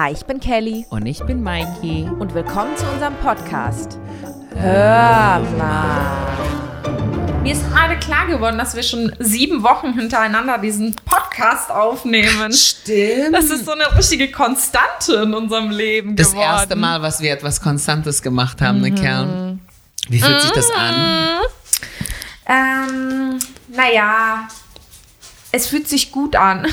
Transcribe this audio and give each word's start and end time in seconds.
Hi, 0.00 0.12
ich 0.12 0.24
bin 0.24 0.40
Kelly 0.40 0.86
Und 0.88 1.04
ich 1.04 1.22
bin 1.24 1.42
Mikey. 1.42 2.08
und 2.18 2.32
willkommen 2.32 2.74
zu 2.74 2.86
unserem 2.86 3.14
Podcast. 3.16 3.98
Hör 4.56 5.40
mal. 5.58 6.16
Mir 7.42 7.52
ist 7.52 7.68
gerade 7.70 7.98
klar 7.98 8.26
geworden, 8.26 8.56
dass 8.56 8.74
wir 8.74 8.82
schon 8.82 9.14
sieben 9.18 9.62
Wochen 9.62 9.92
hintereinander 9.92 10.56
diesen 10.56 10.96
Podcast 11.04 11.70
aufnehmen. 11.70 12.50
Stimmt. 12.50 13.34
Das 13.34 13.50
ist 13.50 13.66
so 13.66 13.72
eine 13.72 13.94
richtige 13.94 14.30
Konstante 14.30 15.16
in 15.22 15.34
unserem 15.34 15.68
Leben 15.68 16.16
Das 16.16 16.30
geworden. 16.30 16.46
erste 16.48 16.76
Mal, 16.76 17.02
was 17.02 17.20
wir 17.20 17.30
etwas 17.34 17.60
Konstantes 17.60 18.22
gemacht 18.22 18.62
haben, 18.62 18.80
ne, 18.80 18.92
Kerl? 18.92 19.58
Wie 20.08 20.18
fühlt 20.18 20.40
sich 20.40 20.52
das 20.52 20.70
an? 20.70 20.94
Ähm, 22.46 23.38
naja, 23.68 24.48
es 25.52 25.66
fühlt 25.66 25.88
sich 25.88 26.12
gut 26.12 26.36
an. 26.36 26.66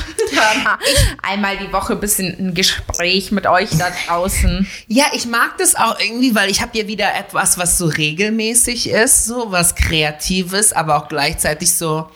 Einmal 1.22 1.56
die 1.58 1.72
Woche 1.72 1.94
ein 1.94 2.00
bisschen 2.00 2.36
ein 2.38 2.54
Gespräch 2.54 3.32
mit 3.32 3.46
euch 3.46 3.70
da 3.76 3.90
draußen. 4.06 4.68
Ja, 4.86 5.06
ich 5.12 5.26
mag 5.26 5.58
das 5.58 5.74
auch 5.74 5.98
irgendwie, 5.98 6.34
weil 6.34 6.50
ich 6.50 6.60
habe 6.62 6.78
ja 6.78 6.86
wieder 6.86 7.14
etwas, 7.14 7.58
was 7.58 7.78
so 7.78 7.86
regelmäßig 7.86 8.90
ist, 8.90 9.24
so 9.24 9.50
was 9.50 9.74
Kreatives, 9.74 10.72
aber 10.72 10.96
auch 10.96 11.08
gleichzeitig 11.08 11.74
so. 11.74 12.08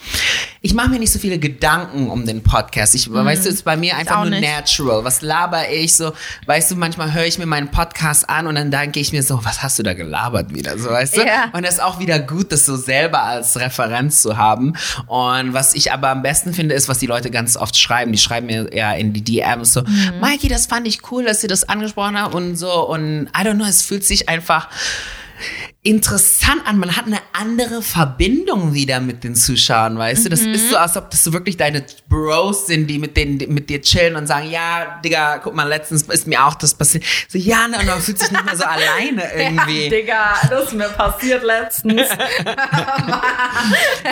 Ich 0.65 0.75
mache 0.75 0.91
mir 0.91 1.01
nicht 1.01 1.11
so 1.11 1.19
viele 1.19 1.41
Gedanken 1.41 2.09
um 2.09 2.25
den 2.25 2.45
Podcast. 2.45 2.95
Ich, 2.95 3.13
weißt 3.13 3.45
du, 3.45 3.49
es 3.49 3.57
ist 3.57 3.65
bei 3.65 3.77
mir 3.77 3.97
einfach 3.97 4.21
nur 4.21 4.31
nicht. 4.31 4.49
natural. 4.49 5.03
Was 5.03 5.21
laber 5.21 5.69
ich 5.69 5.97
so? 5.97 6.13
Weißt 6.47 6.71
du, 6.71 6.77
manchmal 6.77 7.13
höre 7.13 7.25
ich 7.25 7.37
mir 7.37 7.47
meinen 7.47 7.73
Podcast 7.73 8.31
an 8.31 8.47
und 8.47 8.55
dann 8.55 8.71
denke 8.71 9.01
ich 9.01 9.11
mir 9.13 9.25
so, 9.25 9.45
was 9.45 9.65
hast 9.65 9.81
du 9.81 9.83
da 9.83 9.93
gelabert 9.95 10.55
wieder? 10.55 10.79
So, 10.79 10.91
weißt 10.91 11.17
du? 11.17 11.27
Ja. 11.27 11.51
Und 11.53 11.67
das 11.67 11.75
ist 11.75 11.83
auch 11.83 11.99
wieder 11.99 12.21
gut, 12.21 12.53
das 12.53 12.65
so 12.65 12.77
selber 12.77 13.25
als 13.25 13.59
Referenz 13.59 14.23
zu 14.23 14.37
haben. 14.37 14.75
Und 15.07 15.53
was 15.53 15.75
ich 15.75 15.91
aber 15.91 16.11
am 16.11 16.23
besten 16.23 16.55
finde, 16.55 16.77
ist, 16.77 16.89
was 16.89 16.99
die 16.99 17.07
Leute 17.07 17.33
ganz 17.33 17.57
oft 17.57 17.77
schreiben. 17.77 18.13
Die 18.13 18.19
schreiben 18.19 18.47
mir 18.47 18.73
ja 18.73 18.93
in 18.93 19.13
die 19.13 19.25
DMs 19.25 19.73
so, 19.73 19.83
Mikey, 20.21 20.47
das 20.47 20.67
fand 20.67 20.87
ich 20.87 21.11
cool, 21.11 21.25
dass 21.25 21.41
sie 21.41 21.49
das 21.49 21.69
angesprochen 21.69 22.17
haben 22.17 22.35
und 22.35 22.55
so. 22.55 22.89
Und 22.89 23.27
I 23.37 23.41
don't 23.45 23.55
know, 23.55 23.65
es 23.65 23.83
fühlt 23.83 24.05
sich 24.05 24.29
einfach 24.29 24.69
interessant 25.83 26.67
an. 26.67 26.79
Man 26.79 26.97
hat 26.97 27.07
eine 27.07 27.19
andere 27.33 27.83
Verbindung 27.83 28.75
wieder 28.75 29.01
mit 29.01 29.25
den 29.25 29.35
Zuschauern, 29.35 29.99
weißt 29.99 30.25
du? 30.25 30.29
Das 30.29 30.41
ist 30.41 30.71
so, 30.71 30.77
als 30.77 30.97
ob 30.97 31.11
das 31.11 31.25
so 31.25 31.33
wirklich 31.33 31.57
deine 31.57 31.85
Bros 32.09 32.67
sind, 32.67 32.89
die 32.89 32.99
mit 32.99 33.17
denen, 33.17 33.39
die 33.39 33.47
mit 33.47 33.69
dir 33.69 33.81
chillen 33.83 34.17
und 34.17 34.27
sagen, 34.27 34.51
ja, 34.51 35.01
Digga, 35.05 35.39
guck 35.39 35.55
mal, 35.55 35.69
letztens 35.69 36.03
ist 36.03 36.27
mir 36.27 36.45
auch 36.45 36.55
das 36.55 36.75
passiert. 36.75 37.05
So, 37.29 37.39
ja, 37.39 37.69
ne, 37.69 37.79
und 37.79 37.87
man 37.87 38.01
fühlt 38.01 38.19
sich 38.19 38.31
nicht 38.31 38.45
mehr 38.45 38.57
so 38.57 38.65
alleine 38.65 39.25
irgendwie. 39.35 39.85
Ja, 39.85 39.91
Digga, 39.91 40.35
das 40.51 40.65
ist 40.65 40.73
mir 40.75 40.89
passiert 40.89 41.43
letztens. 41.43 42.03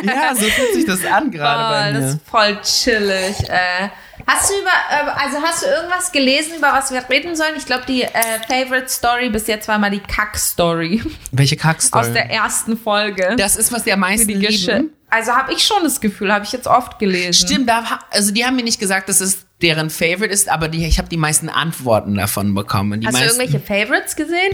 Ja, 0.02 0.34
so 0.34 0.44
fühlt 0.44 0.74
sich 0.74 0.86
das 0.86 1.04
an 1.04 1.30
gerade 1.30 1.62
bei 1.62 1.84
Voll, 1.84 1.92
das 1.92 2.02
mir. 2.02 2.10
ist 2.10 2.30
voll 2.30 2.60
chillig. 2.62 3.48
Äh, 3.48 3.88
hast 4.32 4.50
du 4.50 4.54
über, 4.54 4.70
äh, 4.70 5.22
also 5.22 5.38
hast 5.42 5.62
du 5.62 5.66
irgendwas 5.66 6.12
gelesen, 6.12 6.54
über 6.58 6.72
was 6.72 6.90
wir 6.92 7.02
reden 7.08 7.36
sollen? 7.36 7.54
Ich 7.56 7.66
glaube, 7.66 7.84
die 7.86 8.02
äh, 8.02 8.10
Favorite 8.48 8.88
Story 8.88 9.30
bis 9.30 9.46
jetzt 9.46 9.68
war 9.68 9.78
mal 9.78 9.90
die 9.90 10.00
Kack-Story 10.00 11.02
Welche 11.32 11.56
Kackstory? 11.56 12.06
aus 12.06 12.12
der 12.12 12.30
ersten 12.30 12.76
Folge. 12.78 13.34
das 13.36 13.56
ist, 13.56 13.72
was 13.72 13.84
die 13.84 13.92
am 13.92 14.00
meisten 14.00 14.28
die 14.28 14.34
lieben. 14.34 14.90
Also 15.08 15.32
habe 15.32 15.52
ich 15.52 15.64
schon 15.66 15.82
das 15.82 16.00
Gefühl, 16.00 16.32
habe 16.32 16.44
ich 16.44 16.52
jetzt 16.52 16.68
oft 16.68 16.98
gelesen. 17.00 17.32
Stimmt, 17.32 17.68
da, 17.68 17.98
also 18.10 18.32
die 18.32 18.44
haben 18.44 18.54
mir 18.54 18.62
nicht 18.62 18.78
gesagt, 18.78 19.08
dass 19.08 19.20
es 19.20 19.44
deren 19.60 19.90
Favorite 19.90 20.26
ist, 20.32 20.48
aber 20.48 20.68
die, 20.68 20.86
ich 20.86 20.98
habe 20.98 21.08
die 21.08 21.16
meisten 21.16 21.48
Antworten 21.48 22.14
davon 22.14 22.54
bekommen. 22.54 23.00
Die 23.00 23.06
Hast 23.08 23.16
du 23.16 23.20
meisten, 23.24 23.40
irgendwelche 23.40 23.66
Favorites 23.66 24.14
gesehen? 24.14 24.52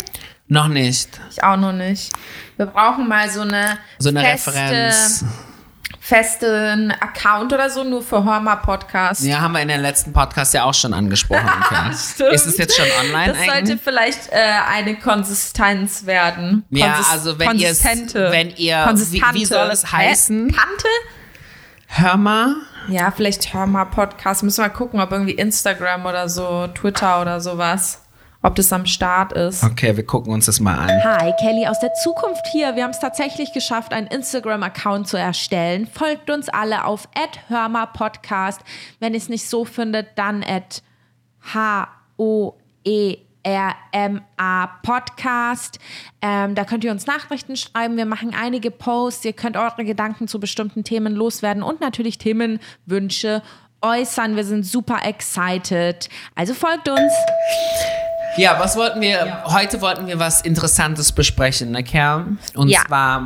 Noch 0.49 0.69
nicht. 0.69 1.09
Ich 1.31 1.43
auch 1.43 1.57
noch 1.57 1.73
nicht. 1.73 2.13
Wir 2.57 2.67
brauchen 2.67 3.07
mal 3.09 3.29
so 3.29 3.43
eine, 3.43 3.79
So 3.99 4.09
eine 4.09 4.21
feste, 4.21 4.51
Referenz. 4.55 5.25
Festen 6.07 6.93
Account 6.93 7.53
oder 7.53 7.69
so, 7.69 7.83
nur 7.83 8.01
für 8.01 8.23
Hörmer 8.23 8.57
Podcast. 8.57 9.25
Ja, 9.25 9.41
haben 9.41 9.55
wir 9.55 9.61
in 9.63 9.67
den 9.67 9.81
letzten 9.83 10.13
Podcast 10.13 10.55
ja 10.55 10.63
auch 10.63 10.73
schon 10.75 10.95
angesprochen. 10.95 11.51
Stimmt. 12.15 12.33
ist 12.33 12.47
es 12.47 12.57
jetzt 12.59 12.77
schon 12.77 12.87
online 13.01 13.33
Das 13.33 13.39
sollte 13.39 13.53
eigentlich? 13.53 13.81
vielleicht 13.83 14.29
äh, 14.31 14.37
eine 14.73 14.95
Konsistenz 14.97 16.07
werden. 16.07 16.65
Ja, 16.71 16.95
Konsis- 16.95 17.11
also 17.11 17.39
wenn 17.41 17.59
ihr 17.59 17.71
es- 17.71 17.83
Konsistente. 17.83 18.31
wenn 18.31 18.51
ihr- 18.51 18.85
Konsistante. 18.87 19.35
wie- 19.35 19.41
wie 19.41 19.45
soll 19.47 19.69
es 19.73 19.91
heißen? 19.91 20.49
Hä? 20.51 20.55
Tante? 20.55 20.89
Hör 21.89 22.17
mal. 22.17 22.55
Ja, 22.89 23.11
vielleicht 23.11 23.53
hör 23.53 23.67
mal 23.67 23.87
Podcast. 23.87 24.45
Müssen 24.45 24.59
wir 24.63 24.69
mal 24.69 24.75
gucken, 24.75 25.01
ob 25.01 25.11
irgendwie 25.11 25.33
Instagram 25.35 26.07
oder 26.07 26.29
so, 26.29 26.69
Twitter 26.69 27.21
oder 27.21 27.41
sowas, 27.41 28.03
ob 28.47 28.55
das 28.55 28.73
am 28.73 28.87
Start 28.87 29.33
ist. 29.33 29.65
Okay, 29.65 29.97
wir 29.97 30.07
gucken 30.07 30.33
uns 30.33 30.47
das 30.47 30.61
mal 30.61 30.79
an. 30.79 31.05
Hi, 31.05 31.33
Kelly 31.41 31.67
aus 31.67 31.81
der 31.81 31.93
Zukunft 31.95 32.47
hier. 32.47 32.77
Wir 32.77 32.85
haben 32.85 32.93
es 32.93 33.01
tatsächlich 33.01 33.53
geschafft, 33.53 33.93
einen 33.93 34.07
Instagram-Account 34.07 35.09
zu 35.09 35.17
erstellen. 35.17 35.87
Folgt 35.87 36.31
uns 36.31 36.49
alle 36.49 36.85
auf 36.85 37.09
@hörma-podcast. 37.49 38.61
Wenn 39.01 39.15
ihr 39.15 39.19
es 39.19 39.29
nicht 39.29 39.49
so 39.49 39.65
findet, 39.65 40.17
dann 40.17 40.45
at 40.45 40.83
H-O-E 41.53 43.19
RMA 43.47 44.67
Podcast. 44.83 45.79
Ähm, 46.21 46.55
da 46.57 46.65
könnt 46.65 46.83
ihr 46.83 46.91
uns 46.91 47.07
Nachrichten 47.07 47.57
schreiben. 47.57 47.97
Wir 47.97 48.07
machen 48.07 48.35
einige 48.35 48.71
Posts. 48.71 49.25
Ihr 49.25 49.33
könnt 49.35 49.57
eure 49.57 49.85
Gedanken 49.85 50.27
zu 50.27 50.41
bestimmten 50.41 50.83
Themen 50.83 51.15
loswerden 51.15 51.63
und 51.63 51.81
natürlich 51.81 52.19
Themenwünsche 52.19 53.43
äußern. 53.83 54.35
Wir 54.35 54.45
sind 54.45 54.67
super 54.67 55.01
excited. 55.05 56.09
Also 56.35 56.55
folgt 56.55 56.89
uns. 56.89 57.13
Ja, 58.37 58.59
was 58.61 58.77
wollten 58.77 59.01
wir? 59.01 59.43
Heute 59.47 59.81
wollten 59.81 60.07
wir 60.07 60.19
was 60.19 60.43
Interessantes 60.43 61.13
besprechen, 61.13 61.71
ne, 61.73 61.83
Kerl? 61.83 62.27
Und 62.55 62.69
Ja. 62.69 62.81
zwar 62.87 63.23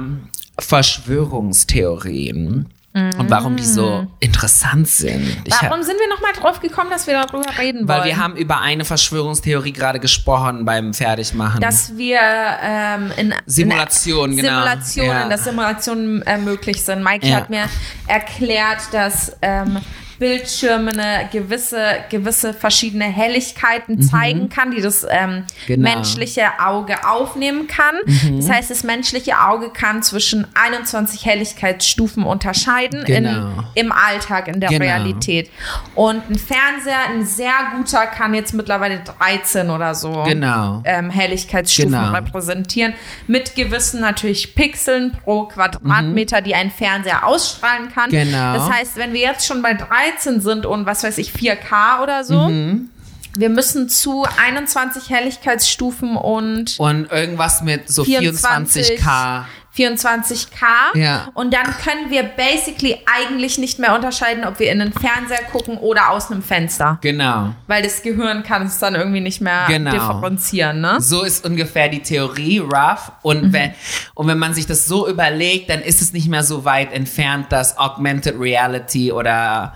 Verschwörungstheorien. 0.58 2.66
Und 2.92 3.30
warum 3.30 3.56
die 3.56 3.64
so 3.64 4.08
interessant 4.18 4.88
sind. 4.88 5.24
Ich 5.44 5.54
hab- 5.54 5.70
Warum 5.70 5.84
sind 5.84 5.96
wir 6.00 6.08
nochmal 6.08 6.32
drauf 6.32 6.58
gekommen, 6.58 6.90
dass 6.90 7.06
wir 7.06 7.14
darüber 7.14 7.46
reden 7.56 7.86
Weil 7.86 7.98
wollen? 8.00 8.08
wir 8.08 8.16
haben 8.16 8.34
über 8.34 8.60
eine 8.62 8.84
Verschwörungstheorie 8.84 9.70
gerade 9.72 10.00
gesprochen 10.00 10.64
beim 10.64 10.92
Fertigmachen. 10.92 11.60
dass 11.60 11.96
wir 11.96 12.18
ähm, 12.20 13.12
in 13.16 13.32
Simulation, 13.46 14.32
in 14.32 14.38
genau. 14.38 14.48
Simulationen, 14.48 15.10
Ja. 15.12 15.28
dass 15.28 15.44
Simulationen 15.44 16.22
äh, 16.22 16.36
möglich 16.38 16.82
sind. 16.84 17.04
Mike 17.04 17.28
Ja. 17.28 17.36
hat 17.36 17.48
mir 17.48 17.66
erklärt, 18.08 18.80
dass 18.90 19.36
ähm, 19.40 19.78
Bildschirme 20.20 20.90
eine 20.92 21.28
gewisse, 21.32 21.82
gewisse 22.10 22.52
verschiedene 22.54 23.06
Helligkeiten 23.06 24.00
zeigen 24.02 24.48
kann, 24.50 24.70
die 24.70 24.80
das 24.80 25.04
ähm, 25.10 25.30
Mhm. 25.30 25.44
Genau. 25.66 25.88
Mhm. 25.90 25.94
menschliche 25.96 26.46
Auge 26.64 27.08
aufnehmen 27.08 27.66
kann. 27.66 27.96
Das 28.36 28.48
heißt, 28.50 28.70
das 28.70 28.84
menschliche 28.84 29.40
Auge 29.40 29.70
kann 29.70 30.02
zwischen 30.02 30.46
21 30.54 31.24
Helligkeitsstufen 31.24 32.22
unterscheiden 32.24 33.04
Genau. 33.04 33.30
in, 33.74 33.86
im 33.86 33.92
Alltag, 33.92 34.46
in 34.48 34.60
der 34.60 34.68
Genau. 34.68 34.84
Realität. 34.84 35.50
Und 35.94 36.22
ein 36.30 36.38
Fernseher, 36.38 37.08
ein 37.08 37.24
sehr 37.24 37.52
guter, 37.76 38.06
kann 38.06 38.34
jetzt 38.34 38.52
mittlerweile 38.52 39.00
13 39.00 39.70
oder 39.70 39.94
so 39.94 40.22
Genau. 40.24 40.82
ähm, 40.84 41.08
Helligkeitsstufen 41.10 41.92
Genau. 41.92 42.12
repräsentieren. 42.12 42.92
Mit 43.26 43.54
gewissen 43.56 44.00
natürlich 44.00 44.54
Pixeln 44.54 45.16
pro 45.24 45.44
Quadratmeter, 45.44 46.42
die 46.42 46.54
ein 46.54 46.70
Fernseher 46.70 47.26
ausstrahlen 47.26 47.90
kann. 47.94 48.10
Mhm. 48.10 48.30
Genau. 48.30 48.54
Das 48.54 48.70
heißt, 48.70 48.96
wenn 48.96 49.12
wir 49.14 49.20
jetzt 49.20 49.46
schon 49.46 49.62
bei 49.62 49.72
13 49.74 50.09
sind 50.40 50.66
und 50.66 50.86
was 50.86 51.02
weiß 51.04 51.18
ich, 51.18 51.32
4K 51.32 52.02
oder 52.02 52.24
so, 52.24 52.48
Mhm. 52.48 52.90
wir 53.36 53.48
müssen 53.48 53.88
zu 53.88 54.24
21 54.38 55.08
Helligkeitsstufen 55.10 56.16
und 56.16 56.78
Und 56.78 57.10
irgendwas 57.12 57.62
mit 57.62 57.88
so 57.90 58.02
24K. 58.02 59.44
24K. 59.76 60.96
Ja. 60.96 61.28
Und 61.34 61.54
dann 61.54 61.64
können 61.66 62.10
wir 62.10 62.22
basically 62.24 62.98
eigentlich 63.06 63.58
nicht 63.58 63.78
mehr 63.78 63.94
unterscheiden, 63.94 64.44
ob 64.44 64.58
wir 64.58 64.70
in 64.72 64.80
einen 64.80 64.92
Fernseher 64.92 65.42
gucken 65.52 65.78
oder 65.78 66.10
aus 66.10 66.30
einem 66.30 66.42
Fenster. 66.42 66.98
Genau. 67.00 67.54
Weil 67.66 67.82
das 67.82 68.02
Gehirn 68.02 68.42
kann 68.42 68.66
es 68.66 68.78
dann 68.78 68.94
irgendwie 68.94 69.20
nicht 69.20 69.40
mehr 69.40 69.66
Genau. 69.68 69.90
differenzieren, 69.92 70.80
ne? 70.80 71.00
So 71.00 71.22
ist 71.22 71.44
ungefähr 71.46 71.88
die 71.88 72.02
Theorie, 72.02 72.58
rough. 72.58 73.12
Und, 73.22 73.44
Mhm. 73.44 73.52
wenn, 73.52 73.74
und 74.14 74.26
wenn 74.26 74.38
man 74.38 74.54
sich 74.54 74.66
das 74.66 74.86
so 74.86 75.08
überlegt, 75.08 75.70
dann 75.70 75.80
ist 75.80 76.02
es 76.02 76.12
nicht 76.12 76.28
mehr 76.28 76.42
so 76.42 76.64
weit 76.64 76.92
entfernt, 76.92 77.46
dass 77.50 77.78
Augmented 77.78 78.38
Reality 78.38 79.12
oder 79.12 79.74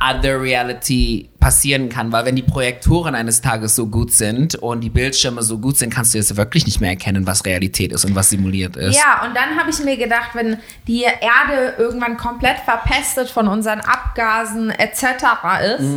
Other 0.00 0.40
Reality 0.40 1.30
passieren 1.42 1.88
kann, 1.88 2.12
weil 2.12 2.24
wenn 2.24 2.36
die 2.36 2.42
Projektoren 2.42 3.16
eines 3.16 3.40
Tages 3.40 3.74
so 3.74 3.88
gut 3.88 4.12
sind 4.12 4.54
und 4.54 4.80
die 4.80 4.90
Bildschirme 4.90 5.42
so 5.42 5.58
gut 5.58 5.76
sind, 5.76 5.92
kannst 5.92 6.14
du 6.14 6.18
jetzt 6.18 6.36
wirklich 6.36 6.66
nicht 6.66 6.80
mehr 6.80 6.90
erkennen, 6.90 7.26
was 7.26 7.44
Realität 7.44 7.90
ist 7.90 8.04
und 8.04 8.14
was 8.14 8.30
simuliert 8.30 8.76
ist. 8.76 8.96
Ja, 8.96 9.26
und 9.26 9.34
dann 9.36 9.58
habe 9.58 9.68
ich 9.68 9.80
mir 9.80 9.96
gedacht, 9.96 10.30
wenn 10.34 10.58
die 10.86 11.02
Erde 11.02 11.74
irgendwann 11.78 12.16
komplett 12.16 12.58
verpestet 12.60 13.28
von 13.28 13.48
unseren 13.48 13.80
Abgasen 13.80 14.70
etc. 14.70 15.02
ist, 15.78 15.90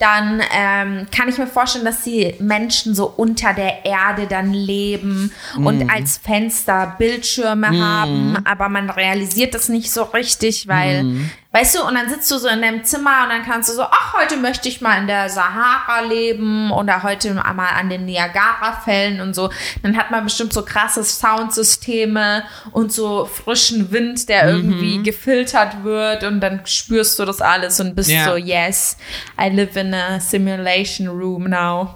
dann 0.00 0.42
ähm, 0.52 1.06
kann 1.14 1.28
ich 1.28 1.38
mir 1.38 1.46
vorstellen, 1.46 1.84
dass 1.84 2.02
die 2.02 2.34
Menschen 2.40 2.96
so 2.96 3.06
unter 3.16 3.52
der 3.52 3.84
Erde 3.84 4.26
dann 4.28 4.52
leben 4.52 5.30
und 5.56 5.88
als 5.88 6.18
Fenster 6.18 6.96
Bildschirme 6.98 7.68
haben, 7.80 8.38
aber 8.44 8.68
man 8.68 8.90
realisiert 8.90 9.54
das 9.54 9.68
nicht 9.68 9.92
so 9.92 10.02
richtig, 10.02 10.66
weil, 10.66 11.28
weißt 11.52 11.76
du, 11.76 11.86
und 11.86 11.94
dann 11.94 12.08
sitzt 12.08 12.28
du 12.30 12.38
so 12.38 12.48
in 12.48 12.60
deinem 12.60 12.82
Zimmer 12.82 13.22
und 13.22 13.28
dann 13.28 13.44
kannst 13.44 13.68
du 13.70 13.74
so, 13.74 13.82
ach, 13.82 14.14
heute 14.20 14.36
möchte 14.36 14.68
ich 14.68 14.79
mal 14.80 14.98
in 14.98 15.06
der 15.06 15.28
Sahara 15.28 16.00
leben 16.00 16.70
oder 16.70 17.02
heute 17.02 17.34
mal 17.34 17.68
an 17.78 17.90
den 17.90 18.04
Niagara-Fällen 18.04 19.20
und 19.20 19.34
so. 19.34 19.50
Dann 19.82 19.96
hat 19.96 20.10
man 20.10 20.24
bestimmt 20.24 20.52
so 20.52 20.64
krasse 20.64 21.04
Soundsysteme 21.04 22.44
und 22.72 22.92
so 22.92 23.26
frischen 23.26 23.90
Wind, 23.92 24.28
der 24.28 24.48
irgendwie 24.48 25.02
gefiltert 25.02 25.84
wird 25.84 26.24
und 26.24 26.40
dann 26.40 26.60
spürst 26.64 27.18
du 27.18 27.24
das 27.24 27.40
alles 27.40 27.80
und 27.80 27.94
bist 27.94 28.10
Ja. 28.10 28.24
so, 28.24 28.36
yes, 28.36 28.96
I 29.40 29.48
live 29.48 29.76
in 29.76 29.94
a 29.94 30.20
simulation 30.20 31.08
room 31.08 31.44
now. 31.44 31.94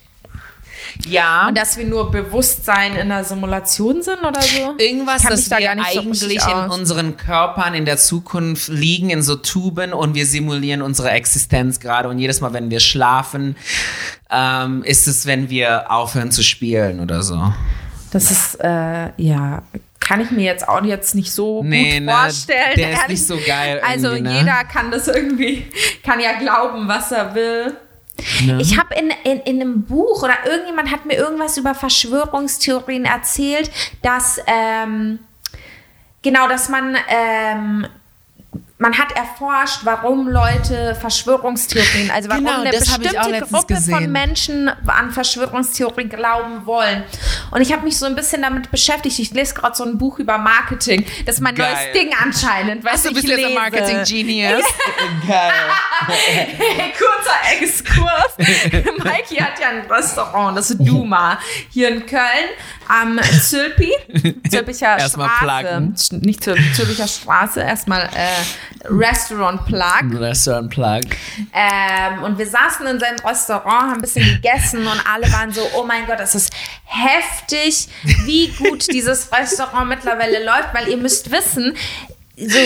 Ja. 1.06 1.48
Und 1.48 1.58
dass 1.58 1.76
wir 1.76 1.86
nur 1.86 2.10
Bewusstsein 2.10 2.94
in 2.96 3.08
der 3.08 3.24
Simulation 3.24 4.02
sind 4.02 4.18
oder 4.20 4.40
so? 4.42 4.74
Irgendwas, 4.78 5.24
mich 5.24 5.48
da 5.48 5.58
wir 5.58 5.72
so 5.92 6.00
eigentlich 6.00 6.22
richtig 6.24 6.46
in 6.46 6.70
unseren 6.70 7.16
Körpern 7.16 7.74
in 7.74 7.84
der 7.84 7.96
Zukunft 7.96 8.68
liegen 8.68 9.10
in 9.10 9.22
so 9.22 9.36
Tuben 9.36 9.92
und 9.92 10.14
wir 10.14 10.26
simulieren 10.26 10.82
unsere 10.82 11.10
Existenz 11.10 11.80
gerade. 11.80 12.08
Und 12.08 12.18
jedes 12.18 12.40
Mal, 12.40 12.52
wenn 12.52 12.70
wir 12.70 12.80
schlafen, 12.80 13.56
ähm, 14.30 14.82
ist 14.84 15.06
es, 15.06 15.26
wenn 15.26 15.50
wir 15.50 15.90
aufhören 15.90 16.30
zu 16.30 16.42
spielen 16.42 17.00
oder 17.00 17.22
so. 17.22 17.52
Das 18.10 18.30
ist, 18.30 18.56
äh, 18.62 19.10
ja, 19.16 19.62
kann 20.00 20.20
ich 20.20 20.30
mir 20.30 20.44
jetzt 20.44 20.68
auch 20.68 20.84
jetzt 20.84 21.14
nicht 21.14 21.32
so 21.32 21.62
Nee, 21.62 21.98
gut 21.98 22.06
ne, 22.06 22.12
vorstellen. 22.12 22.76
der 22.76 22.92
ist 22.92 23.08
nicht 23.08 23.26
so 23.26 23.38
geil 23.46 23.80
Also 23.86 24.10
ne? 24.10 24.38
jeder 24.40 24.64
kann 24.64 24.90
das 24.90 25.08
irgendwie, 25.08 25.66
kann 26.04 26.20
ja 26.20 26.32
glauben, 26.38 26.88
was 26.88 27.12
er 27.12 27.34
will. 27.34 27.76
Ne? 28.44 28.58
Ich 28.60 28.78
habe 28.78 28.94
in, 28.94 29.10
in, 29.24 29.40
in 29.40 29.60
einem 29.60 29.82
Buch 29.82 30.22
oder 30.22 30.34
irgendjemand 30.46 30.90
hat 30.90 31.06
mir 31.06 31.14
irgendwas 31.14 31.56
über 31.56 31.74
Verschwörungstheorien 31.74 33.04
erzählt, 33.04 33.70
dass 34.02 34.40
ähm, 34.46 35.18
genau, 36.22 36.48
dass 36.48 36.68
man 36.68 36.96
ähm, 37.08 37.86
man 38.82 38.98
hat 38.98 39.12
erforscht, 39.16 39.80
warum 39.84 40.28
Leute 40.28 40.96
Verschwörungstheorien, 41.00 42.10
also 42.10 42.28
warum 42.28 42.44
Genau, 42.44 42.60
eine 42.62 42.70
das 42.72 42.92
hab 42.92 43.00
ich 43.00 43.16
auch 43.18 43.28
bestimmte 43.28 43.40
Gruppe 43.52 43.74
von 43.76 43.76
gesehen. 43.76 44.12
Menschen 44.12 44.68
an 44.86 45.12
Verschwörungstheorien 45.12 46.08
glauben 46.08 46.66
wollen. 46.66 47.04
Und 47.52 47.60
ich 47.60 47.72
habe 47.72 47.82
mich 47.84 47.96
so 47.96 48.06
ein 48.06 48.16
bisschen 48.16 48.42
damit 48.42 48.70
beschäftigt. 48.72 49.18
Ich 49.20 49.30
lese 49.30 49.54
gerade 49.54 49.76
so 49.76 49.84
ein 49.84 49.98
Buch 49.98 50.18
über 50.18 50.36
Marketing. 50.36 51.06
Das 51.26 51.36
ist 51.36 51.40
mein 51.40 51.54
Geil. 51.54 51.72
neues 51.72 51.92
Ding 51.92 52.10
anscheinend. 52.20 52.84
Weißt 52.84 53.04
du, 53.06 53.14
bist 53.14 53.28
jetzt 53.28 53.38
ein 53.38 53.44
lese. 53.44 53.54
Marketing-Genius? 53.60 54.64
Geil. 55.28 55.52
Kurzer 56.98 57.62
Exkurs. 57.62 58.36
Mikey 59.04 59.36
hat 59.36 59.60
ja 59.60 59.68
ein 59.70 59.82
Restaurant, 59.90 60.56
das 60.58 60.70
ist 60.70 60.78
Duma, 60.80 61.38
hier 61.70 61.88
in 61.88 62.04
Köln 62.06 62.20
am 62.88 63.18
Zülpi. 63.40 63.90
Zülpicher 64.50 64.98
Straße. 64.98 65.28
pluggen. 65.38 65.94
Sch- 65.96 66.24
Nicht 66.24 66.42
Zül 66.44 66.56
Zülpicher 66.74 67.06
Straße, 67.06 67.60
erstmal 67.60 68.06
äh, 68.14 68.71
Restaurant 68.84 69.64
Plug. 69.66 70.20
Restaurant 70.20 70.70
Plug. 70.70 71.02
Ähm, 71.52 72.22
und 72.24 72.38
wir 72.38 72.46
saßen 72.46 72.86
in 72.86 72.98
seinem 72.98 73.18
Restaurant, 73.20 73.82
haben 73.82 73.92
ein 73.94 74.00
bisschen 74.00 74.24
gegessen 74.24 74.86
und 74.86 75.00
alle 75.12 75.30
waren 75.32 75.52
so, 75.52 75.62
oh 75.76 75.84
mein 75.84 76.06
Gott, 76.06 76.18
das 76.18 76.34
ist 76.34 76.52
heftig, 76.84 77.88
wie 78.24 78.48
gut 78.48 78.90
dieses 78.92 79.32
Restaurant 79.32 79.88
mittlerweile 79.88 80.44
läuft, 80.44 80.74
weil 80.74 80.88
ihr 80.88 80.96
müsst 80.96 81.30
wissen, 81.30 81.76
so 82.34 82.58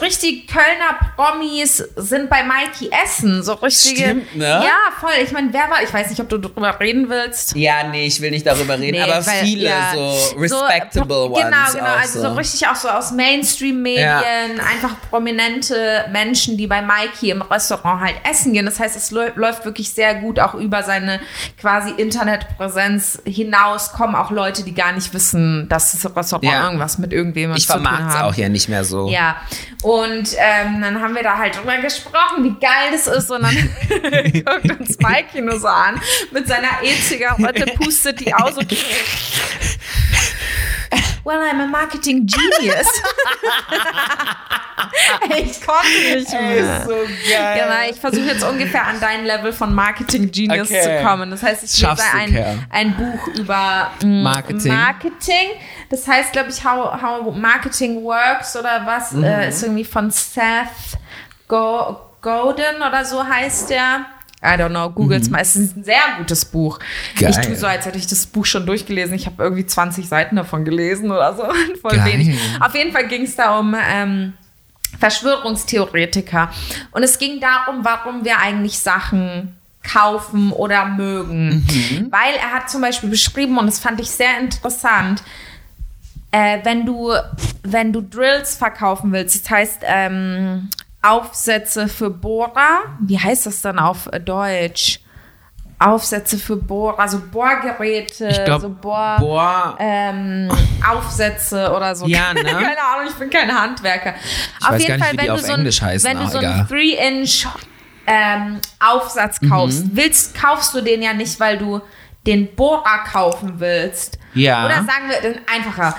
richtig 0.00 0.46
Kölner 0.46 1.10
Promis 1.16 1.78
sind 1.96 2.30
bei 2.30 2.44
Mikey 2.44 2.88
Essen, 3.04 3.42
so 3.42 3.54
richtige. 3.54 4.02
Stimmt, 4.04 4.36
ne? 4.36 4.44
Ja, 4.46 4.76
voll. 5.00 5.10
Ich 5.24 5.32
meine, 5.32 5.52
wer 5.52 5.68
war, 5.68 5.82
ich 5.82 5.92
weiß 5.92 6.10
nicht, 6.10 6.20
ob 6.20 6.28
du 6.28 6.38
darüber 6.38 6.78
reden 6.78 7.08
willst. 7.08 7.56
Ja, 7.56 7.82
nee, 7.88 8.06
ich 8.06 8.20
will 8.20 8.30
nicht 8.30 8.46
darüber 8.46 8.78
reden, 8.78 8.96
Nee, 8.96 9.02
aber 9.02 9.26
weil- 9.26 9.44
viele 9.44 9.64
ja, 9.68 9.92
so 9.92 10.38
respectable 10.38 11.30
ones. 11.30 11.44
Genau, 11.44 11.72
genau. 11.72 11.84
auch 11.84 11.98
Also 12.00 12.20
so 12.22 12.28
richtig 12.34 12.68
auch 12.68 12.76
so 12.76 12.88
aus 12.88 13.10
Mainstream-Medien, 13.10 14.60
einfach 14.60 14.94
prominente 15.10 16.04
Menschen, 16.12 16.56
die 16.56 16.68
bei 16.68 16.80
Mikey 16.80 17.30
im 17.30 17.42
Restaurant 17.42 18.00
halt 18.00 18.14
essen 18.30 18.52
gehen. 18.52 18.66
Das 18.66 18.78
heißt, 18.78 18.96
es 18.96 19.10
läu- 19.10 19.32
läuft 19.34 19.64
wirklich 19.64 19.90
sehr 19.92 20.14
gut 20.14 20.38
auch 20.38 20.54
über 20.54 20.84
seine 20.84 21.20
quasi 21.60 21.90
Internetpräsenz 21.96 23.20
hinaus. 23.26 23.92
Kommen 23.92 24.14
auch 24.14 24.30
Leute, 24.30 24.62
die 24.62 24.74
gar 24.74 24.92
nicht 24.92 25.12
wissen, 25.12 25.68
dass 25.68 25.92
das 25.92 26.04
Restaurant 26.16 26.44
Ja. 26.44 26.64
irgendwas 26.66 26.98
mit 26.98 27.12
irgendwem 27.12 27.52
Ich 27.54 27.66
zu 27.66 27.72
tun 27.74 27.82
vermarkte 27.82 28.16
es 28.18 28.22
auch 28.22 28.34
ja 28.34 28.48
nicht 28.48 28.68
mehr 28.68 28.84
so. 28.84 29.07
Ja, 29.10 29.40
und 29.82 30.28
ähm, 30.36 30.80
dann 30.80 31.00
haben 31.00 31.14
wir 31.14 31.22
da 31.22 31.38
halt 31.38 31.56
drüber 31.56 31.76
gesprochen, 31.78 32.44
wie 32.44 32.60
geil 32.60 32.90
das 32.92 33.06
ist. 33.06 33.30
Und 33.30 33.42
dann 33.42 33.54
guckt 34.32 34.80
uns 34.80 34.98
Mikey 34.98 35.40
nur 35.40 35.58
so 35.60 35.68
an 35.68 36.00
mit 36.32 36.48
seiner 36.48 36.82
E-Zigarette, 36.82 37.66
pustet 37.76 38.20
die 38.20 38.34
aus 38.34 38.56
und. 38.56 38.72
Well, 41.28 41.42
I'm 41.42 41.60
a 41.60 41.66
marketing 41.66 42.26
genius. 42.26 42.86
ich 45.28 45.60
konnte 45.60 46.16
nicht 46.16 46.32
mehr. 46.32 46.86
so 46.86 46.94
geil. 47.30 47.60
Genau, 47.60 47.90
ich 47.90 48.00
versuche 48.00 48.24
jetzt 48.28 48.42
ungefähr 48.42 48.86
an 48.86 48.98
dein 48.98 49.26
Level 49.26 49.52
von 49.52 49.74
Marketing 49.74 50.30
Genius 50.30 50.70
Okay. 50.70 50.80
zu 50.80 51.04
kommen. 51.06 51.30
Das 51.30 51.42
heißt, 51.42 51.64
ich 51.64 51.78
Schaffst 51.78 52.02
lese 52.14 52.38
ein, 52.38 52.66
ein 52.70 52.96
Buch 52.96 53.26
über 53.34 53.90
mm, 54.02 54.22
Marketing. 54.22 54.72
Marketing. 54.72 55.50
Das 55.90 56.08
heißt, 56.08 56.32
glaube 56.32 56.48
ich, 56.48 56.64
how, 56.64 56.98
how 57.02 57.36
Marketing 57.36 58.02
Works 58.04 58.56
oder 58.56 58.86
was. 58.86 59.12
Mhm. 59.12 59.24
Äh, 59.24 59.50
ist 59.50 59.62
irgendwie 59.62 59.84
von 59.84 60.10
Seth 60.10 60.96
Go 61.46 61.98
Godin 62.22 62.76
oder 62.76 63.04
so 63.04 63.22
heißt 63.22 63.68
der. 63.68 64.06
I 64.40 64.56
don't 64.56 64.70
know, 64.70 64.88
googles 64.90 65.28
mal. 65.30 65.40
Es 65.40 65.56
ist 65.56 65.76
ein 65.76 65.84
sehr 65.84 66.00
gutes 66.16 66.44
Buch. 66.44 66.78
Mhm. 66.78 67.20
Geil. 67.20 67.30
Ich 67.30 67.46
tue 67.46 67.56
so, 67.56 67.66
als 67.66 67.86
hätte 67.86 67.98
ich 67.98 68.06
das 68.06 68.26
Buch 68.26 68.46
schon 68.46 68.66
durchgelesen. 68.66 69.14
Ich 69.14 69.26
habe 69.26 69.42
irgendwie 69.42 69.66
20 69.66 70.08
Seiten 70.08 70.36
davon 70.36 70.64
gelesen 70.64 71.10
oder 71.10 71.34
so. 71.34 71.42
Voll 71.82 71.96
Geil. 71.96 72.12
wenig. 72.12 72.38
Auf 72.60 72.74
jeden 72.74 72.92
Fall 72.92 73.08
ging 73.08 73.22
es 73.22 73.34
da 73.34 73.58
um 73.58 73.74
ähm, 73.74 74.34
Verschwörungstheoretiker. 74.98 76.50
Und 76.92 77.02
es 77.02 77.18
ging 77.18 77.40
darum, 77.40 77.84
warum 77.84 78.24
wir 78.24 78.38
eigentlich 78.38 78.78
Sachen 78.78 79.56
kaufen 79.82 80.52
oder 80.52 80.86
mögen. 80.86 81.64
Weil 82.10 82.34
er 82.34 82.52
hat 82.52 82.70
zum 82.70 82.80
Beispiel 82.80 83.08
beschrieben, 83.08 83.58
und 83.58 83.66
das 83.66 83.78
fand 83.80 84.00
ich 84.00 84.10
sehr 84.10 84.38
interessant, 84.38 85.22
äh, 86.30 86.58
wenn 86.62 86.84
du, 86.84 87.12
wenn 87.62 87.92
du 87.92 88.02
Drills 88.02 88.56
verkaufen 88.56 89.12
willst, 89.12 89.44
das 89.44 89.50
heißt 89.50 89.80
ähm, 89.84 90.68
Aufsätze 91.02 91.88
für 91.88 92.10
Bohrer, 92.10 92.80
wie 93.00 93.18
heißt 93.18 93.46
das 93.46 93.60
dann 93.62 93.78
auf 93.78 94.08
Deutsch? 94.24 95.00
Aufsätze 95.80 96.38
für 96.38 96.56
Bohrer, 96.56 96.98
also 96.98 97.20
Bohrgeräte, 97.30 98.26
Ich 98.28 98.44
glaube, 98.44 98.62
so 98.62 98.68
Bohr, 98.70 99.16
boah, 99.20 99.76
ähm, 99.78 100.50
Aufsätze 100.84 101.72
oder 101.72 101.94
so. 101.94 102.04
Ja, 102.06 102.34
ne? 102.34 102.42
Keine 102.42 102.66
Ahnung, 102.66 103.06
ich 103.08 103.14
bin 103.14 103.30
kein 103.30 103.48
Handwerker. 103.56 104.14
Ich 104.60 104.68
weiß 104.68 104.86
gar 104.88 104.96
nicht, 104.96 105.12
wie 105.12 105.16
die 105.18 105.30
auf 105.30 105.40
so 105.40 105.52
Englisch 105.52 105.80
heißen, 105.80 106.10
wenn 106.10 106.18
du 106.18 106.26
so 106.28 106.38
einen 106.38 106.66
3-Inch 106.66 107.46
ähm, 108.08 108.60
Aufsatz 108.80 109.40
Mhm. 109.40 109.50
kaufst, 109.50 109.84
willst, 109.92 110.34
kaufst 110.40 110.74
du 110.74 110.80
den 110.80 111.00
ja 111.00 111.14
nicht, 111.14 111.38
weil 111.38 111.58
du 111.58 111.80
den 112.26 112.52
Bohrer 112.56 113.04
kaufen 113.12 113.60
willst. 113.60 114.18
Ja. 114.34 114.64
Oder 114.66 114.74
sagen 114.76 115.08
wir 115.08 115.36
einfacher. 115.54 115.94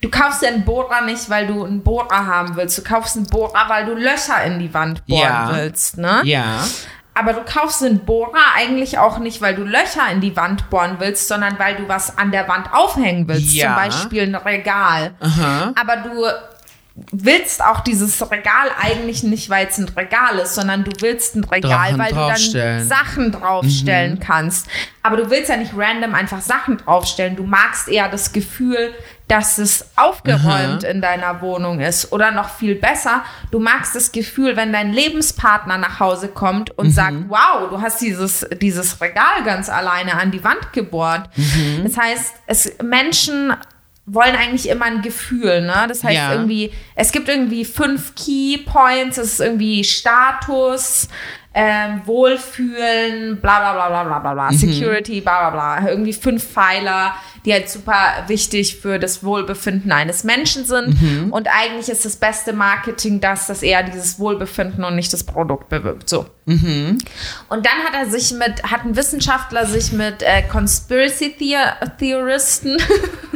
Du 0.00 0.08
kaufst 0.08 0.42
den 0.42 0.64
Bohrer 0.64 1.02
nicht, 1.02 1.28
weil 1.28 1.46
du 1.46 1.64
einen 1.64 1.82
Bohrer 1.82 2.26
haben 2.26 2.56
willst. 2.56 2.78
Du 2.78 2.82
kaufst 2.82 3.16
einen 3.16 3.26
Bohrer, 3.26 3.64
weil 3.68 3.84
du 3.84 3.92
Löcher 3.94 4.42
in 4.44 4.58
die 4.58 4.72
Wand 4.72 5.04
bohren 5.06 5.20
Ja. 5.22 5.50
willst. 5.54 5.98
Ne? 5.98 6.22
ja. 6.24 6.64
Aber 7.12 7.32
du 7.34 7.40
kaufst 7.44 7.82
den 7.82 7.98
Bohrer 8.06 8.38
eigentlich 8.56 8.96
auch 8.98 9.18
nicht, 9.18 9.42
weil 9.42 9.54
du 9.54 9.62
Löcher 9.64 10.08
in 10.10 10.20
die 10.22 10.34
Wand 10.36 10.70
bohren 10.70 10.96
willst, 11.00 11.28
sondern 11.28 11.58
weil 11.58 11.74
du 11.74 11.86
was 11.88 12.16
an 12.16 12.30
der 12.30 12.48
Wand 12.48 12.72
aufhängen 12.72 13.28
willst. 13.28 13.52
Ja. 13.52 13.66
Zum 13.66 13.74
Beispiel 13.76 14.22
ein 14.22 14.34
Regal. 14.36 15.12
Aber 15.78 15.96
du 15.96 16.24
willst 17.12 17.64
auch 17.64 17.80
dieses 17.80 18.20
Regal 18.30 18.70
eigentlich 18.80 19.22
nicht, 19.22 19.50
weil 19.50 19.66
es 19.66 19.78
ein 19.78 19.88
Regal 19.88 20.38
ist, 20.38 20.54
sondern 20.54 20.84
du 20.84 20.92
willst 21.00 21.34
ein 21.36 21.44
Regal, 21.44 21.94
Drachen 21.94 21.98
weil 21.98 22.12
du 22.12 22.58
dann. 22.58 22.84
Sachen 22.86 23.32
draufstellen 23.32 24.20
kannst. 24.20 24.66
Aber 25.02 25.16
du 25.16 25.30
willst 25.30 25.48
ja 25.48 25.56
nicht 25.56 25.72
random 25.76 26.14
einfach 26.14 26.40
Sachen 26.40 26.78
draufstellen. 26.78 27.36
Du 27.36 27.44
magst 27.44 27.88
eher 27.88 28.08
das 28.08 28.32
Gefühl, 28.32 28.92
dass 29.28 29.58
es 29.58 29.86
aufgeräumt 29.96 30.82
in 30.82 31.00
deiner 31.00 31.40
Wohnung 31.40 31.80
ist. 31.80 32.12
Oder 32.12 32.32
noch 32.32 32.50
viel 32.50 32.74
besser, 32.74 33.22
du 33.50 33.60
magst 33.60 33.94
das 33.94 34.10
Gefühl, 34.12 34.56
wenn 34.56 34.72
dein 34.72 34.92
Lebenspartner 34.92 35.78
nach 35.78 36.00
Hause 36.00 36.28
kommt 36.28 36.76
und 36.76 36.90
sagt, 36.90 37.16
wow, 37.28 37.70
du 37.70 37.80
hast 37.80 38.00
dieses, 38.00 38.46
dieses 38.60 39.00
Regal 39.00 39.44
ganz 39.44 39.68
alleine 39.68 40.14
an 40.14 40.32
die 40.32 40.42
Wand 40.42 40.72
gebohrt. 40.72 41.30
Das 41.84 41.96
heißt, 41.96 42.34
es, 42.46 42.72
Menschen 42.82 43.54
wollen 44.12 44.34
eigentlich 44.34 44.68
immer 44.68 44.86
ein 44.86 45.02
Gefühl, 45.02 45.62
ne? 45.62 45.86
Das 45.88 46.02
heißt 46.04 46.16
Ja. 46.16 46.32
irgendwie, 46.32 46.72
es 46.94 47.12
gibt 47.12 47.28
irgendwie 47.28 47.64
fünf 47.64 48.14
Key 48.14 48.58
Points, 48.58 49.18
es 49.18 49.34
ist 49.34 49.40
irgendwie 49.40 49.84
Status, 49.84 51.08
ähm, 51.52 52.02
Wohlfühlen, 52.04 53.40
bla 53.40 53.58
bla 53.58 53.72
bla 53.72 53.88
bla 53.88 54.04
bla 54.04 54.18
bla 54.20 54.34
bla, 54.34 54.52
Security, 54.52 55.20
bla 55.20 55.50
bla 55.50 55.78
bla. 55.80 55.88
Irgendwie 55.88 56.12
fünf 56.12 56.44
Pfeiler, 56.44 57.14
die 57.44 57.52
halt 57.52 57.68
super 57.68 58.24
wichtig 58.28 58.76
für 58.76 59.00
das 59.00 59.24
Wohlbefinden 59.24 59.90
eines 59.90 60.22
Menschen 60.22 60.64
sind. 60.64 60.96
Und 61.32 61.48
eigentlich 61.48 61.88
ist 61.88 62.04
das 62.04 62.16
beste 62.16 62.52
Marketing 62.52 63.20
das, 63.20 63.48
dass 63.48 63.62
eher 63.64 63.82
dieses 63.82 64.20
Wohlbefinden 64.20 64.84
und 64.84 64.94
nicht 64.94 65.12
das 65.12 65.24
Produkt 65.24 65.68
bewirkt. 65.70 66.08
So. 66.08 66.26
Und 66.46 67.66
dann 67.66 67.78
hat 67.84 67.94
er 67.94 68.06
sich 68.08 68.32
mit, 68.32 68.62
hat 68.62 68.84
ein 68.84 68.94
Wissenschaftler 68.94 69.66
sich 69.66 69.90
mit 69.92 70.22
äh, 70.22 70.42
Conspiracy 70.42 71.34
Theor 71.36 71.76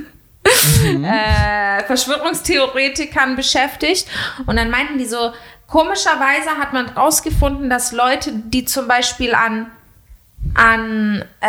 Theoristen 0.44 1.04
äh, 1.04 1.84
Verschwörungstheoretikern 1.84 3.36
beschäftigt. 3.36 4.06
Und 4.46 4.56
dann 4.56 4.70
meinten 4.70 4.98
die 4.98 5.06
so, 5.06 5.32
komischerweise 5.66 6.50
hat 6.58 6.72
man 6.72 6.88
rausgefunden, 6.90 7.70
dass 7.70 7.92
Leute, 7.92 8.32
die 8.32 8.64
zum 8.64 8.88
Beispiel 8.88 9.34
an 9.34 9.70
an 10.54 11.24
äh, 11.40 11.46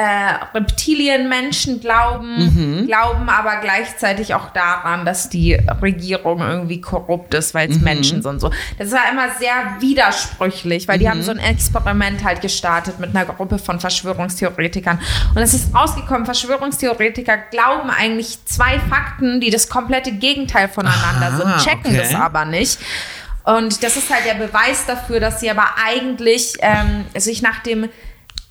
Reptilienmenschen 0.54 1.80
glauben, 1.80 2.46
Mhm. 2.82 2.88
glauben 2.88 3.30
aber 3.30 3.58
gleichzeitig 3.58 4.34
auch 4.34 4.50
daran, 4.50 5.06
dass 5.06 5.30
die 5.30 5.54
Regierung 5.82 6.40
irgendwie 6.42 6.82
korrupt 6.82 7.34
ist, 7.34 7.54
weil 7.54 7.70
es 7.70 7.78
Mhm. 7.78 7.84
Menschen 7.84 8.22
sind. 8.24 8.40
So. 8.42 8.52
Das 8.80 8.92
war 8.92 9.02
immer 9.12 9.28
sehr 9.40 9.54
widersprüchlich, 9.80 10.88
weil 10.88 10.98
die 11.00 11.06
Mhm. 11.06 11.10
haben 11.10 11.22
so 11.24 11.32
ein 11.32 11.40
Experiment 11.40 12.24
halt 12.24 12.42
gestartet 12.42 13.00
mit 13.00 13.16
einer 13.16 13.26
Gruppe 13.26 13.60
von 13.60 13.80
Verschwörungstheoretikern. 13.80 15.00
Und 15.36 15.42
es 15.42 15.54
ist 15.54 15.74
rausgekommen, 15.76 16.26
Verschwörungstheoretiker 16.26 17.38
glauben 17.38 17.90
eigentlich 17.90 18.44
zwei 18.46 18.80
Fakten, 18.80 19.40
die 19.42 19.50
das 19.50 19.70
komplette 19.70 20.14
Gegenteil 20.14 20.68
voneinander 20.68 21.28
Aha, 21.28 21.60
sind, 21.60 21.70
checken 21.70 21.92
okay. 21.92 21.98
das 21.98 22.16
aber 22.16 22.46
nicht. 22.46 22.80
Und 23.44 23.84
das 23.84 23.96
ist 23.98 24.10
halt 24.12 24.26
der 24.26 24.34
Beweis 24.44 24.86
dafür, 24.88 25.20
dass 25.20 25.40
sie 25.40 25.52
aber 25.52 25.66
eigentlich 25.86 26.54
ähm, 26.62 27.06
sich 27.16 27.44
nach 27.44 27.60
dem 27.60 27.90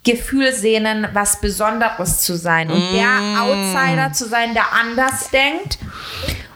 Gefühl 0.05 0.53
sehnen, 0.53 1.07
was 1.13 1.41
Besonderes 1.41 2.21
zu 2.21 2.37
sein 2.37 2.71
und 2.71 2.93
der 2.93 3.41
Outsider 3.41 4.13
zu 4.13 4.27
sein, 4.27 4.53
der 4.53 4.71
anders 4.71 5.29
denkt 5.31 5.79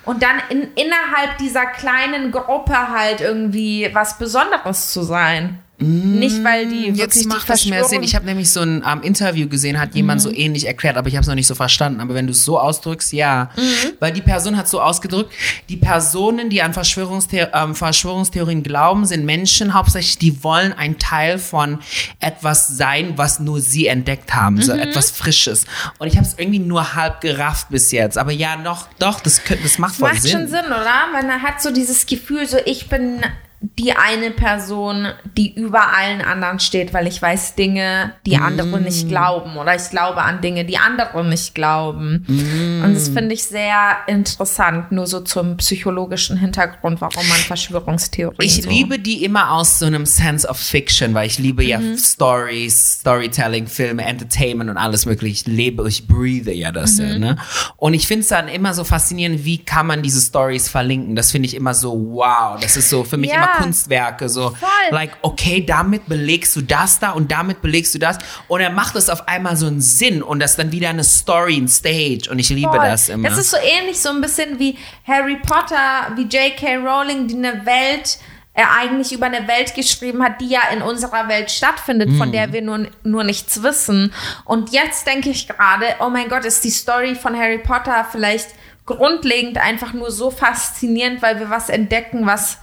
und 0.06 0.24
dann 0.24 0.42
in, 0.50 0.62
innerhalb 0.76 1.38
dieser 1.40 1.66
kleinen 1.66 2.32
Gruppe 2.32 2.76
halt 2.76 3.22
irgendwie 3.22 3.90
was 3.94 4.18
Besonderes 4.18 4.92
zu 4.92 5.04
sein. 5.04 5.60
Nicht, 5.82 6.44
weil 6.44 6.68
die 6.68 6.88
Jetzt 6.88 7.00
wirklich 7.00 7.22
die 7.24 7.28
macht 7.30 7.50
das 7.50 7.66
mehr 7.66 7.86
Sinn. 7.86 8.04
Ich 8.04 8.14
habe 8.16 8.26
nämlich 8.26 8.50
so 8.52 8.60
ein 8.62 8.84
ähm, 8.86 9.02
Interview 9.02 9.48
gesehen, 9.48 9.80
hat 9.80 9.96
jemand 9.96 10.20
Mhm. 10.20 10.24
so 10.24 10.32
ähnlich 10.34 10.68
erklärt, 10.68 10.98
aber 10.98 11.08
ich 11.08 11.16
habe 11.16 11.22
es 11.22 11.28
noch 11.28 11.36
nicht 11.36 11.48
so 11.48 11.56
verstanden. 11.56 12.02
Aber 12.02 12.14
wenn 12.16 12.28
du 12.28 12.32
es 12.32 12.44
so 12.44 12.60
ausdrückst, 12.60 13.14
ja. 13.14 13.50
Mhm. 13.56 13.94
Weil 14.00 14.12
die 14.12 14.22
Person 14.22 14.58
hat 14.58 14.68
so 14.68 14.82
ausgedrückt, 14.82 15.32
die 15.70 15.78
Personen, 15.78 16.50
die 16.50 16.62
an 16.62 16.74
Verschwörungstheo 16.74 17.48
ähm, 17.54 17.76
Verschwörungstheorien 17.76 18.62
glauben, 18.62 19.06
sind 19.06 19.24
Menschen 19.26 19.74
hauptsächlich, 19.74 20.18
die 20.18 20.44
wollen 20.44 20.74
ein 20.74 20.98
Teil 21.00 21.40
von 21.40 21.80
etwas 22.20 22.68
sein, 22.68 23.14
was 23.16 23.40
nur 23.40 23.62
sie 23.62 23.88
entdeckt 23.88 24.34
haben. 24.36 24.62
So 24.62 24.74
Mhm. 24.74 24.80
etwas 24.80 25.12
Frisches. 25.12 25.66
Und 25.98 26.08
ich 26.08 26.18
habe 26.18 26.28
es 26.28 26.36
irgendwie 26.38 26.60
nur 26.60 26.96
halb 26.96 27.22
gerafft 27.22 27.70
bis 27.70 27.92
jetzt. 27.92 28.18
Aber 28.18 28.32
ja, 28.34 28.58
noch, 28.58 28.88
doch, 29.00 29.22
das, 29.22 29.42
das 29.64 29.78
macht 29.78 29.96
voll 29.96 30.10
Macht 30.12 30.22
Sinn. 30.24 30.32
schon 30.32 30.48
Sinn, 30.50 30.66
oder? 30.66 31.08
Man 31.14 31.42
hat 31.42 31.62
so 31.62 31.72
dieses 31.72 32.06
Gefühl, 32.06 32.48
so 32.48 32.58
ich 32.66 32.90
bin 32.90 33.22
die 33.62 33.92
eine 33.92 34.32
Person, 34.32 35.08
die 35.38 35.54
über 35.54 35.94
allen 35.98 36.22
anderen 36.22 36.60
steht, 36.62 36.94
weil 36.94 37.08
ich 37.08 37.22
weiß 37.22 37.56
Dinge, 37.56 38.14
die 38.26 38.38
andere 38.38 38.80
nicht 38.80 39.06
Mm. 39.08 39.10
glauben. 39.10 39.58
Oder 39.58 39.76
ich 39.76 39.90
glaube 39.90 40.22
an 40.22 40.40
Dinge, 40.40 40.64
die 40.64 40.78
andere 40.78 41.26
nicht 41.26 41.56
glauben. 41.56 42.26
Und 42.28 42.92
Mm. 42.92 42.94
das 42.94 43.10
finde 43.10 43.36
ich 43.36 43.44
sehr 43.44 43.98
interessant, 44.08 44.94
nur 44.94 45.08
so 45.08 45.20
zum 45.20 45.58
psychologischen 45.58 46.38
Hintergrund, 46.38 47.02
warum 47.02 47.28
man 47.28 47.38
Verschwörungstheorien 47.38 48.38
Ich 48.40 48.62
so 48.64 48.70
liebe 48.70 48.98
die 48.98 49.24
immer 49.26 49.52
aus 49.52 49.80
so 49.80 49.86
einem 49.86 50.06
Sense 50.06 50.48
of 50.48 50.58
Fiction, 50.58 51.14
weil 51.14 51.28
ich 51.28 51.38
liebe 51.38 51.64
ja 51.64 51.82
Stories, 51.98 53.00
Storytelling, 53.02 53.68
Filme, 53.68 54.06
Entertainment 54.06 54.70
und 54.70 54.78
alles 54.78 55.06
mögliche. 55.06 55.34
Ich 55.34 55.48
lebe, 55.48 55.88
ich 55.88 56.08
breathe 56.08 56.54
ja 56.54 56.72
das 56.72 56.98
ja, 56.98 57.18
ne? 57.18 57.38
Und 57.78 57.94
ich 57.94 58.08
finde 58.08 58.22
es 58.22 58.30
dann 58.30 58.48
immer 58.48 58.74
so 58.74 58.84
faszinierend, 58.84 59.44
wie 59.46 59.58
kann 59.58 59.88
man 59.88 60.02
diese 60.02 60.22
Stories 60.22 60.70
verlinken. 60.70 61.16
Das 61.16 61.32
finde 61.32 61.48
ich 61.48 61.56
immer 61.56 61.74
so, 61.74 61.92
wow, 62.12 62.58
das 62.62 62.78
ist 62.78 62.90
so 62.90 63.04
für 63.04 63.18
mich 63.18 63.30
Ja. 63.32 63.36
immer 63.38 63.49
Kunstwerke. 63.58 64.30
So, 64.30 64.52
Voll. 64.52 64.70
like, 64.92 65.18
okay, 65.22 65.66
damit 65.66 66.08
belegst 66.08 66.56
du 66.56 66.62
das 66.62 67.00
da 67.00 67.12
und 67.12 67.32
damit 67.32 67.62
belegst 67.62 67.94
du 67.96 68.00
das. 68.00 68.18
Und 68.48 68.62
er 68.62 68.70
macht 68.70 68.96
es 68.96 69.10
auf 69.10 69.28
einmal 69.28 69.56
so 69.56 69.68
einen 69.68 69.82
Sinn 69.82 70.22
und 70.22 70.40
das 70.40 70.52
ist 70.52 70.60
dann 70.60 70.72
wieder 70.72 70.90
eine 70.90 71.04
Story, 71.04 71.58
ein 71.58 71.68
Stage. 71.68 72.30
Und 72.30 72.40
ich 72.40 72.50
liebe 72.50 72.70
Voll. 72.70 72.80
das 72.80 73.10
immer. 73.10 73.30
Das 73.30 73.38
ist 73.38 73.52
so 73.52 73.58
ähnlich, 73.58 74.00
so 74.00 74.10
ein 74.10 74.22
bisschen 74.22 74.60
wie 74.60 74.78
Harry 75.08 75.38
Potter, 75.38 76.12
wie 76.16 76.24
J.K. 76.24 76.78
Rowling, 76.78 77.28
die 77.28 77.36
eine 77.36 77.66
Welt, 77.66 78.20
äh, 78.54 78.64
eigentlich 78.80 79.14
über 79.14 79.28
eine 79.28 79.48
Welt 79.48 79.74
geschrieben 79.76 80.24
hat, 80.24 80.42
die 80.42 80.50
ja 80.50 80.62
in 80.74 80.82
unserer 80.82 81.28
Welt 81.28 81.52
stattfindet, 81.52 82.12
von 82.18 82.32
der 82.32 82.52
wir 82.52 82.62
nur, 82.62 82.88
nur 83.04 83.24
nichts 83.24 83.64
wissen. 83.64 84.14
Und 84.44 84.72
jetzt 84.72 85.08
denke 85.08 85.30
ich 85.30 85.48
gerade, 85.48 85.86
oh 86.00 86.10
mein 86.10 86.30
Gott, 86.30 86.46
ist 86.46 86.64
die 86.64 86.70
Story 86.70 87.16
von 87.16 87.38
Harry 87.38 87.60
Potter 87.60 88.06
vielleicht 88.12 88.50
grundlegend 88.86 89.58
einfach 89.58 89.94
nur 89.94 90.12
so 90.12 90.32
faszinierend, 90.32 91.22
weil 91.22 91.40
wir 91.40 91.50
was 91.50 91.70
entdecken, 91.70 92.26
was 92.26 92.58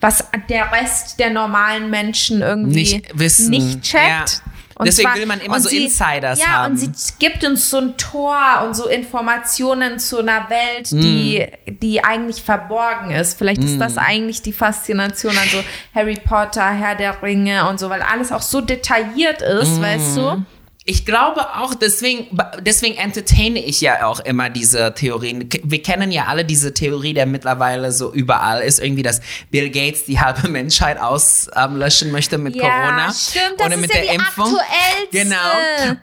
was 0.00 0.24
der 0.48 0.72
Rest 0.72 1.18
der 1.18 1.30
normalen 1.30 1.90
Menschen 1.90 2.40
irgendwie 2.42 2.80
Nicht 2.94 3.18
wissen. 3.18 3.50
nicht 3.50 3.82
checkt. 3.82 4.04
Ja. 4.08 4.24
Und 4.76 4.86
Deswegen 4.86 5.14
will 5.14 5.26
man 5.26 5.40
immer 5.40 5.60
so 5.60 5.68
Insiders 5.68 6.40
ja, 6.40 6.46
haben. 6.46 6.72
und 6.72 6.78
sie 6.78 6.90
gibt 7.18 7.44
uns 7.44 7.68
so 7.68 7.76
ein 7.76 7.98
Tor 7.98 8.62
und 8.64 8.74
so 8.74 8.88
Informationen 8.88 9.98
zu 9.98 10.20
einer 10.20 10.48
Welt, 10.48 10.90
die, 10.90 11.46
Mm. 11.66 11.78
die 11.82 12.02
eigentlich 12.02 12.40
verborgen 12.42 13.10
ist. 13.10 13.36
Vielleicht 13.36 13.62
ist 13.62 13.78
das 13.78 13.98
eigentlich 13.98 14.40
die 14.40 14.54
Faszination 14.54 15.36
an 15.36 15.46
so 15.52 15.58
Harry 15.94 16.14
Potter, 16.24 16.66
Herr 16.70 16.94
der 16.94 17.22
Ringe 17.22 17.68
und 17.68 17.78
so, 17.78 17.90
weil 17.90 18.00
alles 18.00 18.32
auch 18.32 18.40
so 18.40 18.62
detailliert 18.62 19.42
ist, 19.42 19.78
Mm. 19.78 19.82
weißt 19.82 20.16
du? 20.16 20.42
Ich 20.90 21.06
glaube 21.06 21.40
auch, 21.56 21.72
deswegen, 21.74 22.26
deswegen 22.62 22.96
entertaine 22.96 23.60
ich 23.64 23.80
ja 23.80 24.04
auch 24.06 24.18
immer 24.18 24.50
diese 24.50 24.92
Theorien. 24.92 25.48
Wir 25.62 25.80
kennen 25.82 26.10
ja 26.10 26.24
alle 26.26 26.44
diese 26.44 26.74
Theorie, 26.74 27.14
der 27.14 27.26
mittlerweile 27.26 27.92
so 27.92 28.12
überall 28.12 28.60
ist, 28.60 28.80
irgendwie, 28.80 29.04
dass 29.04 29.20
Bill 29.52 29.70
Gates 29.70 30.04
die 30.06 30.18
halbe 30.18 30.48
Menschheit 30.48 30.98
auslöschen 31.00 32.10
möchte 32.10 32.38
mit 32.38 32.56
Ja, 32.56 32.62
Corona. 32.62 33.12
stimmt, 33.12 33.54
das 33.58 33.66
oder 33.66 33.74
ist 33.76 33.80
mit 33.82 33.94
ja 33.94 34.00
der 34.00 34.08
die 34.10 34.14
Impfung. 34.16 34.56
Genau. 35.12 35.36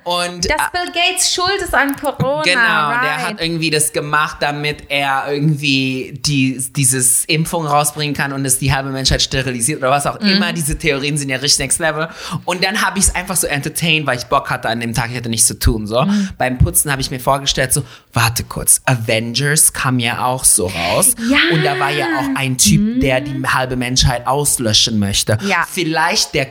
Und 0.04 0.50
Dass 0.50 0.58
äh, 0.58 0.72
Bill 0.72 0.94
Gates 0.94 1.34
schuld 1.34 1.62
ist 1.62 1.74
an 1.74 1.94
Corona. 1.98 2.42
Genau, 2.44 2.62
right. 2.62 3.04
der 3.04 3.28
hat 3.28 3.42
irgendwie 3.42 3.70
das 3.70 3.92
gemacht, 3.92 4.38
damit 4.40 4.84
er 4.90 5.26
irgendwie 5.30 6.18
die, 6.26 6.64
dieses 6.72 7.26
Impfung 7.26 7.66
rausbringen 7.68 8.16
kann 8.16 8.32
und 8.32 8.46
es 8.46 8.58
die 8.60 8.74
halbe 8.74 8.90
Menschheit 8.92 9.22
sterilisiert 9.22 9.80
oder 9.82 9.92
was 9.92 10.06
auch 10.06 10.18
Mhm. 10.22 10.30
immer. 10.30 10.54
Diese 10.54 10.78
Theorien 10.78 11.18
sind 11.18 11.28
ja 11.30 11.38
richtig 11.38 11.60
next 11.60 11.80
level. 11.80 12.08
Und 12.46 12.64
dann 12.64 12.82
habe 12.82 13.00
ich 13.00 13.06
es 13.06 13.16
einfach 13.16 13.36
so 13.36 13.48
entertained, 13.48 14.08
weil 14.08 14.18
ich 14.18 14.26
Bock 14.26 14.50
hatte 14.50 14.70
an 14.78 14.82
dem 14.82 14.94
Tag, 14.94 15.10
ich 15.12 15.18
hatte 15.18 15.30
nichts 15.30 15.48
zu 15.48 15.58
tun. 15.60 15.88
So. 15.88 16.04
Mhm. 16.04 16.30
Beim 16.38 16.58
Putzen 16.58 16.92
habe 16.92 17.02
ich 17.02 17.12
mir 17.12 17.20
vorgestellt, 17.20 17.74
so, 17.74 17.84
warte 18.14 18.44
kurz, 18.44 18.82
Avengers 18.86 19.74
kam 19.74 20.00
ja 20.00 20.26
auch 20.26 20.44
so 20.44 20.68
raus. 20.68 21.16
Ja. 21.30 21.38
Und 21.52 21.64
da 21.64 21.80
war 21.80 21.90
ja 21.92 22.06
auch 22.20 22.36
ein 22.36 22.58
Typ, 22.58 23.02
der 23.02 23.22
die 23.22 23.44
halbe 23.48 23.76
Menschheit 23.76 24.26
auslöschen 24.28 25.00
möchte. 25.00 25.38
Ja. 25.42 25.68
Vielleicht 25.72 26.34
der, 26.34 26.48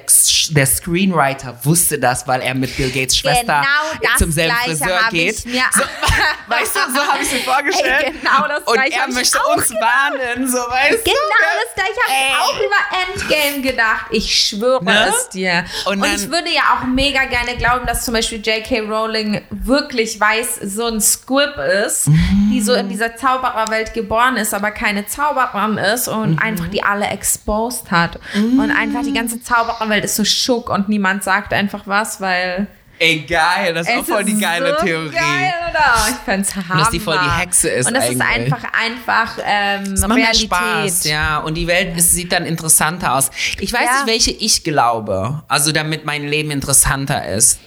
der 0.51 0.67
Screenwriter 0.67 1.59
wusste 1.65 1.99
das, 1.99 2.27
weil 2.27 2.41
er 2.41 2.55
mit 2.55 2.77
Bill 2.77 2.91
Gates 2.91 3.17
Schwester 3.17 3.63
Genau 3.63 4.01
das 4.03 4.19
zum 4.19 4.33
selben 4.33 4.55
Gleiche 4.55 4.77
Friseur 4.83 5.01
geht. 5.11 5.39
So, 5.39 5.49
weißt 6.49 6.75
du, 6.77 6.81
so 6.95 7.01
habe 7.01 7.23
ich 7.23 7.33
mir 7.33 7.39
vorgestellt. 7.41 8.05
Ey, 8.07 8.13
genau 8.13 8.49
das 8.49 8.63
Und 8.65 8.75
Gleiche 8.75 8.99
er 9.01 9.09
möchte 9.13 9.39
uns 9.55 9.71
warnen, 9.71 10.49
so 10.49 10.59
weißt 10.59 11.05
Genau 11.05 11.15
du. 11.15 11.65
das 11.65 11.75
gleiche 11.75 12.01
habe 12.03 12.13
Ey. 12.13 12.29
ich 12.29 12.37
auch 12.41 12.59
über 12.61 13.41
Endgame 13.43 13.63
gedacht. 13.63 14.07
Ich 14.11 14.35
schwöre 14.49 14.85
Ne? 14.85 15.09
es 15.09 15.29
dir. 15.31 15.65
Und 15.85 15.95
Und, 15.97 16.03
dann- 16.05 16.15
ich 16.17 16.31
würde 16.31 16.51
ja 16.53 16.63
auch 16.79 16.87
mega 16.87 17.25
gerne 17.25 17.57
glauben, 17.57 17.87
dass 17.87 18.05
zum 18.05 18.15
Beispiel 18.17 18.39
J.K. 18.41 18.81
Rowling 18.81 19.43
wirklich 19.51 20.19
weiß, 20.21 20.57
so 20.65 20.87
ein 20.87 21.01
Squib 21.01 21.55
ist, 21.87 22.09
die 22.53 22.61
so 22.61 22.73
in 22.75 22.89
dieser 22.89 23.17
Zaubererwelt 23.17 23.95
geboren 23.95 24.37
ist, 24.37 24.53
aber 24.55 24.71
keine 24.71 25.07
Zauberin 25.07 25.79
ist 25.79 26.09
und 26.09 26.33
Mhm. 26.33 26.39
einfach 26.39 26.69
die 26.69 26.83
alle 26.83 27.07
exposed 27.07 27.91
hat. 27.91 28.19
Und 28.35 28.71
einfach 28.71 29.03
die 29.03 29.13
ganze 29.13 29.43
Zaubererwelt 29.43 30.05
ist 30.05 30.17
so 30.17 30.25
schock 30.25 30.71
und 30.71 30.89
niemand 30.89 31.23
sagt 31.25 31.53
einfach 31.53 31.83
was, 31.87 32.21
weil 32.21 32.67
Ey, 32.99 33.27
geil, 33.29 33.75
das 33.75 33.87
ist 33.87 33.95
auch 33.95 34.01
es 34.01 34.09
voll 34.09 34.25
die 34.25 34.33
ist 34.33 34.41
geile 34.41 34.75
so 34.81 34.87
Theorie. 34.87 35.11
Geil, 35.15 35.53
oder? 35.71 36.09
Ich 36.09 36.15
find's 36.25 36.57
Hammer. 36.57 36.79
dass 36.81 36.89
die 36.89 36.99
voll 36.99 37.19
die 37.23 37.31
Hexe 37.31 37.69
ist 37.69 37.87
Und 37.89 37.93
das 37.95 38.09
ist 38.09 38.19
eigentlich. 38.23 38.51
einfach, 38.55 38.73
einfach 38.73 39.39
ähm, 39.45 39.83
Es 39.93 40.01
macht 40.01 40.15
mehr 40.15 40.29
Realität. 40.29 40.47
Spaß, 40.47 41.05
ja. 41.05 41.39
Und 41.41 41.57
die 41.57 41.67
Welt 41.67 41.95
ist, 41.95 42.13
sieht 42.13 42.33
dann 42.33 42.47
interessanter 42.47 43.13
aus. 43.17 43.31
Ich 43.61 43.71
weiß 43.71 43.83
Ja. 43.85 43.93
nicht, 44.05 44.07
welche 44.07 44.31
ich 44.31 44.65
glaube. 44.65 45.43
Also, 45.47 45.73
damit 45.73 46.07
mein 46.07 46.27
Leben 46.27 46.51
interessanter 46.51 47.29
ist. 47.29 47.59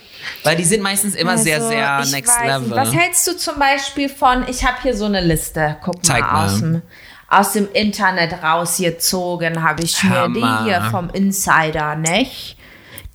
Weil 0.43 0.55
die 0.55 0.63
sind 0.65 0.81
meistens 0.81 1.15
immer 1.15 1.37
sehr, 1.37 1.57
Also, 1.57 1.69
sehr 1.69 1.99
ich 2.03 2.11
next 2.11 2.39
level. 2.43 2.61
Nicht. 2.67 2.75
Was 2.75 2.93
hältst 2.93 3.27
du 3.27 3.37
zum 3.37 3.57
Beispiel 3.59 4.09
von, 4.09 4.45
ich 4.47 4.65
habe 4.65 4.77
hier 4.81 4.95
so 4.95 5.05
eine 5.05 5.21
Liste, 5.21 5.77
guck 5.83 6.03
Zeig 6.05 6.21
mal, 6.21 6.31
mal. 6.33 6.45
Aus, 6.45 6.59
dem, 6.59 6.81
aus 7.29 7.51
dem 7.53 7.67
Internet 7.73 8.41
rausgezogen, 8.43 9.63
habe 9.63 9.83
ich 9.83 10.03
mir 10.03 10.09
Hammer. 10.11 10.59
die 10.63 10.63
hier 10.69 10.81
vom 10.91 11.09
Insider, 11.11 11.95
nicht? 11.95 12.57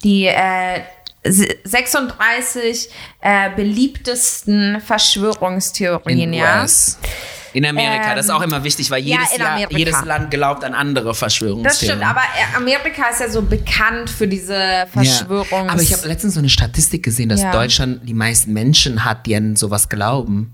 Die 0.02 0.26
äh, 0.26 0.80
s- 1.22 1.46
36 1.64 2.90
äh, 3.20 3.50
beliebtesten 3.56 4.80
Verschwörungstheorien, 4.80 6.18
in 6.20 6.32
ja. 6.34 6.62
US. 6.62 6.98
In 7.54 7.64
Amerika, 7.64 8.10
Ähm, 8.10 8.16
das 8.16 8.26
ist 8.26 8.30
auch 8.32 8.42
immer 8.42 8.62
wichtig, 8.64 8.90
weil 8.90 9.02
ja, 9.02 9.16
jedes, 9.18 9.32
in 9.32 9.40
Jahr, 9.40 9.72
jedes 9.72 10.04
Land 10.04 10.30
glaubt 10.30 10.64
an 10.64 10.74
andere 10.74 11.10
Das 11.10 11.18
Verschwörungstheorien. 11.18 11.98
stimmt, 12.00 12.10
aber 12.10 12.20
äh, 12.20 12.56
Amerika 12.56 13.08
ist 13.10 13.20
ja 13.20 13.28
so 13.30 13.42
bekannt 13.42 14.10
für 14.10 14.26
diese 14.28 14.86
Verschwörungs... 14.92 15.50
Ja. 15.52 15.68
Aber 15.72 15.80
ich 15.80 15.92
habe 15.92 16.06
letztens 16.08 16.34
so 16.34 16.40
eine 16.40 16.48
Statistik 16.48 17.02
gesehen, 17.04 17.28
dass 17.28 17.40
Ja. 17.42 17.52
Deutschland 17.52 18.08
die 18.08 18.14
meisten 18.14 18.52
Menschen 18.52 19.04
hat, 19.04 19.24
die 19.26 19.36
an 19.36 19.56
sowas 19.56 19.88
glauben. 19.88 20.52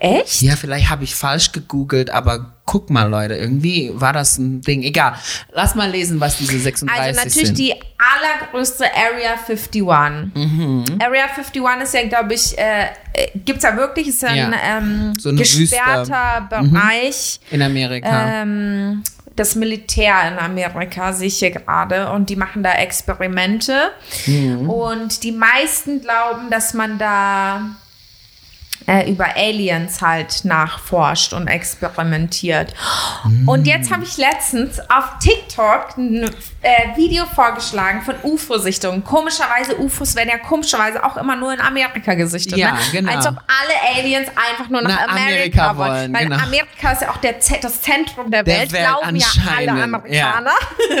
Echt? 0.00 0.40
Ja, 0.40 0.56
vielleicht 0.56 0.88
habe 0.88 1.04
ich 1.04 1.14
falsch 1.14 1.52
gegoogelt, 1.52 2.08
aber 2.08 2.54
guck 2.64 2.88
mal, 2.88 3.04
Leute, 3.04 3.34
irgendwie 3.34 3.90
war 3.92 4.14
das 4.14 4.38
ein 4.38 4.62
Ding. 4.62 4.82
Egal. 4.82 5.14
Lass 5.52 5.74
mal 5.74 5.90
lesen, 5.90 6.20
was 6.20 6.38
diese 6.38 6.58
36 6.58 7.02
Also 7.04 7.20
natürlich 7.20 7.46
sind. 7.48 7.58
die 7.58 7.74
allergrößte 7.98 8.84
Area 8.86 9.32
51. 9.32 9.82
Mhm. 9.82 10.84
Area 11.00 11.24
51 11.24 11.62
ist 11.82 11.94
ja, 11.94 12.08
glaube 12.08 12.32
ich, 12.32 12.56
äh, 12.56 12.84
äh, 13.12 13.28
gibt's 13.44 13.62
ja 13.62 13.76
wirklich, 13.76 14.08
ist 14.08 14.22
ja 14.22 14.30
ein 14.30 14.54
ähm, 14.64 15.12
So 15.18 15.34
gesperrter 15.34 16.46
Wüste. 16.48 16.62
Mhm. 16.62 16.72
Bereich. 16.72 17.40
in 17.50 17.60
Amerika. 17.60 18.40
Ähm, 18.42 19.02
das 19.36 19.54
Militär 19.54 20.14
in 20.32 20.38
Amerika, 20.38 21.12
sehe 21.12 21.28
ich 21.28 21.38
hier 21.38 21.50
gerade, 21.50 22.10
und 22.10 22.30
die 22.30 22.36
machen 22.36 22.62
da 22.62 22.72
Experimente. 22.72 23.90
Und 24.66 25.22
die 25.22 25.32
meisten 25.32 26.00
glauben, 26.00 26.50
dass 26.50 26.74
man 26.74 26.98
da 26.98 27.76
äh, 28.86 29.10
über 29.10 29.36
Aliens 29.36 30.00
halt 30.02 30.44
nachforscht 30.44 31.32
und 31.32 31.48
experimentiert. 31.48 32.74
Und 33.46 33.66
jetzt 33.66 33.92
habe 33.92 34.04
ich 34.04 34.16
letztens 34.16 34.80
auf 34.90 35.18
TikTok 35.20 35.96
ein 35.98 36.24
äh, 36.62 36.96
Video 36.96 37.24
vorgeschlagen 37.26 38.02
von 38.02 38.14
UFO-Sichtungen. 38.22 39.04
Komischerweise, 39.04 39.78
UFOs 39.78 40.14
werden 40.16 40.30
ja 40.30 40.38
komischerweise 40.38 41.04
auch 41.04 41.16
immer 41.16 41.36
nur 41.36 41.52
in 41.52 41.60
Amerika 41.60 42.14
gesichtet. 42.14 42.58
Ja, 42.58 42.72
ne? 42.72 42.78
genau. 42.92 43.12
Als 43.12 43.26
ob 43.26 43.36
alle 43.36 43.98
Aliens 43.98 44.28
einfach 44.28 44.68
nur 44.70 44.82
nach, 44.82 45.06
Nach 45.06 45.08
Amerika, 45.08 45.70
Amerika 45.70 45.76
wollen. 45.76 46.12
Weil 46.14 46.24
genau. 46.26 46.36
Amerika 46.42 46.92
ist 46.92 47.02
ja 47.02 47.10
auch 47.10 47.16
der, 47.18 47.40
Z- 47.40 47.62
das 47.62 47.80
Zentrum 47.82 48.30
der, 48.30 48.42
Der 48.42 48.60
Welt, 48.60 48.72
Welt 48.72 48.82
glauben 48.86 49.16
ja 49.16 49.26
alle 49.56 49.82
Amerikaner. 49.82 50.52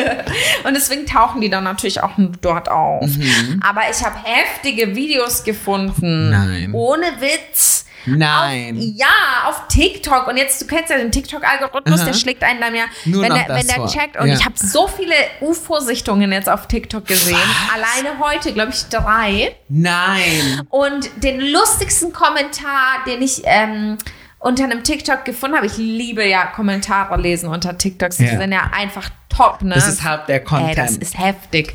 und 0.64 0.74
deswegen 0.74 1.06
tauchen 1.06 1.40
die 1.40 1.50
dann 1.50 1.64
natürlich 1.64 2.02
auch 2.02 2.12
dort 2.40 2.68
auf. 2.70 3.06
Mhm. 3.06 3.60
Aber 3.66 3.82
ich 3.90 4.04
habe 4.04 4.16
heftige 4.24 4.94
Videos 4.94 5.44
gefunden. 5.44 6.30
Nein. 6.30 6.70
Ohne 6.72 7.06
Witz. 7.20 7.69
Nein. 8.06 8.76
Auf, 8.78 8.84
ja, 8.96 9.48
auf 9.48 9.68
TikTok. 9.68 10.26
Und 10.28 10.36
jetzt, 10.36 10.60
du 10.62 10.66
kennst 10.66 10.90
ja 10.90 10.96
den 10.98 11.12
TikTok-Algorithmus, 11.12 12.04
der 12.04 12.14
schlägt 12.14 12.42
einen 12.42 12.60
dann 12.60 12.74
ja, 12.74 12.84
Nur 13.04 13.22
wenn, 13.22 13.28
noch 13.30 13.46
der, 13.46 13.56
wenn 13.56 13.66
der 13.66 13.86
checkt. 13.86 14.16
Und 14.16 14.28
Ja. 14.28 14.34
ich 14.34 14.44
habe 14.44 14.54
so 14.56 14.88
viele 14.88 15.14
UFO-Sichtungen 15.40 16.32
jetzt 16.32 16.48
auf 16.48 16.66
TikTok 16.66 17.06
gesehen. 17.06 17.36
Alleine 17.74 18.18
heute, 18.18 18.52
glaube 18.52 18.72
ich, 18.72 18.84
drei. 18.88 19.54
Nein. 19.68 20.62
Und 20.70 21.10
den 21.22 21.40
lustigsten 21.40 22.12
Kommentar, 22.12 23.04
den 23.06 23.22
ich 23.22 23.42
ähm, 23.44 23.98
unter 24.38 24.64
einem 24.64 24.82
TikTok 24.82 25.24
gefunden 25.24 25.56
habe, 25.56 25.66
ich 25.66 25.76
liebe 25.76 26.24
ja 26.26 26.46
Kommentare 26.46 27.20
lesen 27.20 27.48
unter 27.48 27.76
TikToks, 27.76 28.16
die 28.16 28.24
Ja. 28.24 28.38
sind 28.38 28.52
ja 28.52 28.70
einfach 28.74 29.10
top, 29.40 29.62
ne? 29.62 29.74
Das 29.74 29.88
ist 29.88 30.02
halt 30.04 30.28
der 30.28 30.36
Ey, 30.36 30.44
Content. 30.44 30.78
das 30.78 30.96
ist 30.96 31.18
heftig. 31.18 31.74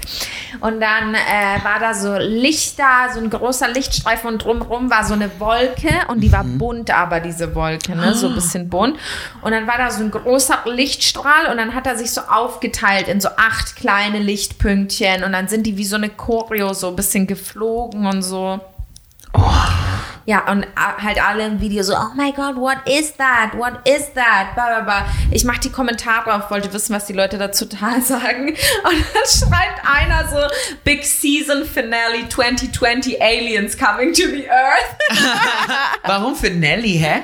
Und 0.62 0.79
dann 0.79 1.13
äh, 1.15 1.63
war 1.63 1.79
da 1.79 1.93
so 1.93 2.15
Lichter, 2.17 3.10
so 3.13 3.19
ein 3.19 3.29
großer 3.29 3.67
Lichtstreifen 3.69 4.29
und 4.29 4.43
drumherum 4.43 4.89
war 4.89 5.03
so 5.03 5.13
eine 5.13 5.29
Wolke 5.39 5.89
und 6.07 6.22
die 6.22 6.31
war 6.31 6.43
Mhm. 6.43 6.57
bunt, 6.57 6.91
aber 6.91 7.19
diese 7.19 7.55
Wolke, 7.55 7.95
ne? 7.95 8.13
so 8.13 8.27
ein 8.27 8.36
bisschen 8.36 8.69
bunt. 8.69 8.98
Und 9.41 9.51
dann 9.51 9.67
war 9.67 9.77
da 9.77 9.89
so 9.91 10.03
ein 10.03 10.12
großer 10.12 10.60
Lichtstrahl 10.65 11.48
und 11.51 11.57
dann 11.57 11.74
hat 11.74 11.88
er 11.88 11.98
sich 11.98 12.12
so 12.12 12.22
aufgeteilt 12.22 13.07
in 13.07 13.19
so 13.19 13.29
acht 13.38 13.75
kleine 13.75 14.19
Lichtpünktchen 14.19 15.24
und 15.24 15.31
dann 15.34 15.48
sind 15.48 15.63
die 15.65 15.77
wie 15.77 15.86
so 15.86 15.95
eine 15.95 16.10
Choreo 16.10 16.74
so 16.74 16.89
ein 16.89 16.95
bisschen 16.95 17.27
geflogen 17.27 18.05
und 18.05 18.22
so. 18.22 18.60
Ja, 20.27 20.50
und 20.50 20.65
halt 20.75 21.24
alle 21.24 21.46
im 21.46 21.62
Video 21.62 21.84
so, 21.84 21.94
oh 21.94 22.13
my 22.15 22.32
God, 22.32 22.55
what 22.55 22.77
is 22.89 23.15
that? 23.17 23.53
What 23.53 23.88
is 23.88 24.12
that? 24.15 24.55
Blah, 24.55 24.67
blah, 24.67 24.82
blah. 24.82 25.05
Ich 25.29 25.44
mach 25.44 25.60
die 25.60 25.72
Kommentare 25.72 26.34
auf, 26.34 26.50
wollte 26.50 26.74
wissen, 26.74 26.96
was 26.96 27.05
die 27.05 27.13
Leute 27.13 27.38
dazu 27.38 27.65
total 27.70 28.01
sagen. 28.01 28.50
Und 28.50 29.05
dann 29.13 29.24
schreibt 29.27 29.82
einer 29.88 30.27
so, 30.27 30.48
Big 30.84 31.05
Season 31.05 31.63
Finale 31.63 32.27
2020 32.27 33.22
Aliens 33.22 33.77
coming 33.77 34.13
to 34.13 34.24
the 34.24 34.48
Earth. 34.50 34.98
Warum 36.03 36.36
Nelly, 36.60 36.98
hä? 36.98 37.24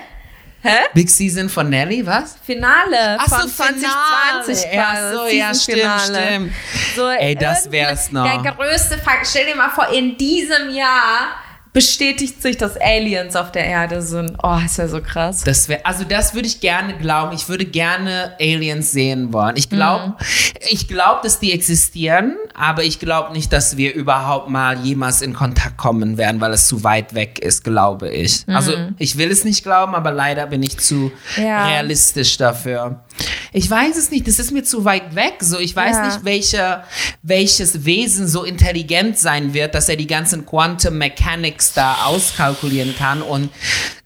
Hä? 0.64 0.78
Big 0.94 1.10
Season 1.10 1.50
von 1.50 1.70
Nelly, 1.72 2.06
was? 2.06 2.36
Finale 2.46 3.18
Ach 3.20 3.28
so, 3.28 3.36
von 3.48 3.50
2020. 3.50 4.70
Finale. 4.70 4.76
Ja, 4.76 5.12
so, 5.12 5.26
ja, 5.28 5.54
Season-Finale. 5.56 6.26
stimmt, 6.28 6.54
So, 6.96 7.10
Ey, 7.10 7.34
das 7.34 7.72
wär's 7.72 8.12
noch. 8.12 8.44
Der 8.44 8.52
größte 8.54 9.00
Fakt. 9.00 9.26
Stell 9.26 9.48
dir 9.48 9.56
mal 9.56 9.70
vor, 9.72 9.88
in 9.88 10.16
diesem 10.18 10.70
Jahr 10.70 11.34
bestätigt 11.74 12.42
sich, 12.42 12.58
dass 12.58 12.76
Aliens 12.80 13.36
auf 13.36 13.52
der 13.52 13.66
Erde 13.66 14.02
sind. 14.02 14.38
Oh, 14.44 14.58
ist 14.66 14.78
ja 14.78 14.88
so 14.88 15.02
krass. 15.02 15.44
Das 15.44 15.70
wäre, 15.70 15.86
also 15.86 16.04
das 16.04 16.34
würde 16.34 16.48
ich 16.48 16.60
gerne 16.60 16.98
glauben. 16.98 17.34
Ich 17.36 17.48
würde 17.48 17.66
gerne 17.66 18.36
Aliens 18.40 18.92
sehen 18.92 19.32
wollen. 19.32 19.56
Ich 19.56 19.70
glaube, 19.70 20.08
Mhm. 20.10 20.16
ich 20.70 20.88
glaube, 20.88 21.22
dass 21.24 21.40
die 21.40 21.54
existieren, 21.54 22.36
aber 22.54 22.84
ich 22.84 23.00
glaube 23.00 23.34
nicht, 23.34 23.52
dass 23.54 23.78
wir 23.78 23.94
überhaupt 23.94 24.50
mal 24.50 24.80
jemals 24.80 25.22
in 25.22 25.34
Kontakt 25.34 25.78
kommen 25.78 26.18
werden, 26.18 26.42
weil 26.42 26.54
es 26.54 26.68
zu 26.68 26.84
weit 26.84 27.14
weg 27.14 27.40
ist, 27.40 27.64
glaube 27.64 28.10
ich. 28.10 28.44
Also 28.48 28.74
ich 28.98 29.18
will 29.18 29.32
es 29.32 29.44
nicht 29.44 29.64
glauben, 29.64 29.96
aber 29.96 30.12
leider 30.12 30.48
bin 30.48 30.62
ich 30.64 30.78
zu 30.80 31.12
Mhm. 31.38 31.44
Ja. 31.44 31.68
realistisch 31.68 32.38
dafür. 32.38 33.02
Ich 33.54 33.70
weiß 33.70 33.98
es 33.98 34.12
nicht, 34.12 34.28
das 34.28 34.40
ist 34.40 34.52
mir 34.52 34.64
zu 34.64 34.86
weit 34.86 35.16
weg. 35.16 35.36
So, 35.42 35.60
ich 35.60 35.76
weiß 35.76 35.98
Ja. 35.98 36.06
nicht, 36.08 36.24
welche, 36.26 36.84
welches 37.22 37.86
Wesen 37.86 38.28
so 38.28 38.44
intelligent 38.44 39.18
sein 39.18 39.54
wird, 39.54 39.76
dass 39.76 39.90
er 39.90 39.96
die 39.98 40.08
ganzen 40.08 40.46
Quantum 40.46 40.98
Mechanics 40.98 41.74
da 41.74 41.96
auskalkulieren 42.06 42.96
kann 42.98 43.22
und 43.22 43.50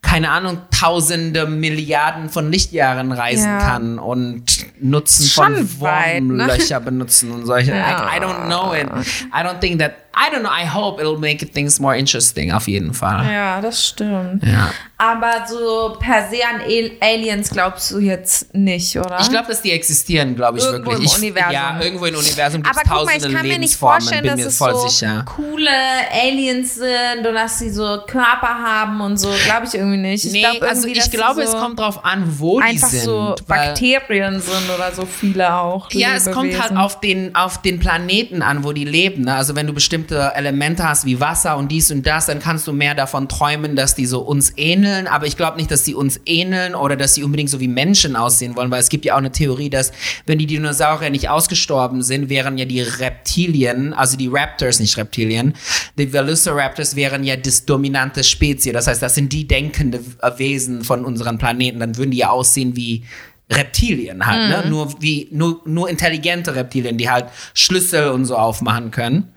keine 0.01 0.29
Ahnung, 0.29 0.59
tausende 0.77 1.47
Milliarden 1.47 2.29
von 2.29 2.51
Lichtjahren 2.51 3.11
reisen 3.11 3.45
Ja. 3.49 3.57
kann 3.59 3.97
und 3.99 4.43
Nutzen 4.79 5.25
Schon 5.25 5.67
von 5.67 6.27
ne? 6.37 6.45
Wurmlöcher 6.45 6.79
benutzen 6.79 7.31
und 7.31 7.45
solche. 7.45 7.71
Ja. 7.71 8.11
I, 8.13 8.17
I 8.17 8.21
don't 8.21 8.34
know 8.49 8.73
it. 8.73 8.87
I 9.31 9.43
don't 9.43 9.59
think 9.61 9.79
that, 9.79 10.04
I 10.17 10.33
don't 10.33 10.39
know, 10.41 10.49
I 10.49 10.65
hope 10.67 11.01
it'll 11.01 11.19
make 11.19 11.45
things 11.51 11.79
more 11.79 11.97
interesting, 11.97 12.51
auf 12.51 12.67
jeden 12.67 12.93
Fall. 12.93 13.25
Ja, 13.31 13.59
das 13.61 13.85
stimmt. 13.87 14.43
Ja. 14.45 14.71
Aber 14.97 15.45
so 15.45 15.97
per 15.99 16.29
se 16.29 16.37
an 16.47 16.61
Al- 16.61 16.91
Aliens 17.01 17.49
glaubst 17.49 17.91
du 17.91 17.99
jetzt 17.99 18.53
nicht, 18.55 18.95
oder? 18.97 19.19
Ich 19.19 19.29
glaube, 19.29 19.49
dass 19.49 19.61
die 19.61 19.71
existieren, 19.71 20.35
glaube 20.37 20.57
ich 20.57 20.63
Irgendwo 20.63 20.91
wirklich. 20.91 21.11
im 21.11 21.17
ich, 21.17 21.17
Universum. 21.33 21.51
Ja, 21.51 21.79
irgendwo 21.81 22.05
im 22.05 22.15
Universum 22.15 22.63
gibt 22.63 22.73
es 22.73 22.75
mal, 22.77 22.81
ich 22.83 22.89
tausende 23.11 23.33
kann 23.35 23.41
mir 23.45 23.49
nicht 23.49 23.59
Lebensformen, 23.59 24.01
vorstellen, 24.01 24.21
bin 24.21 24.31
dass 24.31 24.39
mir 24.39 24.45
es 24.47 24.57
voll 24.57 24.73
so 24.73 24.87
sicher. 24.87 25.25
coole 25.35 25.69
Aliens 26.13 26.75
sind 26.75 27.27
und 27.27 27.33
dass 27.33 27.59
sie 27.59 27.69
so 27.71 27.83
Körper 28.07 28.47
haben 28.47 29.01
und 29.01 29.17
so, 29.17 29.29
glaube 29.45 29.65
ich 29.67 29.73
irgendwie 29.75 29.97
nicht. 29.97 30.23
Ich 30.25 30.31
Nee, 30.31 30.41
glaub 30.41 30.61
also 30.63 30.87
ich 30.87 31.11
glaube, 31.11 31.45
so 31.45 31.55
es 31.57 31.61
kommt 31.61 31.77
drauf 31.79 32.05
an, 32.05 32.23
wo 32.39 32.61
die 32.61 32.65
einfach 32.67 32.87
sind. 32.87 33.03
so 33.03 33.35
Bakterien 33.47 34.39
sind 34.39 34.69
oder 34.73 34.93
so 34.93 35.05
viele 35.05 35.53
auch. 35.55 35.91
Ja, 35.91 36.15
es 36.15 36.31
kommt 36.31 36.57
halt 36.61 36.75
auf 36.77 37.01
den, 37.01 37.35
auf 37.35 37.61
den 37.61 37.79
Planeten 37.79 38.41
an, 38.41 38.63
wo 38.63 38.71
die 38.71 38.85
leben. 38.85 39.23
Ne? 39.25 39.35
Also 39.35 39.55
wenn 39.55 39.67
du 39.67 39.73
bestimmte 40.05 40.35
Elemente 40.35 40.87
hast 40.87 41.05
wie 41.05 41.19
Wasser 41.19 41.57
und 41.57 41.71
dies 41.71 41.91
und 41.91 42.05
das, 42.05 42.27
dann 42.27 42.39
kannst 42.39 42.67
du 42.67 42.73
mehr 42.73 42.95
davon 42.95 43.27
träumen, 43.27 43.75
dass 43.75 43.95
die 43.95 44.05
so 44.05 44.21
uns 44.21 44.53
ähneln. 44.55 45.07
Aber 45.07 45.25
ich 45.25 45.37
glaube 45.37 45.57
nicht, 45.57 45.71
dass 45.71 45.83
die 45.83 45.95
uns 45.95 46.19
ähneln 46.25 46.75
oder 46.75 46.95
dass 46.95 47.15
sie 47.15 47.23
unbedingt 47.23 47.49
so 47.49 47.59
wie 47.59 47.67
Menschen 47.67 48.15
aussehen 48.15 48.55
wollen, 48.55 48.71
weil 48.71 48.79
es 48.79 48.89
gibt 48.89 49.05
ja 49.05 49.13
auch 49.13 49.19
eine 49.19 49.31
Theorie, 49.31 49.69
dass 49.69 49.91
wenn 50.25 50.37
die 50.37 50.45
Dinosaurier 50.45 51.09
nicht 51.09 51.29
ausgestorben 51.29 52.01
sind, 52.01 52.29
wären 52.29 52.57
ja 52.57 52.65
die 52.65 52.81
Reptilien, 52.81 53.93
also 53.93 54.17
die 54.17 54.27
Raptors, 54.27 54.79
nicht 54.79 54.97
Reptilien, 54.97 55.53
die 55.97 56.11
Velociraptors 56.11 56.95
wären 56.95 57.23
ja 57.23 57.35
das 57.35 57.65
dominante 57.65 58.23
Spezies. 58.23 58.73
Das 58.73 58.87
heißt, 58.87 59.01
das 59.01 59.15
sind 59.15 59.33
die 59.33 59.47
denkende 59.47 59.99
Wesen 60.37 60.83
von 60.83 61.05
unseren 61.05 61.37
Planeten. 61.37 61.79
Dann 61.79 61.97
würden 61.97 62.11
die 62.11 62.17
ja 62.17 62.29
aussehen 62.29 62.75
wie 62.75 63.03
Reptilien 63.51 64.25
halt, 64.25 64.49
ne? 64.49 64.69
Nur 64.69 65.01
wie, 65.01 65.27
nur, 65.31 65.61
nur 65.65 65.87
intelligente 65.87 66.55
Reptilien, 66.55 66.97
die 66.97 67.11
halt 67.11 67.25
Schlüssel 67.53 68.09
und 68.09 68.25
so 68.25 68.35
aufmachen 68.35 68.89
können. 68.89 69.31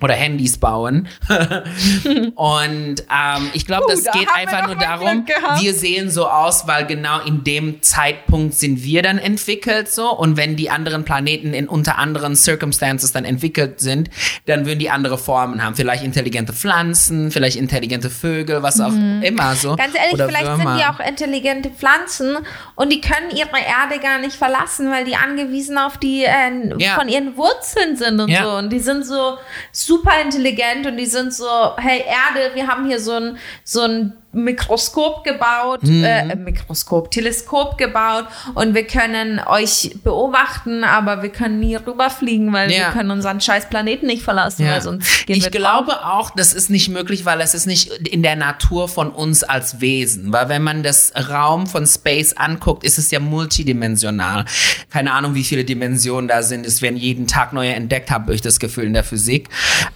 Oder 0.00 0.14
Handys 0.14 0.58
bauen. 0.58 1.06
und 2.34 2.96
ähm, 3.00 3.50
ich 3.52 3.64
glaube, 3.64 3.84
das 3.88 4.02
da 4.02 4.10
geht 4.10 4.26
einfach 4.34 4.66
nur 4.66 4.74
darum, 4.74 5.24
wir 5.60 5.74
sehen 5.74 6.10
so 6.10 6.26
aus, 6.26 6.66
weil 6.66 6.86
genau 6.86 7.20
in 7.20 7.44
dem 7.44 7.80
Zeitpunkt 7.82 8.54
sind 8.54 8.82
wir 8.82 9.02
dann 9.02 9.18
entwickelt 9.18 9.88
so. 9.88 10.12
Und 10.12 10.36
wenn 10.36 10.56
die 10.56 10.68
anderen 10.68 11.04
Planeten 11.04 11.54
in 11.54 11.68
unter 11.68 11.98
anderen 11.98 12.34
Circumstances 12.34 13.12
dann 13.12 13.24
entwickelt 13.24 13.78
sind, 13.78 14.10
dann 14.46 14.66
würden 14.66 14.80
die 14.80 14.90
andere 14.90 15.16
Formen 15.16 15.62
haben. 15.62 15.76
Vielleicht 15.76 16.02
intelligente 16.02 16.52
Pflanzen, 16.52 17.30
vielleicht 17.30 17.56
intelligente 17.56 18.10
Vögel, 18.10 18.64
was 18.64 18.80
auch 18.80 18.92
immer 19.22 19.54
so. 19.54 19.76
Ganz 19.76 19.94
ehrlich, 19.94 20.14
Oder 20.14 20.26
vielleicht 20.26 20.46
Würmer. 20.46 20.76
sind 20.76 20.78
die 20.80 20.84
auch 20.86 21.06
intelligente 21.06 21.70
Pflanzen 21.70 22.38
und 22.74 22.90
die 22.90 23.00
können 23.00 23.30
ihre 23.30 23.51
Erde 23.60 24.00
gar 24.00 24.18
nicht 24.18 24.36
verlassen, 24.36 24.90
weil 24.90 25.04
die 25.04 25.16
angewiesen 25.16 25.76
auf 25.78 25.98
die 25.98 26.24
äh, 26.24 26.74
Ja. 26.78 26.94
von 26.94 27.08
ihren 27.08 27.36
Wurzeln 27.36 27.96
sind 27.96 28.20
und 28.20 28.28
Ja. 28.28 28.44
so. 28.44 28.50
Und 28.56 28.70
die 28.70 28.78
sind 28.80 29.04
so 29.04 29.38
super 29.72 30.12
intelligent 30.22 30.86
und 30.86 30.96
die 30.96 31.06
sind 31.06 31.34
so, 31.34 31.46
hey 31.76 32.00
Erde, 32.06 32.54
wir 32.54 32.66
haben 32.66 32.86
hier 32.86 33.00
so 33.00 33.12
ein, 33.12 33.38
so 33.64 33.82
ein 33.82 34.16
Mikroskop 34.32 35.24
gebaut, 35.24 35.82
Mhm. 35.82 36.04
äh, 36.04 36.34
Mikroskop, 36.36 37.10
Teleskop 37.10 37.76
gebaut 37.78 38.24
und 38.54 38.74
wir 38.74 38.86
können 38.86 39.40
euch 39.46 39.96
beobachten, 40.02 40.84
aber 40.84 41.22
wir 41.22 41.30
können 41.30 41.60
nie 41.60 41.76
rüberfliegen, 41.76 42.52
weil 42.52 42.70
Ja. 42.70 42.78
wir 42.78 42.92
können 42.92 43.10
unseren 43.10 43.40
scheiß 43.40 43.68
Planeten 43.68 44.06
nicht 44.06 44.22
verlassen, 44.22 44.66
weil 44.66 44.80
sonst 44.82 45.26
gehen 45.26 45.36
ich 45.36 45.44
wir 45.44 45.50
glaube 45.50 46.04
auch, 46.06 46.30
das 46.30 46.52
ist 46.54 46.70
nicht 46.70 46.88
möglich, 46.88 47.24
weil 47.24 47.40
es 47.40 47.54
ist 47.54 47.66
nicht 47.66 47.88
in 48.08 48.22
der 48.22 48.36
Natur 48.36 48.88
von 48.88 49.10
uns 49.10 49.42
als 49.44 49.80
Wesen. 49.80 50.32
Weil 50.32 50.48
wenn 50.48 50.62
man 50.62 50.82
das 50.82 51.12
Raum 51.28 51.66
von 51.66 51.86
Space 51.86 52.32
anguckt, 52.32 52.84
ist 52.84 52.98
es 52.98 53.10
ja 53.10 53.20
multidimensional. 53.20 54.44
Keine 54.90 55.12
Ahnung, 55.12 55.34
wie 55.34 55.44
viele 55.44 55.64
Dimensionen 55.64 56.28
da 56.28 56.42
sind. 56.42 56.66
Es 56.66 56.82
werden 56.82 56.96
jeden 56.96 57.26
Tag 57.26 57.52
neue 57.52 57.74
entdeckt, 57.74 58.10
habe 58.10 58.34
ich 58.34 58.40
das 58.40 58.58
Gefühl 58.58 58.84
in 58.84 58.94
der 58.94 59.04
Physik. 59.04 59.48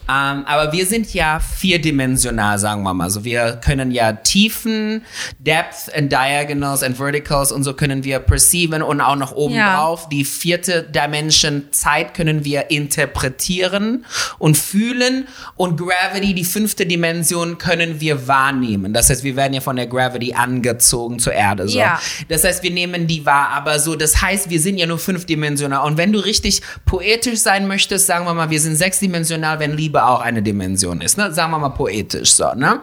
Ähm, 0.08 0.44
aber 0.46 0.72
wir 0.72 0.86
sind 0.86 1.12
ja 1.14 1.40
vierdimensional, 1.40 2.58
sagen 2.58 2.82
wir 2.82 2.94
mal. 2.94 3.04
Also 3.04 3.24
wir 3.24 3.58
können 3.64 3.90
ja 3.90 4.12
Tiefen, 4.26 5.02
Depth 5.38 5.94
and 5.96 6.10
Diagonals 6.10 6.82
and 6.82 6.96
Verticals 6.96 7.52
und 7.52 7.64
so 7.64 7.74
können 7.74 8.04
wir 8.04 8.18
perceiven 8.18 8.82
und 8.82 9.00
auch 9.00 9.16
noch 9.16 9.32
oben 9.32 9.54
Ja. 9.54 9.76
drauf. 9.76 10.08
Die 10.08 10.24
vierte 10.24 10.82
Dimension 10.82 11.68
Zeit 11.70 12.14
können 12.14 12.44
wir 12.44 12.70
interpretieren 12.70 14.04
und 14.38 14.56
fühlen 14.56 15.28
und 15.56 15.76
Gravity, 15.76 16.34
die 16.34 16.44
fünfte 16.44 16.86
Dimension, 16.86 17.58
können 17.58 18.00
wir 18.00 18.26
wahrnehmen. 18.28 18.92
Das 18.92 19.10
heißt, 19.10 19.22
wir 19.24 19.36
werden 19.36 19.54
ja 19.54 19.60
von 19.60 19.76
der 19.76 19.86
Gravity 19.86 20.34
angezogen 20.34 21.18
zur 21.18 21.32
Erde. 21.32 21.68
So. 21.68 21.78
Ja. 21.78 22.00
Das 22.28 22.44
heißt, 22.44 22.62
wir 22.62 22.70
nehmen 22.70 23.06
die 23.06 23.24
wahr, 23.24 23.50
aber 23.50 23.78
so, 23.78 23.94
das 23.96 24.20
heißt, 24.20 24.50
wir 24.50 24.60
sind 24.60 24.78
ja 24.78 24.86
nur 24.86 24.98
fünfdimensional. 24.98 25.86
Und 25.86 25.96
wenn 25.96 26.12
du 26.12 26.18
richtig 26.18 26.62
poetisch 26.84 27.38
sein 27.38 27.66
möchtest, 27.68 28.06
sagen 28.06 28.24
wir 28.26 28.34
mal, 28.34 28.50
wir 28.50 28.60
sind 28.60 28.76
sechsdimensional, 28.76 29.58
wenn 29.60 29.76
Liebe 29.76 30.04
auch 30.04 30.20
eine 30.20 30.42
Dimension 30.42 31.00
ist, 31.00 31.16
ne? 31.18 31.32
Sagen 31.32 31.50
wir 31.52 31.58
mal 31.58 31.68
poetisch 31.70 32.32
so, 32.32 32.52
ne? 32.54 32.80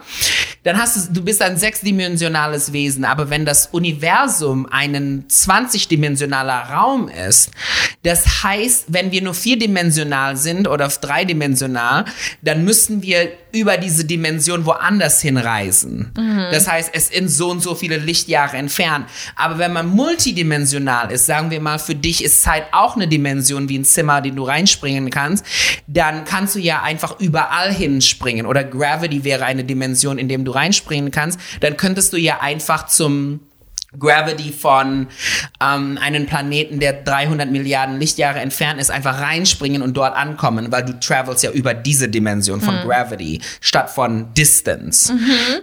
Dann 0.63 0.77
hast 0.77 0.95
du, 1.09 1.13
du 1.13 1.23
bist 1.23 1.32
ein 1.41 1.57
sechsdimensionales 1.57 2.73
Wesen, 2.73 3.05
aber 3.05 3.29
wenn 3.29 3.45
das 3.45 3.67
Universum 3.67 4.67
ein 4.69 5.25
20-dimensionaler 5.29 6.69
Raum 6.71 7.09
ist, 7.09 7.51
das 8.03 8.43
heißt, 8.43 8.85
wenn 8.89 9.11
wir 9.11 9.21
nur 9.21 9.33
vierdimensional 9.33 10.37
sind 10.37 10.67
oder 10.67 10.87
dreidimensional, 10.87 12.05
dann 12.41 12.63
müssen 12.63 13.01
wir 13.01 13.31
über 13.53 13.77
diese 13.77 14.03
Dimension 14.05 14.65
woanders 14.65 15.21
hinreisen. 15.21 16.11
Das 16.51 16.67
heißt, 16.67 16.89
es 16.93 17.09
ist 17.09 17.37
so 17.37 17.51
und 17.51 17.61
so 17.61 17.75
viele 17.75 17.97
Lichtjahre 17.97 18.57
entfernt. 18.57 19.05
Aber 19.35 19.59
wenn 19.59 19.71
man 19.71 19.87
multidimensional 19.87 21.11
ist, 21.11 21.27
sagen 21.27 21.51
wir 21.51 21.61
mal, 21.61 21.77
für 21.77 21.95
dich 21.95 22.23
ist 22.23 22.41
Zeit 22.41 22.65
auch 22.71 22.95
eine 22.95 23.07
Dimension 23.07 23.69
wie 23.69 23.77
ein 23.77 23.85
Zimmer, 23.85 24.21
den 24.21 24.35
du 24.35 24.43
reinspringen 24.43 25.11
kannst, 25.11 25.45
dann 25.87 26.25
kannst 26.25 26.55
du 26.55 26.59
ja 26.59 26.81
einfach 26.81 27.19
überall 27.19 27.71
hinspringen. 27.71 28.47
Oder 28.47 28.63
Gravity 28.63 29.23
wäre 29.23 29.45
eine 29.45 29.63
Dimension, 29.63 30.17
in 30.17 30.27
dem 30.27 30.45
du 30.45 30.51
reinspringen 30.51 31.11
kannst. 31.11 31.39
Dann 31.59 31.77
könntest 31.77 32.11
du 32.13 32.17
ja 32.17 32.41
einfach 32.41 32.87
zum 32.87 33.39
Gravity 33.97 34.51
von 34.51 35.07
ähm, 35.61 35.99
einem 36.01 36.25
Planeten, 36.25 36.79
der 36.79 36.93
300 36.93 37.51
Milliarden 37.51 37.99
Lichtjahre 37.99 38.39
entfernt 38.39 38.79
ist, 38.79 38.89
einfach 38.89 39.19
reinspringen 39.19 39.81
und 39.81 39.95
dort 39.95 40.15
ankommen, 40.15 40.71
weil 40.71 40.83
du 40.83 40.99
travelst 40.99 41.43
ja 41.43 41.51
über 41.51 41.73
diese 41.73 42.09
Dimension 42.09 42.61
von 42.61 42.75
Gravity 42.83 43.41
statt 43.61 43.89
von 43.89 44.33
Distance. 44.33 45.13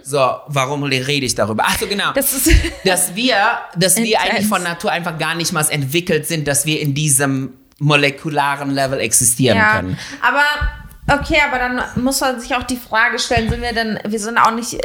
So, 0.03 0.35
warum 0.47 0.83
rede 0.83 1.25
ich 1.25 1.35
darüber? 1.35 1.63
Ach 1.65 1.77
so, 1.77 1.87
genau. 1.87 2.13
Das 2.13 2.33
ist 2.33 2.51
dass 2.85 3.15
wir, 3.15 3.35
dass 3.75 3.97
wir 3.97 4.19
eigentlich 4.21 4.47
von 4.47 4.63
Natur 4.63 4.91
einfach 4.91 5.17
gar 5.17 5.35
nicht 5.35 5.51
mal 5.51 5.65
entwickelt 5.69 6.25
sind, 6.27 6.47
dass 6.47 6.65
wir 6.65 6.79
in 6.79 6.93
diesem 6.93 7.53
molekularen 7.79 8.71
Level 8.71 8.99
existieren 8.99 9.57
ja. 9.57 9.75
können. 9.75 9.97
Aber 10.21 11.19
okay, 11.19 11.37
aber 11.47 11.59
dann 11.59 12.03
muss 12.03 12.21
man 12.21 12.39
sich 12.39 12.55
auch 12.55 12.63
die 12.63 12.77
Frage 12.77 13.19
stellen, 13.19 13.49
sind 13.49 13.61
wir 13.61 13.73
denn, 13.73 13.99
wir 14.05 14.19
sind 14.19 14.37
auch 14.37 14.51
nicht 14.51 14.77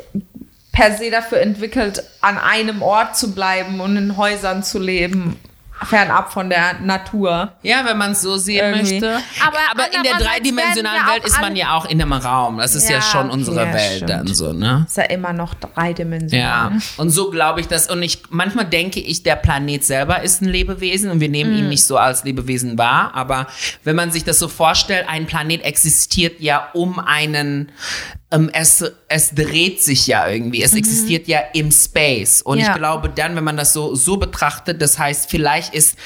per 0.77 0.95
se 0.97 1.11
dafür 1.11 1.41
entwickelt, 1.41 2.03
an 2.21 2.37
einem 2.37 2.83
Ort 2.83 3.17
zu 3.17 3.35
bleiben 3.35 3.81
und 3.81 3.97
in 3.97 4.17
Häusern 4.19 4.63
zu 4.63 4.79
leben, 4.79 5.37
fernab 5.85 6.33
von 6.33 6.49
der 6.51 6.81
Natur. 6.81 7.53
Ja, 7.63 7.85
wenn 7.85 7.99
man 7.99 8.13
es 8.13 8.23
so 8.23 8.37
sehen 8.39 8.75
Irgendwie. 8.75 8.93
möchte. 9.01 9.19
Aber 9.47 9.59
Aber 9.71 9.95
in 9.95 10.03
der 10.03 10.15
dreidimensionalen 10.19 11.07
Welt 11.07 11.25
ist 11.27 11.39
man 11.41 11.55
ja 11.55 11.75
auch 11.77 11.85
in 11.87 12.01
einem 12.01 12.13
Raum. 12.15 12.57
Das 12.59 12.75
ist 12.75 12.89
ja, 12.89 12.97
Ja, 12.97 13.03
schon 13.03 13.29
unsere 13.31 13.67
ja, 13.67 13.75
Welt 13.75 13.93
stimmt. 13.97 14.11
dann 14.11 14.27
so, 14.27 14.53
ne? 14.55 14.85
Ist 14.89 14.97
ja 14.97 15.05
immer 15.05 15.33
noch 15.35 15.53
dreidimensional. 15.55 16.73
Ja, 16.73 16.79
und 16.97 17.11
so 17.11 17.31
glaube 17.31 17.61
ich 17.61 17.69
das. 17.69 17.89
Und 17.91 18.03
ich 18.03 18.23
manchmal 18.31 18.65
denke 18.67 19.01
ich, 19.01 19.23
der 19.23 19.37
Planet 19.37 19.85
selber 19.85 20.23
ist 20.23 20.41
ein 20.43 20.49
Lebewesen 20.49 21.11
und 21.11 21.21
wir 21.21 21.29
nehmen 21.29 21.53
Mhm. 21.53 21.59
ihn 21.59 21.69
nicht 21.69 21.85
so 21.85 21.99
als 21.99 22.25
Lebewesen 22.25 22.79
wahr. 22.79 23.13
Aber 23.15 23.47
wenn 23.85 23.97
man 23.97 24.11
sich 24.11 24.25
das 24.25 24.39
so 24.39 24.49
vorstellt, 24.49 25.07
ein 25.09 25.27
Planet 25.27 25.63
existiert 25.63 26.41
ja 26.41 26.69
um 26.73 26.99
einen, 26.99 27.71
ähm, 28.31 28.51
es, 28.53 28.85
es 29.09 29.31
dreht 29.35 29.83
sich 29.83 30.07
ja 30.07 30.29
irgendwie. 30.29 30.63
Es 30.63 30.75
existiert 30.75 31.29
ja 31.29 31.41
im 31.55 31.71
Space. 31.71 32.43
Und 32.43 32.59
Mhm. 32.59 32.65
Ja. 32.65 32.71
ich 32.73 32.77
glaube 32.77 33.09
dann, 33.09 33.37
wenn 33.37 33.45
man 33.45 33.57
das 33.57 33.73
so, 33.73 33.95
so 33.95 34.17
betrachtet, 34.17 34.83
das 34.83 34.99
heißt, 34.99 35.31
vielleicht 35.31 35.75
ist 35.75 35.97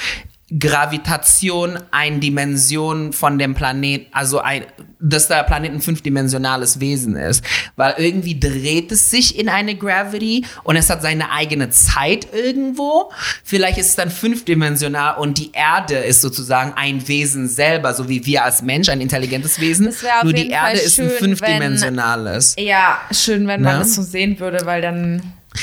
Gravitation 0.58 1.78
eine 1.90 2.18
Dimension 2.18 3.12
von 3.12 3.38
dem 3.38 3.54
Planet, 3.54 4.06
also 4.12 4.40
ein, 4.40 4.64
dass 4.98 5.28
der 5.28 5.42
Planet 5.44 5.72
ein 5.72 5.80
fünfdimensionales 5.80 6.80
Wesen 6.80 7.16
ist. 7.16 7.44
Weil 7.76 7.94
irgendwie 7.98 8.38
dreht 8.38 8.90
es 8.92 9.10
sich 9.10 9.38
in 9.38 9.48
eine 9.48 9.74
Gravity 9.76 10.44
und 10.64 10.76
es 10.76 10.90
hat 10.90 11.02
seine 11.02 11.30
eigene 11.30 11.70
Zeit 11.70 12.26
irgendwo. 12.32 13.10
Vielleicht 13.44 13.78
ist 13.78 13.90
es 13.90 13.96
dann 13.96 14.10
fünfdimensional 14.10 15.16
und 15.18 15.38
die 15.38 15.52
Erde 15.52 15.94
ist 15.96 16.20
sozusagen 16.20 16.72
ein 16.76 17.06
Wesen 17.06 17.48
selber, 17.48 17.94
so 17.94 18.08
wie 18.08 18.26
wir 18.26 18.44
als 18.44 18.62
Mensch, 18.62 18.88
ein 18.88 19.00
intelligentes 19.00 19.60
Wesen. 19.60 19.94
Nur 20.22 20.32
die 20.32 20.50
Erde 20.50 20.78
ist 20.78 20.98
ein 20.98 21.08
schön, 21.10 21.18
fünfdimensionales. 21.18 22.56
Ja, 22.58 22.98
schön, 23.12 23.46
wenn 23.46 23.62
man 23.62 23.74
Ne? 23.74 23.78
das 23.80 23.94
so 23.94 24.02
sehen 24.02 24.38
würde, 24.40 24.66
weil 24.66 24.82
dann 24.82 25.22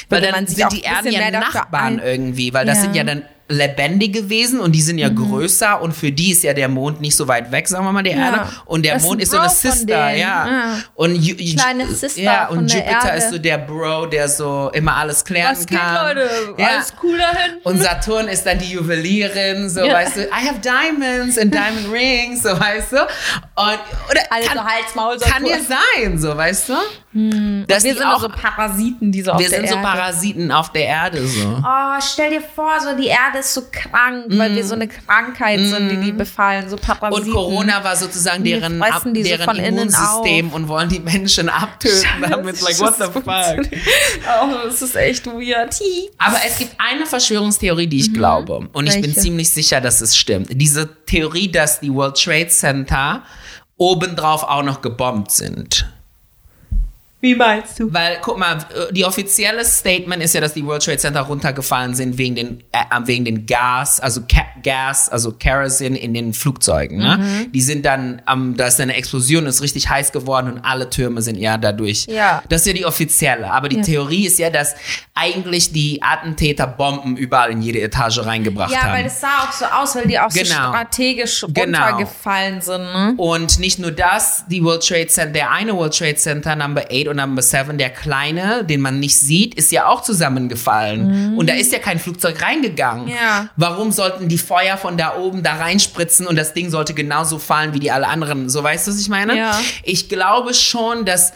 Weil 0.10 0.22
dann 0.22 0.32
man 0.32 0.48
sind 0.48 0.72
die 0.72 0.86
ein 0.86 1.06
Erden 1.06 1.12
ja 1.12 1.32
Nachbarn 1.40 2.00
ein- 2.00 2.06
irgendwie, 2.06 2.54
weil 2.54 2.66
das 2.66 2.78
Ja. 2.78 2.84
Sind 2.84 2.96
ja 2.96 3.04
dann 3.04 3.22
lebendige 3.50 4.30
Wesen 4.30 4.60
und 4.60 4.74
die 4.74 4.82
sind 4.82 4.98
ja 4.98 5.08
größer 5.10 5.82
und 5.82 5.94
für 5.94 6.12
die 6.12 6.32
ist 6.32 6.44
ja 6.44 6.54
der 6.54 6.68
Mond 6.68 7.00
nicht 7.00 7.16
so 7.16 7.28
weit 7.28 7.52
weg, 7.52 7.68
sagen 7.68 7.86
wir 7.86 7.92
mal, 7.94 8.04
der 8.04 8.16
Ja. 8.18 8.26
Erde. 8.26 8.50
Und 8.66 8.84
der 8.84 8.94
Das 8.96 9.04
ist 9.04 9.08
Mond 9.08 9.20
ein 9.20 9.24
ist 9.24 9.32
so 9.32 9.38
eine 9.40 9.50
Sister, 9.50 10.10
ja. 10.12 10.48
Ja. 10.48 10.80
Und 10.96 11.16
Ju- 11.16 11.36
Ju- 11.38 11.58
Kleine 11.60 11.88
Sister 11.88 12.22
ja, 12.22 12.48
und 12.50 12.72
Jupiter 12.72 13.06
Erde. 13.06 13.18
ist 13.18 13.30
so 13.32 13.38
der 13.38 13.58
Bro, 13.60 14.08
der 14.08 14.28
so 14.28 14.70
immer 14.74 14.96
alles 14.98 15.24
klären 15.24 15.52
Was 15.56 15.66
geht, 15.66 15.80
kann. 15.80 16.08
Leute? 16.18 16.30
Ja. 16.58 16.68
Alles 16.68 16.94
cool 17.02 17.18
da 17.18 17.30
hinten? 17.40 17.60
Und 17.64 17.82
Saturn 17.82 18.28
ist 18.28 18.46
dann 18.46 18.60
die 18.60 18.70
Juwelierin, 18.72 19.70
so 19.70 19.80
Ja. 19.82 19.94
weißt 19.94 20.18
du, 20.18 20.22
I 20.24 20.48
have 20.48 20.60
diamonds 20.60 21.38
and 21.38 21.54
diamond 21.54 21.92
rings, 21.92 22.44
so 22.44 22.50
weißt 22.50 22.92
du. 22.92 22.98
Und 22.98 23.80
oder 24.12 24.22
Alles 24.30 24.48
kann, 24.50 24.58
so 24.58 24.64
Hals, 24.64 24.96
Maul, 24.96 25.18
kann 25.20 25.44
Saturn. 25.46 25.46
dir 25.46 25.76
sein, 26.04 26.18
so 26.20 26.36
weißt 26.36 26.70
du. 26.70 26.74
Dass 27.68 27.84
Wir 27.84 27.96
sind 27.96 28.04
auch, 28.06 28.20
so 28.22 28.30
Parasiten, 28.30 29.12
die 29.12 29.24
so 29.24 29.32
auf 29.32 29.40
wir 29.40 29.50
der 29.50 29.60
sind 29.60 29.70
so 29.70 29.76
Erde. 29.76 29.88
Parasiten 29.88 30.52
auf 30.52 30.72
der 30.72 30.86
Erde 30.86 31.26
so. 31.26 31.64
Oh, 31.66 32.00
stell 32.00 32.30
dir 32.30 32.42
vor, 32.56 32.74
so 32.80 32.96
die 32.96 33.08
Erde 33.08 33.37
ist 33.40 33.54
so 33.54 33.64
krank, 33.72 34.26
weil 34.30 34.56
wir 34.56 34.66
so 34.66 34.76
eine 34.76 34.88
Krankheit 34.88 35.60
sind, 35.60 35.90
die 35.90 35.98
die 35.98 36.12
befallen, 36.12 36.70
so 36.70 36.76
Parasiten. 36.78 37.30
Mhm. 37.30 37.36
Und 37.36 37.36
Corona 37.36 37.84
war 37.84 37.96
sozusagen 37.96 38.44
deren, 38.44 38.82
ab, 38.82 39.02
so 39.04 39.12
deren 39.12 39.56
innen 39.58 39.78
Immunsystem 39.78 40.50
und 40.52 40.68
wollen 40.68 40.90
die 40.90 41.00
Menschen 41.00 41.50
abtöten. 41.50 42.08
Damit 42.22 42.62
like, 42.62 42.80
what 42.80 42.96
the 42.98 43.06
fuck? 43.06 43.26
Oh, 44.42 44.68
das 44.68 44.82
ist 44.82 44.96
echt 44.96 45.26
weird. 45.28 45.80
Aber 46.18 46.38
es 46.46 46.58
gibt 46.58 46.76
eine 46.78 47.06
Verschwörungstheorie, 47.06 47.88
die 47.88 48.00
ich 48.00 48.14
glaube. 48.14 48.68
Und 48.74 48.88
ich 48.88 49.02
bin 49.02 49.12
Mhm. 49.12 49.16
Ziemlich 49.22 49.50
sicher, 49.50 49.82
dass 49.82 50.02
es 50.02 50.16
stimmt. 50.16 50.50
Diese 50.52 50.88
Theorie, 51.06 51.52
dass 51.52 51.80
die 51.80 51.94
World 51.94 52.16
Trade 52.22 52.48
Center 52.50 53.24
obendrauf 53.78 54.44
auch 54.44 54.64
noch 54.64 54.82
gebombt 54.82 55.32
sind. 55.32 55.88
Wie 57.28 57.36
meinst 57.36 57.78
du? 57.78 57.94
Weil, 57.94 58.20
guck 58.22 58.38
mal, 58.38 58.58
die 58.92 59.04
offizielle 59.04 59.66
Statement 59.66 60.24
ist 60.24 60.34
ja, 60.34 60.40
dass 60.40 60.54
die 60.54 60.66
World 60.66 60.82
Trade 60.84 60.98
Center 60.98 61.20
runtergefallen 61.22 61.94
sind 61.94 62.18
wegen 62.18 62.36
den, 62.36 62.64
äh, 62.72 62.78
wegen 63.04 63.26
den 63.26 63.46
Gas, 63.46 64.00
also 64.00 64.22
Ca 64.22 64.46
Gas, 64.64 65.10
also 65.10 65.34
Kerosin 65.34 65.96
in 65.96 66.14
den 66.14 66.34
Flugzeugen. 66.34 67.00
Ne? 67.00 67.18
Mhm. 67.18 67.52
Die 67.52 67.62
sind 67.62 67.86
dann, 67.86 68.22
ähm, 68.32 68.56
da 68.56 68.68
ist 68.68 68.80
eine 68.80 68.96
Explosion, 68.96 69.46
ist 69.46 69.62
richtig 69.62 69.90
heiß 69.90 70.12
geworden 70.14 70.54
und 70.54 70.60
alle 70.62 70.90
Türme 70.90 71.22
sind 71.22 71.36
ja 71.38 71.58
dadurch. 71.58 72.06
Ja. 72.10 72.42
Das 72.50 72.62
ist 72.62 72.68
ja 72.68 72.74
die 72.74 72.86
offizielle. 72.86 73.52
Aber 73.52 73.68
die 73.70 73.78
Ja. 73.78 73.82
Theorie 73.84 74.26
ist 74.26 74.40
ja, 74.40 74.50
dass 74.50 74.76
eigentlich 75.14 75.74
die 75.74 76.02
Attentäter 76.02 76.66
Bomben 76.68 77.18
überall 77.18 77.52
in 77.52 77.62
jede 77.62 77.82
Etage 77.82 78.20
reingebracht 78.20 78.72
Ja, 78.72 78.84
haben. 78.84 78.94
weil 78.94 79.04
das 79.04 79.20
sah 79.20 79.44
auch 79.48 79.52
so 79.52 79.66
aus, 79.66 79.96
weil 79.96 80.08
die 80.08 80.18
auch 80.20 80.32
so 80.32 80.40
Genau. 80.42 80.70
strategisch 80.70 81.46
Genau. 81.54 81.80
runtergefallen 81.86 82.62
sind. 82.62 82.82
Ne? 82.84 83.14
Und 83.18 83.60
nicht 83.60 83.80
nur 83.80 83.92
das, 83.92 84.46
die 84.50 84.64
World 84.64 84.88
Trade 84.88 85.08
Center, 85.08 85.34
der 85.34 85.52
eine 85.52 85.76
World 85.76 85.98
Trade 85.98 86.16
Center, 86.16 86.56
Number 86.56 86.84
8 86.92 87.08
und 87.10 87.17
Number 87.18 87.42
7, 87.42 87.78
der 87.78 87.90
kleine, 87.90 88.64
den 88.64 88.82
man 88.82 89.00
nicht 89.00 89.20
sieht, 89.20 89.56
ist 89.56 89.72
ja 89.72 89.88
auch 89.88 90.02
zusammengefallen. 90.02 91.38
Und 91.38 91.50
da 91.50 91.54
ist 91.54 91.74
ja 91.74 91.80
kein 91.80 92.00
Flugzeug 92.00 92.42
reingegangen. 92.42 93.06
Mhm. 93.06 93.12
Ja. 93.12 93.50
Warum 93.58 93.92
sollten 93.92 94.30
die 94.30 94.38
Feuer 94.38 94.78
von 94.78 94.98
da 94.98 95.18
oben 95.18 95.44
da 95.44 95.56
reinspritzen 95.56 96.28
und 96.28 96.36
das 96.36 96.54
Ding 96.54 96.70
sollte 96.70 96.94
genauso 96.94 97.40
fallen 97.40 97.74
wie 97.74 97.80
die 97.80 97.92
alle 97.92 98.08
anderen? 98.08 98.50
So 98.50 98.64
weißt 98.64 98.88
du, 98.88 98.92
was 98.92 99.00
ich 99.00 99.10
meine? 99.10 99.38
Ja. 99.38 99.60
Ich 99.84 100.10
glaube 100.10 100.54
schon, 100.54 101.06
dass 101.06 101.34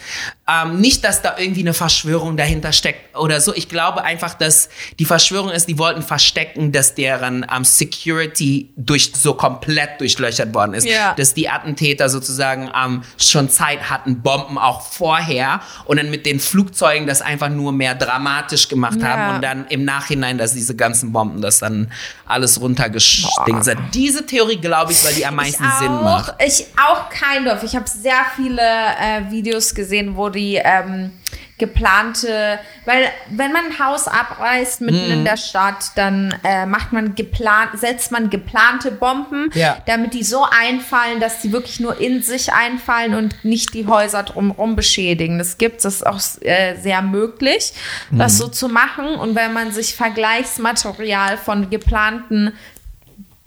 ähm, 0.52 0.80
nicht, 0.82 1.04
dass 1.04 1.22
da 1.22 1.36
irgendwie 1.38 1.62
eine 1.62 1.74
Verschwörung 1.74 2.36
dahinter 2.38 2.72
steckt 2.74 3.16
oder 3.18 3.40
so. 3.42 3.54
Ich 3.54 3.70
glaube 3.70 4.04
einfach, 4.04 4.34
dass 4.34 4.70
die 5.00 5.06
Verschwörung 5.06 5.50
ist, 5.52 5.68
die 5.68 5.78
wollten 5.78 6.02
verstecken, 6.02 6.72
dass 6.72 6.96
deren 6.96 7.46
ähm, 7.56 7.64
Security 7.64 8.72
durch 8.76 9.12
so 9.16 9.34
komplett 9.36 10.00
durchlöchert 10.02 10.54
worden 10.54 10.74
ist. 10.74 10.88
Ja. 10.88 11.14
Dass 11.14 11.34
die 11.34 11.50
Attentäter 11.50 12.10
sozusagen 12.10 12.70
ähm, 12.76 13.04
schon 13.18 13.50
Zeit 13.50 13.90
hatten, 13.90 14.22
Bomben 14.22 14.58
auch 14.58 14.82
vorher 14.82 15.62
und 15.86 15.98
dann 15.98 16.10
mit 16.10 16.26
den 16.26 16.40
Flugzeugen 16.40 17.08
das 17.08 17.22
einfach 17.22 17.50
nur 17.50 17.72
mehr 17.72 17.96
dramatisch 17.96 18.68
gemacht 18.68 18.98
Ja. 19.02 19.08
haben 19.08 19.36
und 19.36 19.42
dann 19.44 19.68
im 19.68 19.86
Nachhinein, 19.86 20.38
dass 20.38 20.54
diese 20.54 20.76
ganzen 20.76 21.12
Bomben 21.12 21.42
das 21.42 21.60
dann 21.60 21.92
alles 22.26 22.60
runtergestinkt 22.60 23.66
sind. 23.66 23.80
Diese 23.94 24.26
Theorie 24.26 24.58
glaube 24.58 24.92
ich, 24.92 25.04
weil 25.06 25.14
die 25.14 25.26
am 25.26 25.36
meisten 25.36 25.64
ich 25.64 25.74
Sinn 25.80 25.90
auch, 25.90 26.04
macht. 26.04 26.36
Ich 26.46 26.66
auch 26.78 27.10
kind 27.10 27.48
of. 27.48 27.64
Ich 27.64 27.76
habe 27.76 27.86
sehr 27.88 28.26
viele 28.36 28.62
äh, 28.62 29.30
Videos 29.32 29.76
gesehen, 29.76 30.16
wo 30.16 30.30
die 30.30 30.41
ähm, 30.56 31.12
geplante 31.58 32.58
Weil 32.86 33.04
wenn 33.30 33.52
man 33.54 33.66
ein 33.66 33.80
Haus 33.80 34.08
abreißt 34.08 34.82
mitten 34.82 35.06
Mhm. 35.06 35.12
in 35.14 35.26
der 35.26 35.38
Stadt, 35.38 35.92
dann 35.96 36.34
äh, 36.44 36.66
macht 36.66 36.92
man 36.92 37.14
geplant, 37.14 37.70
setzt 37.76 38.12
man 38.12 38.32
geplante 38.32 38.90
Bomben, 38.92 39.52
Ja. 39.54 39.78
damit 39.86 40.16
die 40.16 40.24
so 40.24 40.44
einfallen, 40.50 41.20
dass 41.20 41.42
die 41.42 41.52
wirklich 41.52 41.80
nur 41.80 42.00
in 42.02 42.24
sich 42.24 42.52
einfallen 42.52 43.14
und 43.14 43.46
nicht 43.46 43.76
die 43.76 43.86
Häuser 43.86 44.24
drumherum 44.24 44.76
beschädigen. 44.76 45.38
Das 45.38 45.60
gibt 45.60 45.78
es, 45.86 45.86
ist 45.86 46.08
auch 46.08 46.20
äh, 46.42 46.76
sehr 46.82 47.04
möglich, 47.04 47.74
das 48.10 48.34
Mhm. 48.34 48.38
so 48.38 48.48
zu 48.48 48.68
machen. 48.68 49.06
Und 49.14 49.36
wenn 49.36 49.54
man 49.54 49.72
sich 49.72 49.94
Vergleichsmaterial 49.96 51.38
von 51.38 51.70
geplanten 51.70 52.54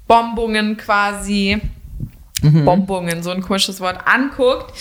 Bombungen 0.06 0.76
quasi, 0.76 1.60
Mhm. 2.42 2.64
Bombungen, 2.66 3.22
so 3.22 3.30
ein 3.30 3.40
komisches 3.40 3.80
Wort, 3.80 4.06
anguckt, 4.06 4.72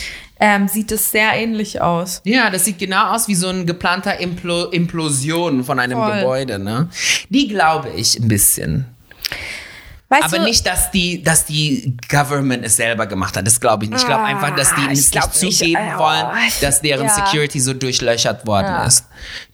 ähm, 0.46 0.68
sieht 0.68 0.92
es 0.92 1.10
sehr 1.10 1.32
ähnlich 1.36 1.80
aus. 1.80 2.22
Ja, 2.26 2.50
das 2.50 2.66
sieht 2.66 2.78
genau 2.78 3.14
aus 3.14 3.30
wie 3.30 3.36
so 3.36 3.48
ein 3.48 3.66
geplanter 3.66 4.20
Implo 4.20 4.66
Implosion 4.66 5.64
von 5.64 5.80
einem 5.80 5.98
Voll. 5.98 6.18
Gebäude, 6.20 6.60
ne? 6.60 6.90
Die 7.30 7.48
glaube 7.48 7.90
ich 7.96 8.20
ein 8.20 8.28
bisschen. 8.28 8.86
Weißt 10.10 10.26
Aber 10.26 10.40
du, 10.40 10.44
nicht, 10.44 10.68
dass 10.68 10.92
die, 10.92 11.24
dass 11.24 11.46
die 11.46 11.96
Government 12.10 12.66
es 12.66 12.76
selber 12.76 13.08
gemacht 13.08 13.38
hat. 13.38 13.48
Das 13.48 13.62
glaube 13.62 13.86
ich 13.86 13.90
nicht. 13.90 14.02
Ich 14.02 14.06
glaube 14.06 14.22
Ah, 14.24 14.26
einfach, 14.28 14.54
dass 14.54 14.76
die 14.76 14.82
es 14.92 15.12
nicht 15.12 15.16
nicht. 15.16 15.34
zugeben 15.60 15.98
wollen, 15.98 16.26
oh, 16.26 16.52
dass 16.62 16.82
deren 16.82 17.08
ja. 17.08 17.14
Security 17.16 17.60
so 17.62 17.74
durchlöchert 17.74 18.46
worden 18.46 18.68
Ja. 18.68 18.86
ist. 18.86 19.06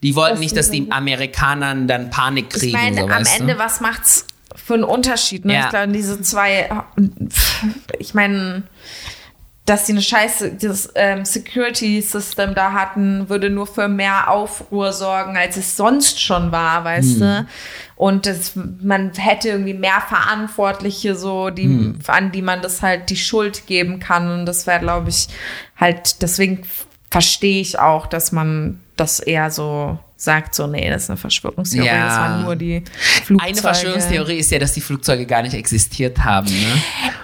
Die 0.02 0.15
wollten 0.15 0.34
Das 0.34 0.39
nicht, 0.39 0.58
dass 0.58 0.71
die 0.71 0.91
Amerikanern 0.91 1.88
dann 1.88 2.10
Panik 2.10 2.49
kriegen. 2.49 2.65
Ich 2.65 2.73
meine, 2.73 3.02
so, 3.02 3.08
am 3.08 3.23
Ende, 3.39 3.54
du? 3.54 3.60
was 3.60 3.80
macht's 3.80 4.25
für 4.56 4.73
einen 4.73 4.84
Unterschied? 4.86 5.45
Ne? 5.45 5.54
Ja. 5.54 5.63
Ich 5.65 5.69
glaube, 5.69 5.91
diese 5.93 6.19
zwei, 6.23 6.69
ich 7.99 8.13
meine, 8.15 8.63
dass 9.70 9.86
sie 9.86 9.94
eine 9.94 10.02
scheiße, 10.02 10.54
dieses 10.54 10.90
ähm, 10.96 11.26
Security-System 11.26 12.56
da 12.56 12.74
hatten, 12.74 13.30
würde 13.30 13.52
nur 13.52 13.68
für 13.68 13.88
mehr 13.88 14.32
Aufruhr 14.32 14.94
sorgen, 14.94 15.38
als 15.38 15.58
es 15.58 15.78
sonst 15.78 16.20
schon 16.20 16.52
war, 16.52 16.84
weißt 16.84 17.14
Hm. 17.16 17.20
du? 17.20 17.48
Und 17.96 18.26
das, 18.26 18.54
man 18.56 19.14
hätte 19.14 19.50
irgendwie 19.50 19.76
mehr 19.76 20.02
Verantwortliche 20.02 21.16
so, 21.16 21.52
die, 21.52 21.66
Hm. 21.66 22.00
an 22.08 22.32
die 22.32 22.42
man 22.42 22.64
das 22.64 22.82
halt 22.82 23.12
die 23.12 23.18
Schuld 23.18 23.68
geben 23.68 24.00
kann. 24.00 24.32
Und 24.32 24.46
das 24.48 24.66
wäre, 24.66 24.80
glaube 24.80 25.10
ich, 25.10 25.28
halt, 25.78 26.24
deswegen 26.24 26.64
verstehe 27.12 27.62
ich 27.62 27.78
auch, 27.78 28.08
dass 28.08 28.32
man 28.32 28.80
das 28.96 29.20
eher 29.20 29.52
so 29.52 30.00
sagt, 30.22 30.54
so, 30.54 30.68
nee, 30.68 30.90
das 30.90 31.04
ist 31.04 31.10
eine 31.10 31.18
Verschwörungstheorie, 31.18 31.88
Ja. 31.88 32.06
das 32.08 32.18
waren 32.18 32.44
nur 32.44 32.56
die 32.58 32.84
Flugzeuge. 33.24 33.50
Eine 33.54 33.62
Verschwörungstheorie 33.62 34.38
ist 34.40 34.52
ja, 34.52 34.60
dass 34.60 34.74
die 34.74 34.82
Flugzeuge 34.82 35.26
gar 35.26 35.42
nicht 35.42 35.54
existiert 35.54 36.18
haben. 36.20 36.48
Ne? 36.48 36.82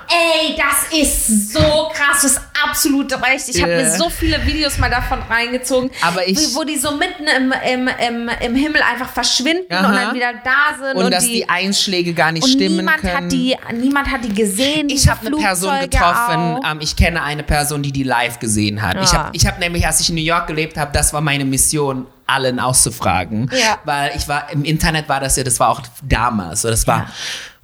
Ey, 0.08 0.56
das 0.56 0.98
ist 1.02 1.52
so 1.54 1.60
krass, 1.60 2.22
du 2.22 2.28
hast 2.28 2.42
absolut 2.64 3.12
recht. 3.22 3.50
Ich 3.50 3.62
habe 3.62 3.72
Ja. 3.74 3.78
mir 3.80 3.92
so 3.98 4.10
viele 4.10 4.46
Videos 4.46 4.78
mal 4.78 4.90
davon 4.90 5.20
reingezogen, 5.30 5.90
Aber 6.02 6.26
ich- 6.26 6.56
wo, 6.56 6.64
die 6.64 6.78
so 6.78 6.92
mitten 6.96 7.26
im, 7.36 7.54
im, 7.70 7.90
im, 8.08 8.30
im 8.40 8.56
Himmel 8.56 8.82
einfach 8.82 9.10
verschwinden 9.10 9.74
Aha. 9.74 9.88
und 9.90 9.96
dann 9.96 10.16
wieder 10.16 10.32
da 10.44 10.78
sind. 10.88 10.98
Und, 10.98 11.06
Und, 11.06 11.12
dass 11.14 11.26
die, 11.26 11.50
Einschläge 11.50 12.14
gar 12.14 12.32
nicht 12.32 12.44
und 12.44 12.50
stimmen 12.52 12.78
niemand 12.78 13.02
können. 13.02 13.18
hat 13.18 13.32
die, 13.32 13.58
niemand 13.74 14.10
hat 14.10 14.24
die 14.24 14.34
gesehen. 14.34 14.90
Ich 14.90 15.10
habe 15.10 15.28
eine 15.28 15.36
Person 15.36 15.70
Flugzeuge 15.72 15.90
getroffen, 15.90 16.58
auch. 16.64 16.72
ähm, 16.72 16.78
ich 16.82 16.96
kenne 16.96 17.22
eine 17.24 17.44
Person, 17.44 17.84
die 17.84 17.92
die 17.92 18.04
live 18.04 18.40
gesehen 18.40 18.82
hat. 18.82 18.96
Ich 19.04 19.12
Ja. 19.12 19.18
habe 19.26 19.30
ich 19.34 19.46
hab 19.46 19.60
nämlich, 19.60 19.86
als 19.86 20.00
ich 20.00 20.10
in 20.10 20.16
New 20.16 20.22
York 20.22 20.48
gelebt 20.48 20.78
habe, 20.78 20.92
das 20.94 21.12
war 21.14 21.20
meine 21.22 21.44
Mission, 21.46 22.06
allen 22.28 22.60
auszufragen. 22.60 23.50
Ja. 23.52 23.80
Weil 23.86 24.12
ich 24.16 24.28
war, 24.28 24.50
im 24.52 24.64
Internet 24.64 25.10
war 25.10 25.20
das 25.20 25.36
ja, 25.36 25.44
das 25.44 25.60
war 25.60 25.70
auch 25.70 25.82
damals, 26.04 26.62
so 26.62 26.70
das 26.70 26.88
war, 26.88 27.00
Ja. 27.00 27.10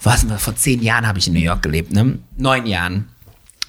was, 0.04 0.26
vor 0.38 0.56
zehn 0.56 0.82
Jahren 0.82 1.08
habe 1.08 1.20
ich 1.20 1.28
in 1.28 1.34
New 1.34 1.40
York 1.40 1.62
gelebt, 1.62 1.92
ne? 1.92 2.20
Neun 2.38 2.66
Jahren. 2.66 3.08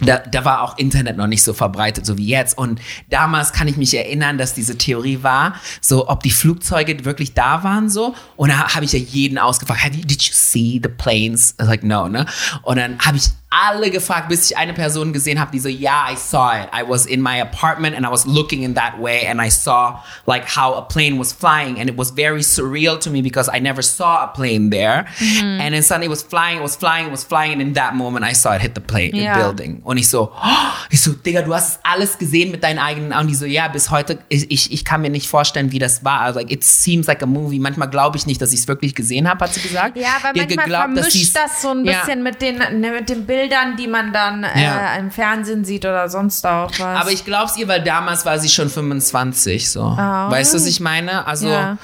Da, 0.01 0.19
da 0.19 0.45
war 0.45 0.63
auch 0.63 0.79
Internet 0.79 1.17
noch 1.17 1.29
nicht 1.29 1.45
so 1.45 1.53
verbreitet, 1.53 2.05
so 2.07 2.19
wie 2.19 2.27
jetzt. 2.27 2.59
Und 2.59 2.81
damals 3.09 3.53
kann 3.53 3.69
ich 3.69 3.77
mich 3.77 3.95
erinnern, 3.97 4.37
dass 4.37 4.53
diese 4.53 4.77
Theorie 4.77 5.23
war, 5.23 5.55
so 5.81 6.09
ob 6.09 6.25
die 6.25 6.31
Flugzeuge 6.33 7.05
wirklich 7.05 7.35
da 7.35 7.63
waren, 7.63 7.89
so. 7.89 8.13
Und 8.35 8.49
da 8.49 8.75
habe 8.75 8.85
ich 8.85 8.93
ja 8.93 8.99
jeden 8.99 9.39
ausgefragt, 9.39 9.85
Have 9.85 9.95
you, 9.95 10.03
did 10.05 10.21
you 10.23 10.33
see 10.33 10.81
the 10.83 10.89
planes? 10.89 11.53
I 11.53 11.63
was 11.63 11.69
like, 11.69 11.85
no, 11.85 12.09
ne? 12.09 12.27
Und 12.63 12.79
dann 12.79 12.99
habe 12.99 13.17
ich 13.17 13.29
alle 13.53 13.91
gefragt, 13.91 14.29
bis 14.29 14.51
ich 14.51 14.57
eine 14.57 14.73
Person 14.73 15.13
gesehen 15.13 15.39
habe, 15.39 15.51
die 15.53 15.59
so, 15.61 15.69
yeah, 15.69 16.11
I 16.11 16.17
saw 16.17 16.53
it. 16.53 16.69
I 16.73 16.83
was 16.89 17.05
in 17.07 17.21
my 17.21 17.41
apartment 17.41 17.95
and 17.97 18.07
I 18.07 18.11
was 18.11 18.25
looking 18.27 18.63
in 18.63 18.75
that 18.75 18.99
way 18.99 19.27
and 19.27 19.41
I 19.41 19.51
saw 19.51 20.01
like 20.27 20.45
how 20.57 20.75
a 20.75 20.83
plane 20.83 21.19
was 21.19 21.33
flying 21.33 21.79
and 21.79 21.91
it 21.91 21.97
was 21.99 22.11
very 22.13 22.41
surreal 22.43 22.99
to 23.01 23.11
me 23.11 23.21
because 23.23 23.51
I 23.53 23.61
never 23.61 23.83
saw 23.83 24.25
a 24.25 24.29
plane 24.29 24.71
there. 24.71 25.07
And 25.43 25.75
then 25.75 25.83
suddenly 25.83 26.07
it 26.07 26.11
was 26.11 26.23
flying, 26.23 26.59
it 26.59 26.63
was 26.63 26.77
flying, 26.77 27.07
it 27.07 27.11
was 27.11 27.25
flying 27.25 27.53
and 27.53 27.61
in 27.61 27.75
that 27.75 27.95
moment 27.95 28.25
I 28.25 28.33
saw 28.33 28.55
it 28.55 28.63
hit 28.63 28.75
the 28.75 28.81
plane, 28.81 29.15
Ja. 29.15 29.35
the 29.37 29.43
building. 29.43 29.81
Und 29.85 29.99
ich 29.99 30.09
so, 30.09 30.33
oh, 30.35 30.49
ich 30.91 31.01
so, 31.03 31.13
Digga, 31.13 31.43
du 31.43 31.55
hast 31.55 31.69
es 31.73 31.79
alles 31.83 32.19
gesehen 32.19 32.51
mit 32.51 32.63
deinen 32.65 32.79
eigenen 32.79 33.13
Augen. 33.13 33.29
Die 33.29 33.35
so, 33.35 33.45
ja, 33.45 33.69
bis 33.69 33.91
heute, 33.91 34.19
ich, 34.29 34.51
ich, 34.51 34.73
ich 34.73 34.85
kann 34.85 35.03
mir 35.03 35.11
nicht 35.11 35.29
vorstellen, 35.29 35.73
wie 35.73 35.79
das 35.79 36.05
war. 36.05 36.21
Also, 36.21 36.41
like, 36.41 36.51
it 36.51 36.65
seems 36.65 37.07
like 37.07 37.23
a 37.23 37.27
movie. 37.27 37.59
Manchmal 37.59 37.91
glaube 37.91 38.17
ich 38.17 38.27
nicht, 38.27 38.41
dass 38.41 38.53
ich 38.53 38.61
es 38.61 38.69
wirklich 38.69 38.95
gesehen 38.95 39.29
habe, 39.29 39.45
hat 39.45 39.53
sie 39.55 39.61
gesagt. 39.61 39.97
Ja, 39.97 40.09
weil 40.23 40.33
Die 40.35 40.41
hat 40.41 40.49
manchmal 40.49 40.65
geglaubt, 40.65 40.97
dass 40.97 41.13
sie's- 41.13 41.31
vermischt 41.33 41.37
das 41.37 41.63
so 41.63 41.71
ein 41.71 41.85
Ja. 41.85 42.01
bisschen 42.01 42.23
mit, 42.23 42.41
den, 42.43 42.57
ne, 42.81 42.93
mit 42.93 43.09
den 43.09 43.27
Bildern, 43.43 43.77
die 43.77 43.87
man 43.89 44.13
dann 44.13 44.43
Ja. 44.55 44.95
äh, 44.95 44.99
im 45.01 45.11
Fernsehen 45.11 45.65
sieht 45.65 45.85
oder 45.85 46.09
sonst 46.09 46.47
auch 46.47 46.71
was. 46.79 46.81
Aber 47.01 47.11
ich 47.11 47.25
glaub's 47.25 47.57
ihr, 47.57 47.67
weil 47.69 47.83
damals 47.83 48.25
war 48.25 48.39
sie 48.39 48.49
schon 48.49 48.71
25, 48.71 49.71
so. 49.71 49.83
Weißt 49.97 50.53
du, 50.53 50.57
was 50.59 50.67
ich 50.67 50.81
meine? 50.81 51.27
Also, 51.27 51.49
Oh. 51.49 51.51
Ja. 51.51 51.79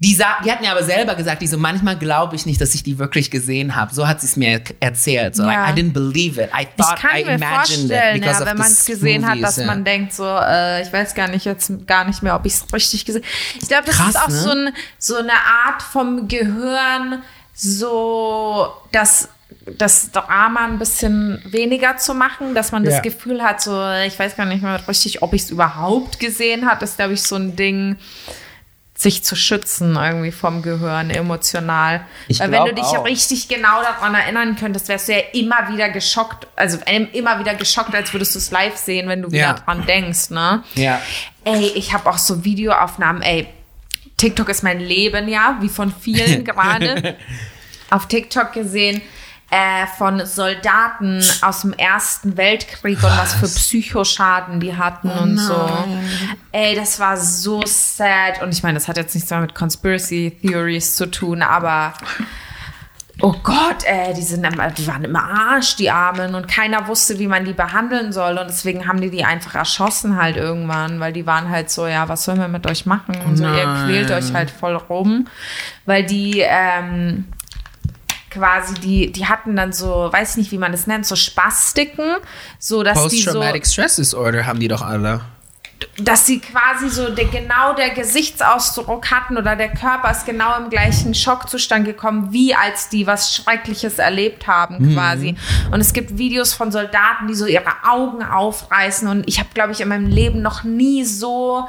die, 0.00 0.14
sa 0.14 0.26
die 0.44 0.52
hat 0.52 0.60
mir 0.60 0.70
aber 0.70 0.84
selber 0.84 1.14
gesagt, 1.16 1.42
die 1.42 1.46
so, 1.48 1.58
manchmal 1.58 1.96
glaube 1.96 2.36
ich 2.36 2.46
nicht, 2.46 2.60
dass 2.60 2.74
ich 2.74 2.82
die 2.84 2.98
wirklich 2.98 3.30
gesehen 3.32 3.74
habe. 3.74 3.92
So 3.94 4.06
hat 4.06 4.20
sie 4.20 4.26
es 4.28 4.36
mir 4.36 4.60
erzählt. 4.80 5.34
So, 5.34 5.42
Ja. 5.44 5.48
like, 5.66 5.76
I 5.76 5.80
didn't 5.80 5.92
believe 5.92 6.40
it. 6.40 6.50
I 6.56 6.62
Ich 6.76 6.84
thought 6.84 6.96
kann 7.00 7.16
I 7.16 7.24
mir 7.24 7.34
imagined 7.34 7.84
it 7.86 7.90
vorstellen, 7.90 8.22
ja, 8.22 8.40
wenn 8.46 8.58
man 8.58 8.66
es 8.70 8.84
gesehen 8.84 9.26
hat, 9.26 9.36
movies, 9.36 9.42
dass 9.46 9.56
ja. 9.56 9.66
man 9.66 9.84
denkt, 9.84 10.12
so, 10.12 10.24
äh, 10.26 10.82
ich 10.82 10.92
weiß 10.92 11.14
gar 11.14 11.28
nicht 11.28 11.44
jetzt 11.46 11.72
gar 11.86 12.04
nicht 12.04 12.22
mehr, 12.22 12.34
ob 12.36 12.44
ich 12.46 12.54
es 12.54 12.64
richtig 12.72 13.04
gesehen 13.06 13.24
Ich 13.60 13.66
glaube, 13.68 13.84
das 13.86 13.96
Krass, 13.96 14.10
ist 14.10 14.16
auch 14.22 14.28
ne? 14.28 14.34
so, 14.36 14.50
ein, 14.50 14.74
so 14.98 15.16
eine 15.16 15.32
Art 15.32 15.82
vom 15.82 16.28
Gehirn, 16.28 17.22
so 17.54 18.68
das 18.92 19.28
das 19.78 20.10
Drama 20.12 20.64
ein 20.66 20.78
bisschen 20.78 21.42
weniger 21.46 21.96
zu 21.96 22.14
machen, 22.14 22.54
dass 22.54 22.72
man 22.72 22.84
Ja. 22.84 22.90
das 22.90 23.02
Gefühl 23.02 23.42
hat, 23.42 23.60
so, 23.60 23.72
ich 24.06 24.18
weiß 24.18 24.36
gar 24.36 24.46
nicht 24.46 24.62
mehr 24.62 24.80
richtig, 24.88 25.22
ob 25.22 25.32
ich 25.34 25.42
es 25.42 25.50
überhaupt 25.50 26.20
gesehen 26.20 26.66
hat, 26.66 26.82
ist, 26.82 26.96
glaube 26.96 27.14
ich, 27.14 27.22
so 27.22 27.36
ein 27.36 27.56
Ding, 27.56 27.96
sich 28.94 29.22
zu 29.22 29.36
schützen 29.36 29.94
irgendwie 29.94 30.32
vom 30.32 30.60
Gehirn 30.60 31.10
emotional. 31.10 32.00
Ich 32.26 32.40
Weil 32.40 32.50
wenn 32.50 32.64
du 32.64 32.74
dich 32.74 32.82
auch. 32.84 33.04
richtig 33.04 33.46
genau 33.46 33.80
daran 33.80 34.14
erinnern 34.16 34.56
könntest, 34.56 34.88
wärst 34.88 35.06
du 35.08 35.12
ja 35.12 35.20
immer 35.34 35.68
wieder 35.72 35.88
geschockt, 35.88 36.48
also 36.56 36.78
immer 37.12 37.38
wieder 37.38 37.54
geschockt, 37.54 37.94
als 37.94 38.12
würdest 38.12 38.34
du 38.34 38.38
es 38.40 38.50
live 38.50 38.76
sehen, 38.76 39.08
wenn 39.08 39.22
du 39.22 39.28
wieder 39.30 39.40
Ja. 39.40 39.52
dran 39.54 39.86
denkst, 39.86 40.30
ne? 40.30 40.64
Ja. 40.74 41.00
Ey, 41.44 41.66
ich 41.76 41.92
habe 41.92 42.10
auch 42.10 42.18
so 42.18 42.44
Videoaufnahmen, 42.44 43.22
ey, 43.22 43.46
TikTok 44.16 44.48
ist 44.48 44.64
mein 44.64 44.80
Leben, 44.80 45.28
ja, 45.28 45.58
wie 45.60 45.68
von 45.68 45.92
vielen 45.92 46.44
gerade. 46.44 47.16
Auf 47.90 48.08
TikTok 48.08 48.52
gesehen 48.52 49.00
äh, 49.50 49.86
von 49.96 50.26
Soldaten 50.26 51.22
aus 51.40 51.62
dem 51.62 51.72
Ersten 51.72 52.36
Weltkrieg 52.36 53.02
und 53.02 53.16
was 53.16 53.34
für 53.34 53.46
Psychoschaden 53.46 54.60
die 54.60 54.76
hatten 54.76 55.08
und 55.08 55.38
so. 55.38 55.68
Ey, 56.52 56.74
das 56.74 57.00
war 57.00 57.16
so 57.16 57.62
sad. 57.64 58.42
Und 58.42 58.52
ich 58.52 58.62
meine, 58.62 58.74
das 58.74 58.88
hat 58.88 58.98
jetzt 58.98 59.14
nichts 59.14 59.30
mehr 59.30 59.40
mit 59.40 59.54
Conspiracy 59.54 60.36
Theories 60.42 60.96
zu 60.96 61.10
tun, 61.10 61.42
aber 61.42 61.94
Oh 63.20 63.34
Gott, 63.42 63.82
ey, 63.84 64.14
die, 64.14 64.22
sind 64.22 64.44
im, 64.44 64.54
die 64.76 64.86
waren 64.86 65.02
im 65.02 65.16
Arsch, 65.16 65.74
die 65.74 65.90
Armen, 65.90 66.36
und 66.36 66.46
keiner 66.46 66.86
wusste, 66.86 67.18
wie 67.18 67.26
man 67.26 67.44
die 67.44 67.52
behandeln 67.52 68.12
soll. 68.12 68.38
Und 68.38 68.46
deswegen 68.46 68.86
haben 68.86 69.00
die 69.00 69.10
die 69.10 69.24
einfach 69.24 69.56
erschossen 69.56 70.16
halt 70.22 70.36
irgendwann, 70.36 71.00
weil 71.00 71.12
die 71.12 71.26
waren 71.26 71.48
halt 71.48 71.68
so, 71.68 71.88
ja, 71.88 72.08
was 72.08 72.24
sollen 72.24 72.38
wir 72.38 72.46
mit 72.46 72.64
euch 72.70 72.86
machen? 72.86 73.16
Und 73.26 73.36
so, 73.36 73.44
ihr 73.44 73.66
Nein. 73.66 73.86
quält 73.86 74.10
euch 74.12 74.32
halt 74.32 74.52
voll 74.52 74.76
rum. 74.76 75.26
Weil 75.84 76.04
die 76.04 76.44
ähm, 76.46 77.24
quasi, 78.30 78.74
die, 78.74 79.12
die 79.12 79.26
hatten 79.26 79.56
dann 79.56 79.72
so, 79.72 80.08
weiß 80.12 80.36
nicht, 80.36 80.52
wie 80.52 80.58
man 80.58 80.72
das 80.72 80.86
nennt, 80.86 81.06
so 81.06 81.16
Spastiken, 81.16 82.16
so 82.58 82.82
dass 82.82 83.08
die 83.08 83.20
so 83.20 83.32
Post-Traumatic 83.32 83.66
Stress 83.66 83.96
Disorder 83.96 84.46
haben 84.46 84.60
die 84.60 84.68
doch 84.68 84.82
alle. 84.82 85.20
dass 85.98 86.26
sie 86.26 86.40
quasi 86.40 86.88
so 86.88 87.10
der, 87.10 87.26
genau 87.26 87.74
der 87.74 87.90
Gesichtsausdruck 87.90 89.10
hatten 89.10 89.36
oder 89.36 89.54
der 89.56 89.68
Körper 89.68 90.10
ist 90.10 90.26
genau 90.26 90.56
im 90.56 90.70
gleichen 90.70 91.14
Schockzustand 91.14 91.84
gekommen, 91.84 92.32
wie 92.32 92.54
als 92.54 92.88
die 92.88 93.06
was 93.06 93.34
Schreckliches 93.34 93.98
erlebt 93.98 94.46
haben 94.46 94.94
quasi. 94.94 95.36
Und 95.70 95.80
es 95.80 95.92
gibt 95.92 96.18
Videos 96.18 96.52
von 96.52 96.72
Soldaten, 96.72 97.28
die 97.28 97.34
so 97.34 97.46
ihre 97.46 97.84
Augen 97.88 98.22
aufreißen 98.22 99.08
und 99.08 99.28
ich 99.28 99.38
habe, 99.38 99.50
glaube 99.54 99.72
ich, 99.72 99.80
in 99.80 99.88
meinem 99.88 100.06
Leben 100.06 100.42
noch 100.42 100.64
nie 100.64 101.04
so 101.04 101.68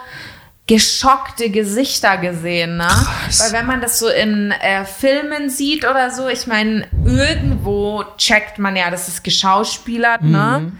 geschockte 0.69 1.49
Gesichter 1.49 2.17
gesehen, 2.17 2.77
ne? 2.77 2.87
Weil 3.39 3.53
wenn 3.53 3.65
man 3.65 3.81
das 3.81 3.97
so 3.97 4.07
in 4.07 4.51
äh, 4.51 4.85
Filmen 4.85 5.49
sieht 5.49 5.83
oder 5.83 6.11
so, 6.11 6.27
ich 6.27 6.45
meine, 6.45 6.87
irgendwo 7.03 8.03
checkt 8.17 8.59
man 8.59 8.75
ja, 8.75 8.91
das 8.91 9.07
ist 9.07 9.23
geschauspielert, 9.23 10.21
ne? 10.21 10.71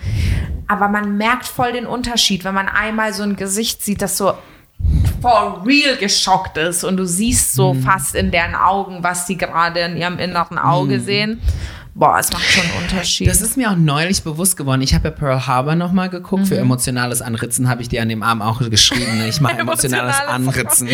Aber 0.67 0.89
man 0.89 1.17
merkt 1.17 1.47
voll 1.47 1.71
den 1.71 1.87
Unterschied, 1.87 2.43
wenn 2.43 2.53
man 2.53 2.69
einmal 2.69 3.15
so 3.15 3.23
ein 3.23 3.35
Gesicht 3.35 3.81
sieht, 3.81 4.03
das 4.03 4.15
so 4.15 4.33
for 5.21 5.63
real 5.65 5.97
geschockt 5.97 6.57
ist 6.57 6.83
und 6.83 6.95
du 6.97 7.05
siehst 7.05 7.55
so 7.55 7.73
fast 7.73 8.13
in 8.13 8.29
deren 8.29 8.53
Augen, 8.53 8.99
was 9.01 9.25
die 9.25 9.37
gerade 9.37 9.79
in 9.79 9.97
ihrem 9.97 10.19
inneren 10.19 10.59
Auge 10.59 10.99
sehen. 10.99 11.41
Boah, 11.95 12.17
es 12.19 12.31
macht 12.31 12.43
schon 12.43 12.63
einen 12.63 12.83
Unterschied. 12.83 13.27
Das 13.27 13.41
ist 13.41 13.57
mir 13.57 13.71
auch 13.71 13.75
neulich 13.75 14.23
bewusst 14.23 14.55
geworden. 14.57 14.81
Ich 14.81 14.93
habe 14.93 15.09
ja 15.09 15.11
Pearl 15.11 15.47
Harbor 15.47 15.75
nochmal 15.75 16.09
geguckt. 16.09 16.47
Für 16.47 16.57
emotionales 16.57 17.21
Anritzen 17.21 17.67
habe 17.67 17.81
ich 17.81 17.89
dir 17.89 18.01
an 18.01 18.09
dem 18.09 18.23
Abend 18.23 18.43
auch 18.43 18.59
geschrieben. 18.69 19.17
ne? 19.17 19.27
Ich 19.27 19.41
mache 19.41 19.57
emotionales 19.59 20.19
Anritzen. 20.21 20.89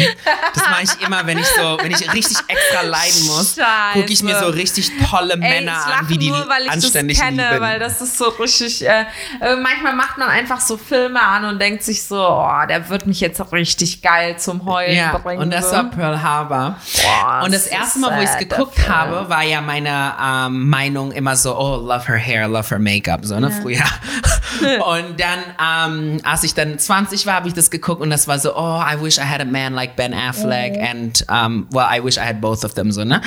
Das 0.54 0.64
mache 0.64 0.84
ich 0.84 1.06
immer, 1.06 1.26
wenn 1.28 1.38
ich 1.38 1.48
so, 1.48 1.78
wenn 1.82 1.92
ich 1.92 2.14
richtig 2.14 2.38
extra 2.48 2.82
leiden 2.82 3.26
muss, 3.28 3.58
gucke 3.94 4.12
ich 4.12 4.24
mir 4.24 4.40
so 4.40 4.48
richtig 4.48 4.92
tolle 5.10 5.34
Ey, 5.34 5.40
Männer 5.40 5.86
an, 6.00 6.10
wie 6.10 6.18
die 6.18 6.30
nur, 6.30 6.48
weil 6.48 6.64
ich 6.64 6.72
anständig 6.72 7.18
das 7.18 7.28
kenne, 7.28 7.50
lieben. 7.50 7.62
weil 7.62 7.80
das 7.80 8.02
ist 8.02 8.18
so 8.18 8.30
richtig. 8.30 8.86
Äh, 8.86 9.06
äh, 9.42 9.56
manchmal 9.56 9.96
macht 9.96 10.18
man 10.18 10.30
einfach 10.30 10.62
so 10.62 10.78
Filme 10.78 11.22
an 11.22 11.46
und 11.46 11.62
denkt 11.62 11.84
sich 11.84 12.04
so, 12.04 12.18
oh, 12.18 12.66
der 12.68 12.90
wird 12.90 13.06
mich 13.06 13.20
jetzt 13.20 13.42
richtig 13.52 14.02
geil 14.02 14.38
zum 14.38 14.66
Heulen 14.66 14.96
ja, 14.96 15.18
bringen. 15.18 15.42
und 15.42 15.52
das 15.52 15.72
war 15.72 15.84
Pearl 15.86 16.22
Harbor. 16.22 16.78
Boah, 17.04 17.42
und 17.44 17.54
das 17.54 17.66
das 17.66 17.72
erste 17.72 18.00
Mal, 18.00 18.18
wo 18.18 18.22
ich 18.22 18.30
es 18.30 18.38
geguckt 18.38 18.88
habe, 18.88 19.30
war 19.30 19.44
ja 19.44 19.62
meine 19.62 20.14
ähm, 20.22 20.70
Meinung 20.96 21.12
immer 21.12 21.36
so, 21.36 21.58
oh, 21.58 21.76
love 21.76 22.08
her 22.08 22.18
hair, 22.18 22.48
love 22.48 22.70
her 22.70 22.80
makeup, 22.80 23.26
so, 23.26 23.38
ne, 23.38 23.52
früher. 23.52 23.84
und 24.86 25.20
dann, 25.20 25.40
ähm, 25.62 26.22
als 26.24 26.44
ich 26.44 26.54
dann 26.54 26.80
20 26.80 27.26
war, 27.26 27.34
habe 27.34 27.50
ich 27.50 27.54
das 27.54 27.70
geguckt 27.70 28.02
und 28.02 28.10
das 28.10 28.28
war 28.30 28.40
so, 28.40 28.56
oh, 28.56 28.80
I 28.82 28.96
wish 29.02 29.18
I 29.18 29.22
had 29.24 29.42
a 29.42 29.46
man 29.46 29.74
like 29.74 29.98
Ben 29.98 30.14
Affleck 30.14 30.78
and, 30.82 31.26
um, 31.30 31.68
well, 31.72 31.86
I 31.92 32.02
wish 32.02 32.16
I 32.16 32.22
had 32.22 32.40
both 32.40 32.64
of 32.64 32.74
them, 32.76 32.92
so, 32.94 33.04
ne. 33.04 33.22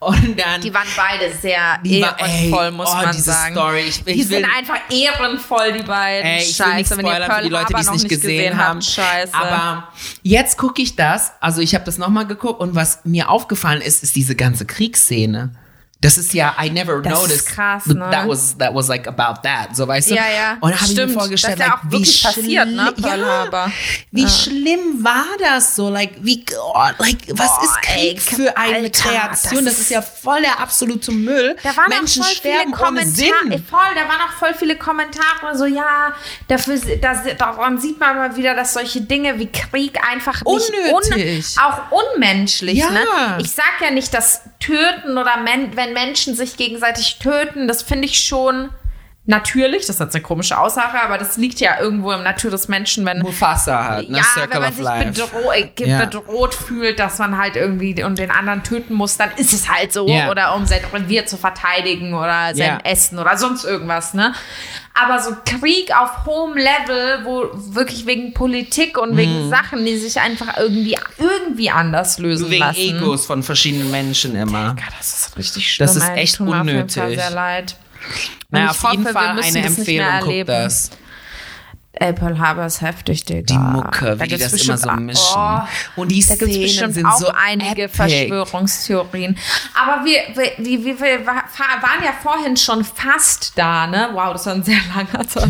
Und 0.00 0.38
dann, 0.38 0.60
Die 0.60 0.72
waren 0.74 0.86
beide 0.96 1.32
sehr 1.34 1.78
ehrenvoll, 1.82 2.66
ey, 2.66 2.70
muss 2.72 2.90
oh, 2.92 2.96
man 2.96 3.12
diese 3.12 3.30
sagen. 3.32 3.54
Story. 3.54 3.80
Ich- 3.88 4.06
ich 4.06 4.16
die 4.16 4.22
sind 4.22 4.42
will- 4.42 4.46
einfach 4.56 4.78
ehrenvoll, 4.90 5.72
die 5.72 5.82
beiden. 5.82 6.30
Ey, 6.30 6.42
ich 6.42 6.58
will 6.58 6.66
nicht 6.74 6.88
Scheiße, 6.88 6.98
wenn 6.98 7.06
ihr 7.06 7.12
spoilern 7.12 7.36
für 7.38 7.42
die 7.42 7.48
Leute, 7.48 7.72
die 7.72 7.80
es 7.80 7.90
nicht 7.90 8.08
gesehen, 8.08 8.58
haben. 8.58 8.74
habt. 8.76 8.84
Scheiße. 8.84 9.34
Aber 9.34 9.88
jetzt 10.22 10.58
gucke 10.58 10.82
ich 10.82 10.94
das, 10.94 11.32
also 11.40 11.62
ich 11.62 11.74
habe 11.74 11.84
das 11.86 11.96
nochmal 11.96 12.26
geguckt 12.26 12.60
und 12.60 12.74
was 12.74 13.00
mir 13.04 13.30
aufgefallen 13.30 13.80
ist, 13.80 14.02
ist 14.02 14.14
diese 14.14 14.34
ganze 14.34 14.66
Kriegsszene. 14.66 15.52
Das 16.04 16.18
ist 16.18 16.34
ja, 16.34 16.54
I 16.62 16.70
never 16.70 17.00
Das 17.00 17.12
ist 17.14 17.18
noticed. 17.20 17.46
krass, 17.46 17.84
that- 17.84 17.96
ne? 17.96 18.10
That 18.10 18.28
was, 18.28 18.56
that 18.58 18.74
was 18.74 18.88
like 18.88 19.08
about 19.08 19.40
that. 19.42 19.74
So 19.74 19.88
weißt 19.88 20.10
du? 20.10 20.14
Ja, 20.16 20.24
ja. 20.30 20.56
Und 20.60 20.74
habe 20.80 20.90
ich 20.92 20.96
mir 20.96 21.08
vorgestellt, 21.08 21.58
Das 21.58 21.66
ist 21.66 21.70
ja 21.70 21.74
like, 21.74 21.84
auch 21.86 21.90
wirklich 21.90 22.20
wie 22.22 22.26
passiert, 22.26 22.68
ne, 22.68 22.82
schlimm- 22.92 23.02
Pearl 23.02 23.20
ja, 23.20 23.26
Harbor. 23.26 23.72
Wie 24.10 24.22
Ja. 24.22 24.28
schlimm 24.28 25.02
war 25.04 25.24
das 25.38 25.74
so? 25.76 25.88
Like, 25.88 26.12
wie, 26.20 26.44
oh, 26.62 26.74
like, 26.98 27.16
was 27.30 27.48
Boah, 27.56 27.64
ist 27.64 27.82
Krieg 27.82 28.16
ey, 28.16 28.18
für 28.20 28.56
eine 28.56 28.76
Alter, 28.76 28.90
Kreation? 29.10 29.64
Das, 29.64 29.74
das 29.74 29.78
ist 29.80 29.90
ja 29.90 30.02
voll 30.02 30.40
der 30.42 30.60
absolute 30.60 31.10
Müll. 31.10 31.56
Da 31.62 31.76
waren 31.76 31.88
Menschen 31.88 32.22
voll 32.22 32.32
sterben 32.34 32.74
viele 32.74 32.76
Kommentare. 32.76 33.62
Voll, 33.70 33.94
da 33.94 34.02
waren 34.08 34.20
auch 34.28 34.32
voll 34.38 34.54
viele 34.58 34.76
Kommentare, 34.76 35.56
so 35.56 35.64
ja, 35.64 36.12
dafür, 36.48 36.78
das, 37.00 37.18
daran 37.38 37.78
sieht 37.80 37.98
man 37.98 38.16
mal 38.16 38.36
wieder, 38.36 38.54
dass 38.54 38.74
solche 38.74 39.00
Dinge 39.00 39.38
wie 39.38 39.50
Krieg 39.50 39.98
einfach 40.06 40.42
nicht 40.44 40.70
Unnötig. 40.92 41.46
auch 41.62 41.78
unmenschlich. 41.90 42.78
Ja. 42.78 42.90
Ne? 42.90 43.00
Ich 43.40 43.50
sag 43.50 43.80
ja 43.80 43.90
nicht, 43.90 44.12
dass 44.12 44.42
Töten 44.60 45.16
oder 45.18 45.38
men 45.38 45.74
Menschen 45.94 46.34
sich 46.34 46.56
gegenseitig 46.56 47.18
töten, 47.18 47.66
das 47.66 47.82
finde 47.82 48.06
ich 48.06 48.22
schon 48.22 48.68
natürlich. 49.26 49.86
Das 49.86 49.96
ist 49.96 50.00
jetzt 50.00 50.14
eine 50.14 50.22
komische 50.22 50.58
Aussage, 50.58 51.00
aber 51.00 51.18
das 51.18 51.36
liegt 51.36 51.60
ja 51.60 51.80
irgendwo 51.80 52.12
im 52.12 52.22
Natur 52.22 52.50
des 52.50 52.68
Menschen, 52.68 53.04
wenn 53.06 53.20
Mufasa 53.20 53.84
halt, 53.84 54.10
ne? 54.10 54.18
ja, 54.18 54.24
Circle 54.24 54.52
wenn 54.54 54.60
man 55.00 55.12
sich 55.14 55.24
bedro 55.26 55.52
äh, 55.52 55.62
ge- 55.74 55.88
Ja. 55.88 56.04
bedroht 56.04 56.54
fühlt, 56.54 56.98
dass 56.98 57.18
man 57.18 57.38
halt 57.38 57.56
irgendwie 57.56 58.02
und 58.04 58.18
den 58.18 58.30
anderen 58.30 58.62
töten 58.62 58.94
muss, 58.94 59.16
dann 59.16 59.30
ist 59.36 59.52
es 59.52 59.68
halt 59.68 59.92
so. 59.92 60.06
Ja. 60.08 60.30
Oder 60.30 60.54
um 60.54 60.66
sein 60.66 60.80
Revier 60.92 61.26
zu 61.26 61.36
verteidigen 61.36 62.14
oder 62.14 62.54
sein 62.54 62.56
Ja. 62.56 62.78
Essen 62.84 63.18
oder 63.18 63.36
sonst 63.36 63.64
irgendwas, 63.64 64.14
ne? 64.14 64.34
Aber 64.96 65.20
so 65.20 65.34
Krieg 65.44 65.90
auf 65.96 66.24
hohem 66.24 66.56
Level, 66.56 67.24
wo 67.24 67.48
wirklich 67.74 68.06
wegen 68.06 68.32
Politik 68.32 68.96
und 68.96 69.16
wegen 69.16 69.50
Sachen, 69.50 69.84
die 69.84 69.96
sich 69.96 70.20
einfach 70.20 70.56
irgendwie, 70.56 70.96
irgendwie 71.18 71.68
anders 71.70 72.18
lösen 72.18 72.48
Wegen 72.48 72.60
lassen. 72.60 72.78
Egos 72.78 73.26
von 73.26 73.42
verschiedenen 73.42 73.90
Menschen 73.90 74.36
immer. 74.36 74.76
Ja, 74.78 74.84
das 74.96 75.26
ist 75.26 75.36
richtig 75.36 75.72
schlimm. 75.72 75.86
Das 75.88 75.96
ist 75.96 76.08
echt 76.10 76.36
Tut 76.36 76.46
mir 76.48 76.60
unnötig. 76.60 76.92
sehr 77.18 77.30
leid. 77.30 77.74
Naja, 78.50 78.66
ich 78.66 78.70
auf 78.70 78.92
jeden 78.92 79.04
hoffe, 79.04 79.14
wir 79.14 79.20
Fall 79.20 79.42
eine 79.42 79.66
Empfehlung, 79.66 80.06
guck 80.22 80.46
das. 80.46 80.90
Pearl 81.98 82.38
Harbor 82.38 82.66
ist 82.66 82.80
heftig, 82.80 83.24
Digga. 83.24 83.42
Die 83.46 83.56
Mucke, 83.58 84.18
wie 84.20 84.28
die 84.28 84.36
das 84.36 84.52
immer 84.52 84.76
so 84.76 84.90
mischen. 84.92 85.22
Oh. 85.36 85.60
Und 85.96 86.08
die 86.10 86.24
Da 86.24 86.34
Szenen 86.34 86.60
bestimmt 86.62 86.94
sind 86.94 87.06
auch 87.06 87.16
so 87.18 87.28
einige 87.28 87.84
epic. 87.84 87.96
Verschwörungstheorien. 87.96 89.38
Aber 89.74 90.04
wir, 90.04 90.20
wir, 90.34 90.84
wir, 90.84 91.00
wir, 91.00 91.26
waren 91.26 92.04
ja 92.04 92.12
vorhin 92.22 92.56
schon 92.56 92.84
fast 92.84 93.52
da, 93.56 93.86
ne? 93.86 94.10
Wow, 94.12 94.32
das 94.32 94.46
war 94.46 94.54
ein 94.54 94.62
sehr 94.64 94.80
langer 94.94 95.24
so 95.28 95.40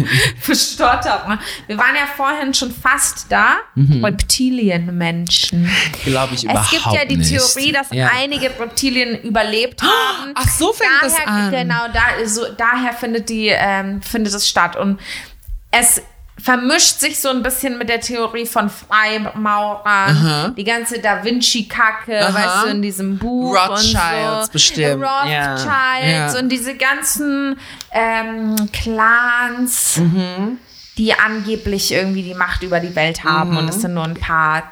verstottert. 0.41 1.29
Ne? 1.29 1.39
Wir 1.67 1.79
waren 1.79 1.95
ja 1.95 2.07
vorhin 2.17 2.53
schon 2.53 2.71
fast 2.73 3.27
da. 3.31 3.57
Reptilienmenschen. 3.75 5.71
Glaube 6.05 6.35
ich 6.35 6.45
Mhm. 6.45 6.51
überhaupt 6.51 6.73
Es 6.73 6.83
gibt 6.83 6.95
ja 6.95 7.05
die 7.05 7.17
nicht. 7.17 7.31
Theorie, 7.31 7.73
dass 7.73 7.89
Ja. 7.91 8.11
einige 8.15 8.47
Reptilien 8.59 9.21
überlebt 9.23 9.83
haben. 9.83 10.33
Ach, 10.35 10.49
so 10.49 10.73
fängt 10.73 10.91
das 11.03 11.15
daher, 11.15 11.29
an. 11.29 11.51
Genau, 11.51 11.87
da, 11.93 12.27
so, 12.27 12.43
daher 12.57 12.93
findet, 12.93 13.29
die, 13.29 13.49
ähm, 13.49 14.03
findet 14.03 14.35
es 14.35 14.49
statt. 14.49 14.77
Und 14.77 15.01
es 15.71 16.03
vermischt 16.43 16.99
sich 17.01 17.21
so 17.21 17.29
ein 17.31 17.43
bisschen 17.43 17.79
mit 17.79 17.89
der 17.89 18.01
Theorie 18.01 18.45
von 18.47 18.69
Freimaurern, 18.69 20.55
die 20.57 20.65
ganze 20.65 20.99
Da 20.99 21.23
Vinci-Kacke, 21.25 22.13
weißt 22.13 22.65
du, 22.65 22.69
in 22.71 22.83
diesem 22.83 23.19
Buch. 23.19 23.55
Rothschilds 23.57 23.95
und 23.97 24.45
so. 24.47 24.53
bestimmt. 24.53 25.03
Rothschilds 25.05 25.65
Ja. 26.35 26.39
und 26.39 26.49
diese 26.51 26.75
ganzen 26.77 27.59
ähm, 27.93 28.57
Clans, 28.73 29.97
Mhm. 29.99 30.59
die 30.99 31.15
angeblich 31.15 31.93
irgendwie 31.93 32.23
die 32.23 32.35
Macht 32.35 32.63
über 32.63 32.81
die 32.81 32.95
Welt 32.97 33.25
haben. 33.25 33.51
Mhm. 33.53 33.57
Und 33.59 33.69
es 33.69 33.81
sind 33.81 33.95
nur 33.95 34.05
ein 34.05 34.15
paar, 34.15 34.65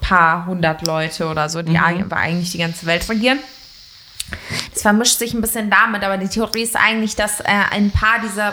paar 0.00 0.46
hundert 0.46 0.86
Leute 0.86 1.26
oder 1.26 1.48
so, 1.48 1.62
die 1.62 1.72
Mhm. 1.72 1.84
eig- 1.84 2.12
eigentlich 2.12 2.50
die 2.52 2.58
ganze 2.58 2.86
Welt 2.86 3.08
regieren. 3.08 3.38
Das 4.72 4.82
vermischt 4.82 5.18
sich 5.18 5.34
ein 5.34 5.40
bisschen 5.40 5.70
damit, 5.70 6.02
aber 6.02 6.16
die 6.16 6.28
Theorie 6.28 6.62
ist 6.62 6.76
eigentlich, 6.76 7.14
dass 7.14 7.40
äh, 7.40 7.44
ein 7.70 7.90
paar 7.90 8.18
dieser, 8.22 8.52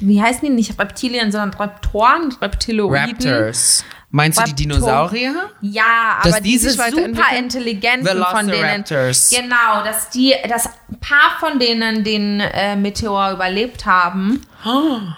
wie 0.00 0.20
heißen 0.20 0.42
die, 0.42 0.50
nicht 0.50 0.78
Reptilien, 0.78 1.32
sondern 1.32 1.54
Reptoren, 1.54 2.32
Reptiloiden. 2.40 2.96
Raptors. 2.96 3.84
Meinst 4.10 4.38
du 4.38 4.44
die 4.44 4.54
Dinosaurier? 4.54 5.34
Ja, 5.60 6.20
Dass 6.22 6.34
aber 6.34 6.40
die 6.42 6.50
diese 6.52 6.70
super 6.70 7.36
intelligenten 7.36 8.06
von 8.30 8.46
denen. 8.46 8.84
Genau, 8.84 9.84
dass 9.84 10.10
die, 10.10 10.32
dass 10.48 10.66
ein 10.66 11.00
paar 11.00 11.36
von 11.40 11.58
denen 11.58 12.04
den 12.04 12.40
äh, 12.40 12.76
Meteor 12.76 13.32
überlebt 13.32 13.84
haben. 13.84 14.46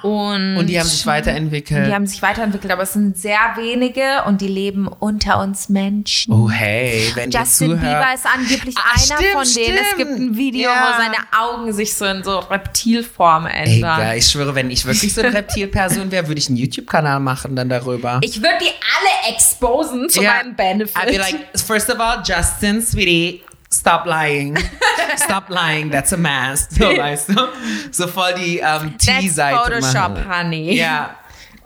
Und, 0.03 0.57
Und 0.59 0.66
die 0.66 0.79
haben 0.79 0.87
sich 0.88 1.07
weiterentwickelt. 1.07 1.87
die 1.87 1.94
haben 1.94 2.07
sich 2.07 2.20
weiterentwickelt, 2.20 2.70
aber 2.72 2.83
es 2.83 2.92
sind 2.92 3.16
sehr 3.16 3.38
wenige 3.57 4.24
und 4.27 4.40
die 4.42 4.48
leben 4.48 4.88
unter 4.88 5.40
uns 5.40 5.68
Menschen. 5.70 6.35
oh 6.35 6.51
hey, 6.51 7.11
wenn 7.14 7.31
ihr 7.31 7.40
Justin 7.40 7.68
zuhört. 7.70 7.81
Bieber 7.83 8.14
ist 8.14 8.27
angeblich 8.27 8.74
Ah, 8.77 8.90
einer 8.94 9.01
stimmt, 9.01 9.31
von 9.33 9.55
denen. 9.55 9.79
Es 9.79 9.96
gibt 9.96 10.11
ein 10.11 10.16
stimmt. 10.16 10.37
Video, 10.37 10.68
Ja. 10.70 10.88
wo 10.96 11.03
seine 11.03 11.16
Augen 11.62 11.72
sich 11.72 11.94
so 11.96 12.05
in 12.05 12.22
so 12.24 12.38
Reptilform 12.40 13.46
ändern. 13.46 13.98
geil, 13.98 14.18
ich 14.18 14.27
schwöre, 14.27 14.55
wenn 14.55 14.70
ich 14.70 14.85
wirklich 14.85 15.14
so 15.14 15.22
eine 15.22 15.33
Reptilperson 15.33 16.11
wäre, 16.11 16.27
würde 16.29 16.38
ich 16.40 16.48
einen 16.48 16.57
YouTube-Kanal 16.59 17.20
machen 17.20 17.57
dann 17.57 17.68
darüber. 17.70 18.18
ich 18.22 18.42
würde 18.42 18.59
die 18.61 18.77
alle 18.96 19.32
exposen 19.34 20.08
zu 20.08 20.22
Ja. 20.22 20.34
meinem 20.34 20.54
Benefit. 20.54 20.96
I'd 20.96 21.08
be 21.10 21.18
like, 21.18 21.58
first 21.58 21.90
of 21.90 22.00
all, 22.00 22.22
Justin, 22.24 22.82
sweetie, 22.82 23.42
stop 23.70 24.06
lying. 24.06 24.56
Stop 25.16 25.48
lying, 25.48 25.90
that's 25.90 26.12
a 26.12 26.16
mask. 26.16 26.70
So, 26.78 26.84
weißt 26.96 27.30
du? 27.30 27.48
So 27.90 28.06
voll 28.06 28.34
die 28.34 28.58
ähm, 28.58 28.94
That's 28.98 29.06
T-Seite 29.06 29.56
Photoshop, 29.56 30.16
honey. 30.28 30.74
Ja. 30.74 31.16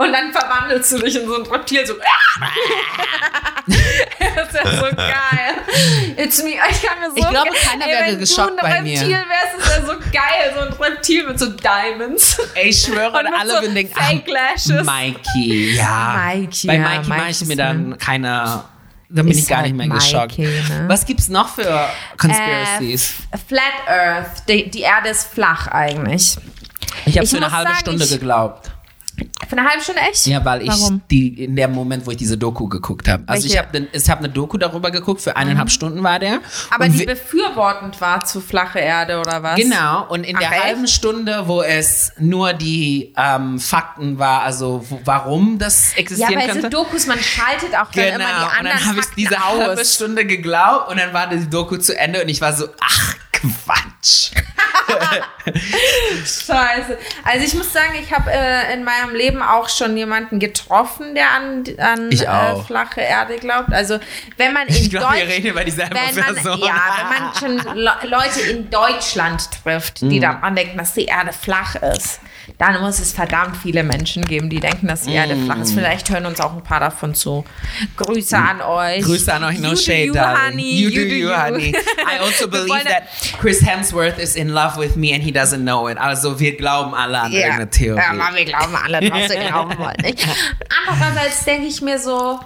Und 0.03 0.13
dann 0.13 0.33
verwandelst 0.33 0.93
du 0.93 0.99
dich 0.99 1.17
in 1.17 1.27
so 1.27 1.37
ein 1.37 1.43
Reptil, 1.51 1.87
so. 1.87 1.95
das 3.67 4.49
ist 4.49 4.55
ja 4.55 4.71
so 4.77 4.97
geil. 4.97 5.55
It's 6.17 6.43
me. 6.43 6.51
Ich 6.71 6.83
kann 6.83 6.99
mir 7.01 7.11
so 7.11 7.17
Ich 7.17 7.29
glaube, 7.29 7.51
keiner 7.65 7.87
wäre 7.87 8.07
wenn 8.13 8.19
geschockt 8.19 8.61
du 8.61 8.65
ein 8.65 8.73
bei 8.75 8.83
mir. 8.83 9.01
Reptil 9.01 9.17
wärst, 9.29 9.59
ist 9.59 9.77
ja 9.77 9.87
so 9.87 9.93
geil. 10.13 10.53
So 10.55 10.61
ein 10.61 10.73
Reptil 10.73 11.27
mit 11.27 11.39
so 11.39 11.47
Diamonds. 11.51 12.39
Ey, 12.55 12.69
ich 12.71 12.81
schwöre, 12.83 13.17
Und 13.19 13.25
mit 13.25 13.33
alle 13.41 13.51
so 13.57 13.61
würden 13.63 13.75
denken, 13.75 13.95
Fake 13.95 14.29
Lashes. 14.29 14.85
Mikey, 14.87 15.75
ja. 15.77 16.21
Mikey, 16.35 16.67
Bei 16.67 16.75
ja, 16.77 16.81
Mikey 16.89 17.09
mache 17.09 17.21
Mikey 17.21 17.31
ich 17.33 17.45
mir 17.47 17.57
dann 17.57 17.99
keine, 17.99 18.65
dann 19.09 19.27
bin 19.27 19.39
ich 19.39 19.47
gar 19.47 19.59
halt 19.59 19.67
nicht 19.73 19.77
mehr 19.77 19.89
geschockt. 19.89 20.39
Mikey, 20.39 20.51
ne? 20.69 20.85
Was 20.89 21.05
gibt's 21.07 21.29
noch 21.29 21.49
für 21.55 21.89
Conspiracies? 22.19 23.15
Äh, 23.31 23.39
Flat 23.47 23.63
Earth. 23.89 24.49
Die, 24.49 24.71
die 24.71 24.81
Erde 24.81 25.11
ist 25.11 25.29
flach 25.33 25.69
eigentlich. 25.69 26.37
ich 27.07 27.17
habe 27.19 27.27
für 27.27 27.37
eine 27.37 27.51
halbe 27.53 27.71
sagen, 27.71 27.81
Stunde 27.81 28.05
ich- 28.05 28.11
geglaubt. 28.11 28.71
Für 29.49 29.59
eine 29.59 29.69
halbe 29.69 29.83
Stunde 29.83 30.01
echt? 30.03 30.27
Ja, 30.27 30.45
weil 30.45 30.63
ich 30.63 30.69
Warum? 30.69 31.03
die 31.11 31.45
in 31.45 31.57
dem 31.57 31.73
Moment, 31.73 32.07
wo 32.07 32.11
ich 32.11 32.17
diese 32.17 32.39
Doku 32.39 32.69
geguckt 32.69 33.09
habe. 33.09 33.25
Also 33.27 33.47
ich 33.47 33.55
Welche? 33.55 33.67
habe 33.69 33.89
ich 33.93 34.11
hab 34.11 34.19
eine 34.21 34.29
Doku 34.29 34.57
darüber 34.57 34.91
geguckt, 34.91 35.21
für 35.21 35.37
eineinhalb 35.37 35.71
Stunden 35.71 36.03
war 36.03 36.19
der. 36.19 36.41
Aber 36.71 36.85
Und 36.87 36.93
die 36.99 37.05
befürwortend 37.05 38.01
war 38.01 38.25
zu 38.25 38.41
flache 38.41 38.79
Erde 38.79 39.19
oder 39.21 39.43
was? 39.43 39.57
Genau, 39.57 40.07
und 40.09 40.25
in 40.25 40.37
Ach, 40.37 40.41
der 40.41 40.53
echt? 40.53 40.65
halben 40.65 40.87
Stunde, 40.87 41.43
wo 41.49 41.63
es 41.63 42.13
nur 42.19 42.53
die 42.55 43.13
ähm, 43.17 43.59
Fakten 43.59 44.19
war, 44.19 44.43
also 44.43 44.85
wo, 44.89 45.01
warum 45.05 45.59
das 45.59 45.93
Ja, 45.95 45.99
existieren 46.01 46.35
bei 46.35 46.47
so 46.47 46.53
könnte. 46.53 46.71
Dokus, 46.71 47.07
man 47.07 47.19
schaltet 47.19 47.75
auch 47.75 47.91
dann 47.91 48.05
Genau, 48.05 48.15
immer 48.15 48.25
die 48.25 48.45
und 48.45 48.59
anderen 48.59 48.79
dann 48.79 48.89
habe 48.89 49.01
ich 49.01 49.07
diese 49.17 49.39
halbe. 49.39 49.85
Stunde 49.85 50.25
geglaubt 50.25 50.91
und 50.91 50.99
dann 50.99 51.13
war 51.13 51.29
die 51.29 51.51
Doku 51.51 51.77
zu 51.77 51.97
Ende 51.99 52.23
und 52.23 52.29
ich 52.29 52.41
war 52.41 52.53
so, 52.55 52.67
ach 52.81 53.17
Quatsch. 53.43 54.31
Scheiße. 56.25 56.99
Also 57.25 57.45
ich 57.47 57.55
muss 57.55 57.73
sagen, 57.73 57.95
ich 58.01 58.13
habe 58.13 58.31
äh, 58.31 58.73
in 58.75 58.85
meinem 58.85 59.15
Leben 59.15 59.43
auch 59.43 59.69
schon 59.69 59.97
jemanden 59.97 60.39
getroffen, 60.39 61.15
der 61.15 61.31
an, 61.31 61.65
an 61.79 62.11
äh, 62.11 62.63
flache 62.65 63.01
Erde 63.01 63.37
glaubt. 63.39 63.73
Also 63.73 63.99
wenn 64.37 64.53
man 64.53 64.69
in 64.69 64.75
Ich 64.75 64.91
glaube, 64.91 65.17
wir 65.17 65.27
reden 65.29 65.49
über 65.49 65.65
dieselbe 65.65 65.95
wenn 65.95 66.15
man, 66.25 66.35
Person. 66.35 66.59
ja, 66.61 66.75
wenn 66.99 67.09
man 67.23 67.35
schon 67.65 67.77
Le 67.77 67.93
Leute 68.05 68.41
in 68.51 68.71
Deutschland 68.71 69.49
trifft, 69.63 70.03
Mhm. 70.03 70.11
die 70.11 70.21
daran 70.21 70.55
denken, 70.57 70.79
dass 70.79 70.95
die 70.95 71.05
Erde 71.07 71.33
flach 71.33 71.75
ist, 71.77 72.21
dann 72.63 72.81
muss 72.81 73.01
es 73.01 73.13
verdammt 73.13 73.57
viele 73.57 73.83
Menschen 73.83 74.25
geben, 74.25 74.49
die 74.49 74.61
denken, 74.61 74.87
dass 74.87 75.03
die 75.03 75.13
Erde 75.15 75.37
flach 75.37 75.57
Mhm. 75.57 75.63
ist. 75.63 75.75
Vielleicht 75.75 76.09
hören 76.11 76.27
uns 76.27 76.41
auch 76.41 76.53
ein 76.55 76.63
paar 76.63 76.79
davon 76.81 77.15
zu. 77.15 77.45
Grüße 77.97 78.37
an 78.39 78.61
euch. 78.61 79.03
Grüße 79.05 79.33
an 79.35 79.45
euch, 79.45 79.59
no 79.59 79.71
You 79.71 79.75
do 79.75 79.81
shade, 79.81 80.05
you, 80.05 80.15
honey. 80.15 80.75
You 80.83 80.91
do 80.91 81.01
you, 81.01 81.31
honey. 81.37 81.75
I 81.75 82.19
also 82.21 82.47
believe 82.49 82.85
that 82.85 83.03
Chris 83.41 83.61
Hemsworth 83.67 84.19
is 84.19 84.37
in 84.37 84.49
love 84.51 84.77
with 84.79 84.95
me 84.97 85.13
and 85.13 85.23
he 85.23 85.33
doesn't 85.33 85.63
know 85.63 85.89
it. 85.89 85.99
Also 85.99 86.39
wir 86.39 86.57
glauben 86.57 86.95
alle 86.95 87.21
an 87.21 87.33
Ja, 87.33 87.39
irgendeine 87.41 87.71
Theorie. 87.71 88.01
aber 88.01 88.37
wir 88.37 88.45
glauben 88.45 88.77
alle, 88.77 89.01
was 89.11 89.29
wir 89.31 89.41
glauben 89.49 89.77
wollen. 89.79 89.97
Andererseits 90.89 91.45
denke 91.45 91.67
ich 91.67 91.81
mir 91.83 91.99
so, 91.99 92.39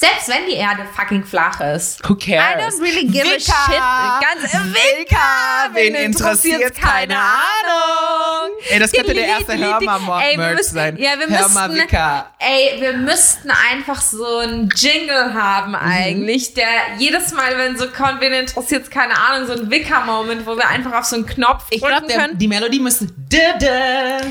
selbst 0.00 0.28
wenn 0.28 0.46
die 0.48 0.54
Erde 0.54 0.82
fucking 0.94 1.24
flach 1.24 1.60
ist, 1.60 2.08
Who 2.08 2.14
I 2.14 2.18
cares? 2.18 2.76
don't 2.76 2.80
really 2.82 3.04
give 3.06 3.26
a 3.26 3.32
Vika! 3.36 3.52
shit. 3.66 3.82
Ganz 4.22 4.52
Vika, 4.72 5.70
wen 5.72 5.94
interessiert 5.96 6.76
keine 6.80 7.16
Ahnung? 7.18 8.50
Ey, 8.70 8.78
das 8.78 8.92
könnte 8.92 9.12
der 9.14 9.26
erste 9.26 9.58
Hörmer-Merch 9.58 10.62
sein. 10.62 10.96
Ja, 10.98 11.18
wir 11.18 11.26
müssten, 11.26 11.74
Vika. 11.74 12.32
ey, 12.38 12.80
wir 12.80 12.92
müssten 12.92 13.50
einfach 13.72 14.00
so 14.00 14.38
einen 14.38 14.68
Jingle 14.76 15.34
haben 15.34 15.72
Mhm. 15.72 15.78
eigentlich, 15.78 16.54
der 16.54 16.68
jedes 16.98 17.32
Mal, 17.32 17.58
wenn 17.58 17.76
so 17.76 17.88
kommt, 17.88 18.20
wen 18.20 18.32
interessiert 18.34 18.88
keine 18.92 19.18
Ahnung, 19.18 19.48
so 19.48 19.54
ein 19.54 19.68
Wicker-Moment, 19.68 20.46
wo 20.46 20.56
wir 20.56 20.68
einfach 20.68 20.92
auf 20.92 21.06
so 21.06 21.16
einen 21.16 21.26
Knopf 21.26 21.64
Ich 21.70 21.80
drücken 21.80 22.06
glaube, 22.06 22.12
können. 22.22 22.38
die 22.38 22.46
Melodie 22.46 22.78
müsste 22.80 23.06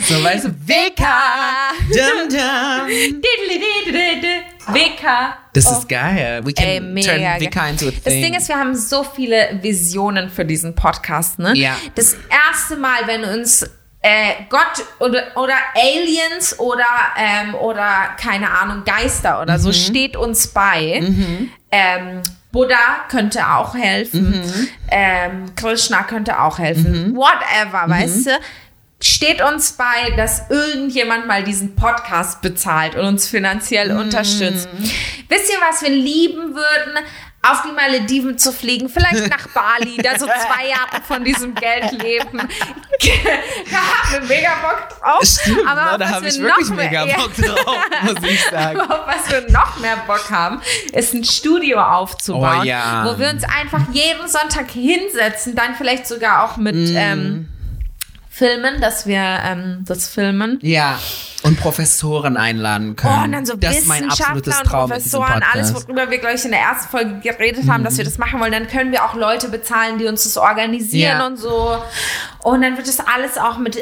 so 0.07 0.23
weißt 0.23 0.45
du, 0.45 0.49
Vika, 0.65 1.21
dum, 1.91 2.29
dum. 2.29 3.21
Wicker. 4.73 5.37
Das 5.53 5.65
Oh. 5.67 5.77
ist 5.79 5.89
geil. 5.89 6.41
We 6.43 6.53
can 6.53 6.65
Ey, 6.65 6.79
mega 6.79 7.11
turn. 7.15 7.39
Vika 7.39 7.67
into 7.67 7.87
a 7.87 7.91
thing. 7.91 8.01
Das 8.03 8.13
Ding 8.13 8.33
ist, 8.33 8.47
wir 8.49 8.57
haben 8.57 8.75
so 8.75 9.03
viele 9.03 9.59
Visionen 9.61 10.29
für 10.29 10.45
diesen 10.45 10.75
Podcast. 10.75 11.39
Ne? 11.39 11.53
Ja. 11.55 11.75
Das 11.95 12.15
erste 12.29 12.75
Mal, 12.77 12.99
wenn 13.05 13.23
uns 13.23 13.63
äh, 14.01 14.33
Gott 14.49 14.85
oder, 14.99 15.23
oder 15.35 15.55
Aliens 15.75 16.57
oder, 16.59 16.85
ähm, 17.17 17.55
oder 17.55 18.15
keine 18.21 18.49
Ahnung, 18.51 18.83
Geister 18.85 19.41
oder 19.41 19.53
Mhm. 19.57 19.61
so 19.61 19.73
steht 19.73 20.15
uns 20.15 20.47
bei. 20.47 21.01
Ähm, 21.71 22.21
Buddha 22.51 23.05
könnte 23.09 23.45
auch 23.47 23.75
helfen. 23.75 24.29
Mhm. 24.41 24.67
Ähm, 24.89 25.45
Krishna 25.55 26.03
könnte 26.03 26.39
auch 26.39 26.59
helfen. 26.59 27.15
Whatever, 27.15 27.87
Mhm. 27.87 27.91
weißt 27.91 28.25
du? 28.27 28.31
Steht 28.99 29.41
uns 29.43 29.73
bei, 29.73 30.11
dass 30.17 30.49
irgendjemand 30.49 31.27
mal 31.27 31.43
diesen 31.43 31.75
Podcast 31.75 32.41
bezahlt 32.41 32.95
und 32.95 33.05
uns 33.05 33.27
finanziell 33.27 33.93
Mhm. 33.93 33.99
unterstützt. 33.99 34.67
Wisst 35.29 35.51
ihr, 35.51 35.57
was 35.69 35.81
wir 35.83 35.89
lieben 35.89 36.55
würden? 36.55 37.05
Auf 37.43 37.61
die 37.61 37.71
Malediven 37.71 38.37
zu 38.39 38.51
fliegen, 38.51 38.89
vielleicht 38.89 39.29
nach 39.29 39.47
Bali, 39.49 39.97
da 39.97 40.17
so 40.17 40.25
zwei 40.25 40.67
Jahre 40.69 41.01
von 41.07 41.23
diesem 41.23 41.53
Geld 41.53 41.91
leben. 41.91 42.39
da 43.71 43.77
haben 43.77 44.11
wir 44.13 44.21
mega 44.27 44.49
Bock 44.61 44.89
drauf. 44.99 45.23
Stimmt, 45.23 45.65
Aber 45.67 45.91
auf 45.91 45.97
da 45.97 46.09
habe 46.09 46.21
wir 46.25 46.31
ich 46.31 46.39
wirklich 46.41 46.69
mehr- 46.69 47.05
mega. 47.05 47.17
Bock 47.17 47.35
drauf, 47.35 47.75
muss 48.01 48.29
ich 48.29 48.43
sagen. 48.51 48.79
Aber 48.81 49.01
auf 49.01 49.07
was 49.07 49.29
wir 49.31 49.49
noch 49.51 49.77
mehr 49.79 49.97
Bock 50.07 50.29
haben, 50.31 50.59
ist 50.91 51.13
ein 51.13 51.23
Studio 51.23 51.79
aufzubauen, 51.79 52.61
Oh 52.61 52.63
ja. 52.63 53.05
wo 53.05 53.17
wir 53.19 53.29
uns 53.29 53.43
einfach 53.43 53.81
jeden 53.91 54.27
Sonntag 54.27 54.71
hinsetzen, 54.71 55.55
dann 55.55 55.75
vielleicht 55.75 56.07
sogar 56.07 56.43
auch 56.43 56.57
mit 56.57 56.75
Mm. 56.75 56.95
ähm, 56.97 57.49
Filmen, 58.37 58.79
dass 58.81 59.07
wir 59.07 59.19
ähm, 59.19 59.83
das 59.87 60.07
filmen. 60.07 60.59
Ja, 60.61 60.99
und 61.43 61.59
Professoren 61.59 62.35
einladen 62.35 62.95
können. 62.95 63.15
Oh, 63.19 63.23
und 63.23 63.31
dann 63.31 63.45
so 63.45 63.55
das 63.55 63.77
ist 63.79 63.87
mein 63.87 64.09
absolutes 64.09 64.59
Traum 64.63 64.89
Professoren, 64.89 65.43
alles, 65.53 65.73
worüber 65.73 66.09
wir, 66.09 66.17
glaube 66.17 66.35
ich, 66.35 66.43
in 66.45 66.51
der 66.51 66.59
ersten 66.61 66.89
Folge 66.89 67.19
geredet 67.19 67.69
haben, 67.69 67.83
dass 67.83 67.97
wir 67.97 68.03
das 68.05 68.17
machen 68.17 68.39
wollen. 68.39 68.51
Dann 68.51 68.67
können 68.67 68.91
wir 68.91 69.05
auch 69.05 69.13
Leute 69.13 69.47
bezahlen, 69.49 69.97
die 69.99 70.05
uns 70.05 70.23
das 70.23 70.37
organisieren 70.37 71.19
Ja. 71.19 71.25
und 71.27 71.37
so. 71.37 71.77
Und 72.43 72.61
dann 72.61 72.75
wird 72.77 72.87
das 72.87 72.99
alles 72.99 73.37
auch 73.37 73.57
mit 73.59 73.75
äh, 73.75 73.81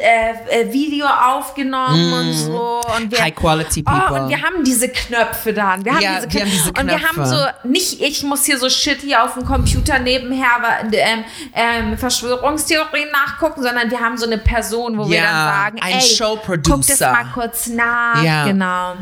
äh, 0.49 0.73
Video 0.73 1.05
aufgenommen 1.05 2.13
und 2.13 2.33
so. 2.33 2.81
Und 2.97 3.11
wir, 3.11 3.21
High 3.21 3.35
quality 3.35 3.83
Oh, 3.87 3.91
people. 3.91 4.21
und 4.23 4.29
wir 4.29 4.41
haben 4.41 4.63
diese 4.65 4.89
Knöpfe 4.89 5.53
dann. 5.53 5.85
Wir 5.85 5.93
haben, 5.93 6.01
Ja, 6.01 6.15
diese, 6.21 6.33
wir 6.33 6.41
haben 6.41 6.51
diese 6.51 6.69
Und 6.69 6.87
wir 6.87 7.01
haben 7.01 7.15
Knöpfe. 7.15 7.53
so, 7.63 7.67
nicht 7.69 8.01
ich 8.01 8.23
muss 8.23 8.43
hier 8.45 8.57
so 8.57 8.69
shit 8.69 8.99
hier 9.01 9.23
auf 9.23 9.33
dem 9.35 9.45
Computer 9.45 9.99
nebenher 9.99 10.47
ähm, 10.91 11.23
ähm, 11.53 11.97
Verschwörungstheorien 11.97 13.09
nachgucken, 13.11 13.61
sondern 13.63 13.89
wir 13.91 13.99
haben 13.99 14.17
so 14.17 14.25
eine 14.25 14.37
Person, 14.45 14.97
wo 14.97 15.09
wir 15.09 15.17
Ja, 15.17 15.23
dann 15.23 15.33
sagen, 15.33 15.79
ein 15.81 15.93
ey, 15.99 16.01
Showproducer. 16.01 16.71
guck 16.73 16.87
das 16.87 16.99
mal 17.01 17.25
kurz 17.33 17.67
nach. 17.67 18.23
Ja. 18.23 18.45
Genau. 18.45 18.93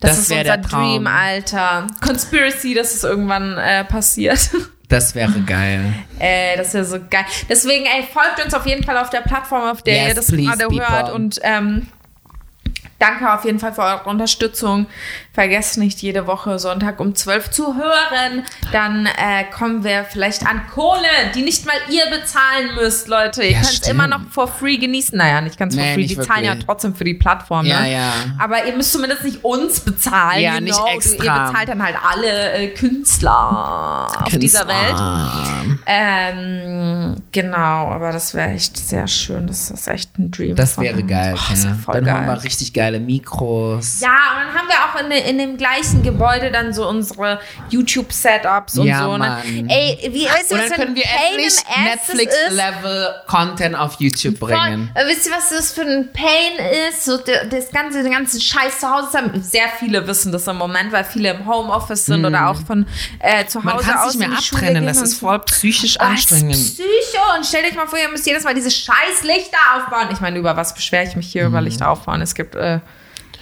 Das, 0.00 0.10
Das 0.10 0.18
ist 0.18 0.30
unser 0.32 0.44
der 0.44 0.60
Traum. 0.60 0.82
Dream, 0.82 1.06
Alter. 1.06 1.86
Conspiracy, 2.04 2.74
dass 2.74 2.94
es 2.94 3.04
irgendwann 3.04 3.56
äh, 3.56 3.84
passiert. 3.84 4.50
Das 4.86 5.14
wäre 5.14 5.40
geil. 5.40 5.94
äh, 6.18 6.58
das 6.58 6.74
wäre 6.74 6.84
so 6.84 6.98
geil. 7.10 7.24
Deswegen, 7.48 7.86
ey, 7.86 8.06
folgt 8.12 8.44
uns 8.44 8.52
auf 8.52 8.66
jeden 8.66 8.84
Fall 8.84 8.98
auf 8.98 9.08
der 9.08 9.22
Plattform, 9.22 9.62
auf 9.70 9.80
der 9.82 9.94
Yes, 9.94 10.08
ihr 10.08 10.14
das 10.14 10.26
gerade 10.28 10.66
hört. 10.76 11.10
Und 11.10 11.40
ähm, 11.42 11.88
danke 13.04 13.32
auf 13.32 13.44
jeden 13.44 13.58
Fall 13.58 13.72
für 13.74 13.82
eure 13.82 14.04
Unterstützung. 14.08 14.86
Vergesst 15.32 15.78
nicht, 15.78 16.00
jede 16.00 16.26
Woche 16.28 16.58
Sonntag 16.60 17.00
um 17.00 17.14
12 17.14 17.50
zu 17.50 17.74
hören. 17.76 18.44
Dann 18.72 19.06
äh, 19.06 19.44
kommen 19.52 19.82
wir 19.82 20.04
vielleicht 20.04 20.46
an 20.46 20.62
Kohle, 20.72 21.08
die 21.34 21.42
nicht 21.42 21.66
mal 21.66 21.74
ihr 21.90 22.04
bezahlen 22.06 22.76
müsst, 22.76 23.08
Leute. 23.08 23.42
Ihr 23.42 23.50
Ja, 23.52 23.60
könnt 23.62 23.82
es 23.82 23.88
immer 23.88 24.06
noch 24.06 24.20
for 24.30 24.46
free 24.46 24.76
genießen. 24.76 25.18
Naja, 25.18 25.40
nicht 25.40 25.58
ganz 25.58 25.74
for 25.74 25.82
Nee, 25.82 25.94
free. 25.94 26.06
Die 26.06 26.16
zahlen 26.20 26.44
ja 26.44 26.50
wirklich. 26.52 26.66
trotzdem 26.66 26.94
für 26.94 27.02
die 27.04 27.14
Plattform. 27.14 27.66
Ja, 27.66 27.80
ne? 27.80 27.92
ja. 27.92 28.12
Aber 28.38 28.64
ihr 28.64 28.76
müsst 28.76 28.92
zumindest 28.92 29.24
nicht 29.24 29.42
uns 29.44 29.80
bezahlen. 29.80 30.40
Ja, 30.40 30.54
you 30.54 30.60
nicht 30.60 30.80
extra. 30.94 31.24
Ihr 31.24 31.46
bezahlt 31.48 31.68
dann 31.68 31.82
halt 31.82 31.96
alle 32.08 32.52
äh, 32.52 32.68
Künstler 32.68 34.08
auf 34.24 34.38
dieser 34.38 34.68
Welt. 34.68 35.74
Ähm, 35.86 37.16
genau, 37.32 37.88
aber 37.90 38.12
das 38.12 38.34
wäre 38.34 38.50
echt 38.50 38.76
sehr 38.76 39.08
schön. 39.08 39.46
Das 39.46 39.70
ist 39.70 39.88
echt 39.88 40.18
ein 40.18 40.30
Dream. 40.30 40.56
Das 40.56 40.78
wäre 40.78 41.02
geil. 41.02 41.34
Oh, 41.36 41.40
das 41.50 41.64
wär 41.64 41.74
voll 41.74 41.94
Dann 41.96 42.04
geil. 42.04 42.14
haben 42.14 42.26
wir 42.26 42.42
richtig 42.44 42.72
geile 42.72 42.93
Mikros. 43.00 44.00
Ja, 44.00 44.08
und 44.10 44.46
dann 44.46 44.54
haben 44.54 44.68
wir 44.68 44.74
auch 44.84 45.00
in, 45.04 45.10
in 45.10 45.38
dem 45.38 45.56
gleichen 45.56 46.02
Gebäude 46.02 46.50
dann 46.50 46.72
so 46.72 46.88
unsere 46.88 47.40
YouTube-Setups 47.70 48.78
und 48.78 48.86
Ja, 48.86 49.04
so. 49.04 49.12
Ne? 49.12 49.18
Mann. 49.18 49.68
Ey, 49.68 49.98
wie 50.12 50.26
weißt 50.26 50.50
du, 50.50 50.54
Und 50.56 50.60
dann 50.62 50.70
können 50.70 50.94
wir 50.96 51.04
endlich 51.28 51.54
im 51.58 51.86
Ass 51.86 52.00
das 52.06 52.08
ist? 52.08 52.14
Netflix-Level 52.14 53.14
Content 53.26 53.74
auf 53.76 53.94
YouTube 54.00 54.38
bringen. 54.40 54.90
Voll. 54.94 55.02
Äh, 55.04 55.08
Wisst 55.08 55.26
ihr, 55.26 55.32
was 55.32 55.50
das 55.50 55.72
für 55.72 55.82
ein 55.82 56.10
Pain 56.12 56.66
ist? 56.88 57.04
So 57.04 57.18
das 57.18 57.70
ganze, 57.70 58.02
den 58.02 58.12
ganzen 58.12 58.40
Scheiß 58.40 58.80
zu 58.80 58.90
Hause 58.90 59.18
haben. 59.18 59.42
Sehr 59.42 59.68
viele 59.78 60.06
wissen 60.06 60.32
das 60.32 60.46
im 60.46 60.56
Moment, 60.56 60.92
weil 60.92 61.04
viele 61.04 61.30
im 61.30 61.46
Homeoffice 61.46 62.06
sind 62.06 62.24
oder 62.24 62.48
auch 62.50 62.60
von 62.66 62.86
äh, 63.20 63.44
zu 63.46 63.58
Hause 63.62 63.64
Mhm. 63.64 63.64
Man 63.64 63.78
kann 63.78 63.98
aus 63.98 64.08
es 64.10 64.14
nicht 64.16 64.24
in 64.24 64.30
mehr 64.30 64.38
abtrennen. 64.38 64.86
Das 64.86 65.00
ist 65.00 65.14
voll 65.18 65.38
psychisch 65.40 65.96
Oh, 66.00 66.04
anstrengend. 66.04 66.52
Psycho 66.54 67.36
und 67.36 67.46
stellt 67.46 67.64
euch 67.66 67.74
mal 67.74 67.86
vor, 67.86 67.98
ihr 67.98 68.08
müsst 68.10 68.26
jedes 68.26 68.44
Mal 68.44 68.54
diese 68.54 68.70
scheiß 68.70 69.22
Lichter 69.22 69.56
aufbauen. 69.76 70.08
Ich 70.12 70.20
meine, 70.20 70.38
über 70.38 70.56
was 70.56 70.74
beschwere 70.74 71.04
ich 71.04 71.16
mich 71.16 71.30
hier 71.32 71.46
über 71.46 71.60
Lichter 71.60 71.88
aufbauen? 71.88 72.20
Es 72.20 72.34
gibt, 72.34 72.54
äh, 72.54 72.80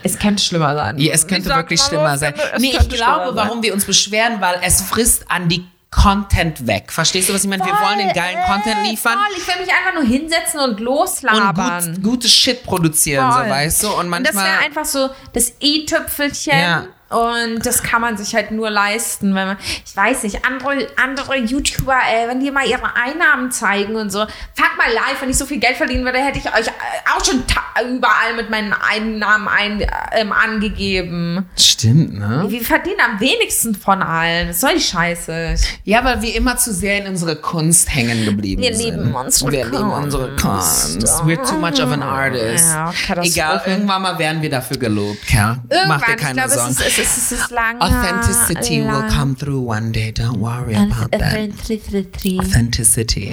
es 0.03 0.19
könnte 0.19 0.43
schlimmer 0.43 0.75
sein. 0.75 0.99
Ja, 0.99 1.13
es 1.13 1.27
könnte 1.27 1.49
wirklich 1.55 1.81
mal, 1.81 1.87
schlimmer 1.89 2.19
sein. 2.19 2.35
Nee, 2.59 2.77
ich 2.79 2.89
glaube, 2.89 3.35
warum 3.37 3.63
wir 3.63 3.73
uns 3.75 3.85
beschweren, 3.85 4.41
weil 4.41 4.61
es 4.63 4.83
frisst 4.83 5.31
an 5.31 5.49
die 5.49 5.65
Content 5.91 6.67
weg. 6.67 6.91
Verstehst 6.91 7.29
du, 7.29 7.35
was 7.35 7.45
ich 7.45 7.51
meine? 7.51 7.65
Wir 7.67 7.73
wollen 7.75 7.99
den 7.99 8.13
geilen 8.15 8.39
Voll, 8.47 8.55
Content 8.55 8.77
ey, 8.83 8.91
liefern 8.91 9.13
Voll. 9.13 9.37
Ich 9.37 9.47
will 9.47 9.67
mich 9.67 9.71
einfach 9.75 9.95
nur 9.95 10.05
hinsetzen 10.05 10.61
und 10.61 10.71
und 10.71 10.81
loslabern. 10.81 11.95
gut, 11.97 12.03
gutes 12.03 12.33
Shit 12.33 12.65
produzieren, 12.65 13.31
Voll. 13.31 13.45
so 13.45 13.51
weißt 13.51 13.83
du? 13.83 13.89
Und 13.89 13.95
Und 14.13 14.25
das 14.25 14.35
manchmal. 14.35 14.45
wäre 14.47 14.59
einfach 14.65 14.85
so 14.87 15.11
das 15.35 15.53
i-Tüpfelchen. 15.61 16.59
Ja. 16.59 16.85
Und 17.13 17.65
das 17.67 17.83
kann 17.83 18.01
man 18.01 18.17
sich 18.17 18.35
halt 18.35 18.51
nur 18.51 18.71
leisten, 18.71 19.35
wenn 19.35 19.49
man, 19.49 19.57
ich 19.87 19.97
weiß 19.97 20.23
nicht, 20.25 20.45
andere, 20.47 20.87
andere 21.03 21.37
YouTuber, 21.37 21.95
ey, 22.11 22.29
wenn 22.29 22.41
die 22.41 22.51
mal 22.51 22.67
ihre 22.67 22.97
Einnahmen 22.97 23.51
zeigen 23.51 23.97
und 23.97 24.11
so, 24.11 24.21
fragt 24.21 24.79
mal 24.79 24.91
live, 24.93 25.21
wenn 25.21 25.31
ich 25.31 25.37
so 25.37 25.47
viel 25.47 25.59
Geld 25.61 25.77
verdienen 25.77 26.05
würde, 26.05 26.19
hätte 26.19 26.39
ich 26.39 26.47
euch 26.47 26.67
äh, 26.69 26.71
auch 27.17 27.25
schon 27.25 27.43
überall 27.85 28.35
mit 28.37 28.51
meinen 28.51 28.73
Einnahmen 28.73 29.49
ein, 29.49 29.87
ähm, 30.13 30.33
angegeben. 30.33 31.47
Stimmt, 31.57 32.19
ne? 32.19 32.45
Wir 32.49 32.63
verdienen 32.63 33.01
am 33.01 33.21
wenigsten 33.21 33.75
von 33.75 34.03
allen. 34.03 34.49
Was 34.51 34.61
soll 34.61 34.75
die 34.75 34.81
Scheiße? 34.81 35.55
Ja, 35.85 36.05
weil 36.05 36.23
wir 36.23 36.35
immer 36.35 36.57
zu 36.57 36.73
sehr 36.73 36.99
in 36.99 37.09
unsere 37.09 37.37
Kunst 37.37 37.95
hängen 37.95 38.25
geblieben 38.25 38.63
Wir 38.63 38.75
sind. 38.75 38.97
lieben 38.97 39.15
unsere 39.15 39.53
Wir 39.53 39.65
lieben 39.65 39.91
unsere 39.91 40.37
Kunst. 40.37 40.93
Kunst. 41.01 41.23
We're 41.25 41.43
too 41.49 41.59
much 41.59 41.81
of 41.83 41.91
an 41.93 42.03
artist. 42.03 42.67
Ja. 42.73 42.93
Egal, 43.23 43.63
irgendwann 43.67 44.03
mal 44.03 44.19
werden 44.19 44.43
wir 44.43 44.51
dafür 44.51 44.77
gelobt, 44.79 45.27
Kerl. 45.27 45.57
Mach 45.57 45.69
dir 45.69 45.77
Irgendwann, 45.77 46.01
ich 46.11 46.17
keine 46.17 46.35
glaube, 46.35 46.49
es 46.49 46.55
Sorgen. 46.55 46.71
ist, 46.71 46.81
es, 46.81 46.99
ist, 46.99 47.02
es 47.03 47.33
ist 47.33 47.51
lange. 47.51 47.81
Authenticity 47.81 48.81
will 48.81 48.87
lang- 48.87 49.11
come 49.11 49.37
through 49.37 49.69
one 49.71 49.93
day. 49.93 50.11
Don't 50.13 50.39
worry 50.39 50.75
about 50.75 51.09
that. 51.11 51.23
Authenticity. 51.23 53.33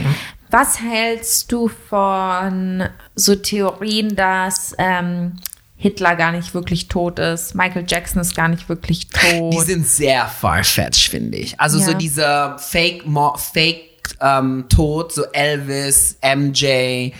Was 0.51 0.79
hältst 0.81 1.51
du 1.51 1.69
von 1.89 2.83
so 3.15 3.35
Theorien, 3.35 4.15
dass 4.15 4.73
ähm, 4.79 5.33
Hitler 5.75 6.15
gar 6.15 6.31
nicht 6.31 6.53
wirklich 6.53 6.87
tot 6.87 7.19
ist, 7.19 7.53
Michael 7.55 7.85
Jackson 7.87 8.21
ist 8.21 8.35
gar 8.35 8.47
nicht 8.47 8.67
wirklich 8.67 9.07
tot? 9.09 9.53
Die 9.53 9.59
sind 9.61 9.85
sehr 9.85 10.25
farfetched, 10.27 11.09
finde 11.09 11.37
ich. 11.37 11.59
Also 11.59 11.77
so 11.79 11.91
Ja. 11.91 11.97
diese 11.97 12.55
Fake, 12.57 13.05
Mo 13.05 13.35
Fake 13.37 13.85
ähm, 14.21 14.65
tot, 14.69 15.13
so 15.13 15.23
Elvis, 15.31 16.17
MJ, 16.23 17.11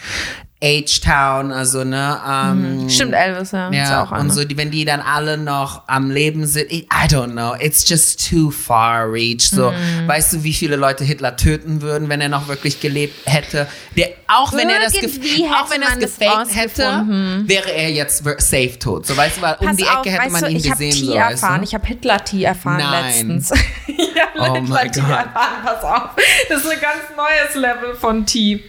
H-Town, 0.62 1.52
also 1.54 1.84
ne, 1.86 2.20
ähm, 2.30 2.90
Stimmt, 2.90 3.14
Elvis, 3.14 3.52
ja. 3.52 3.72
ja, 3.72 4.04
auch 4.04 4.12
und 4.12 4.32
so, 4.34 4.44
die, 4.44 4.58
wenn 4.58 4.72
die 4.72 4.84
dann 4.84 5.00
alle 5.00 5.38
noch 5.38 5.84
am 5.88 6.12
Leben 6.12 6.46
sind, 6.46 6.70
I 6.72 6.84
don't 7.08 7.32
know, 7.32 7.56
it's 7.60 7.88
just 7.88 8.30
too 8.30 8.52
far 8.52 9.10
reach. 9.12 9.50
So, 9.50 9.72
Mhm. 9.72 10.08
weißt 10.08 10.34
du, 10.34 10.44
wie 10.44 10.54
viele 10.54 10.76
Leute 10.76 11.04
Hitler 11.06 11.38
töten 11.38 11.82
würden, 11.82 12.10
wenn 12.10 12.20
er 12.20 12.28
noch 12.30 12.48
wirklich 12.50 12.82
gelebt 12.82 13.16
hätte? 13.26 13.68
Der, 13.96 14.10
auch 14.28 14.52
wenn 14.54 14.70
er 14.70 14.80
das, 14.80 14.94
auch 14.96 15.72
wenn 15.72 15.82
hätte 15.82 15.94
er 15.94 16.00
das 16.02 16.18
gefaked 16.20 16.56
hätte, 16.56 17.06
wäre 17.48 17.72
er 17.72 17.90
jetzt 17.92 18.24
safe 18.24 18.78
tot. 18.80 19.06
So, 19.06 19.16
weißt 19.16 19.38
du, 19.38 19.42
weil 19.42 19.56
um 19.62 19.68
Pass 19.68 19.78
die 19.78 19.84
auf, 19.88 20.06
Ecke 20.06 20.12
hätte 20.12 20.32
man 20.32 20.44
du, 20.44 20.50
ihn 20.50 20.58
ich 20.58 20.70
gesehen. 20.70 20.92
Tee 20.92 21.06
So, 21.06 21.16
weißt 21.16 21.32
erfahren. 21.44 21.58
du? 21.62 21.64
Ich 21.68 21.74
habe 21.74 21.88
Hitler-Tee 21.88 22.44
erfahren 22.44 22.78
Nein. 22.80 23.06
letztens. 23.06 23.52
ich 23.88 24.10
habe 24.22 24.52
Oh 24.52 24.56
Hitler-Tee 24.56 25.00
erfahren, 25.00 25.30
pass 25.64 25.84
auf. 25.84 26.10
Das 26.50 26.64
ist 26.66 26.70
ein 26.70 26.80
ganz 26.82 27.04
neues 27.16 27.56
Level 27.56 27.96
von 27.96 28.26
Tee. 28.26 28.64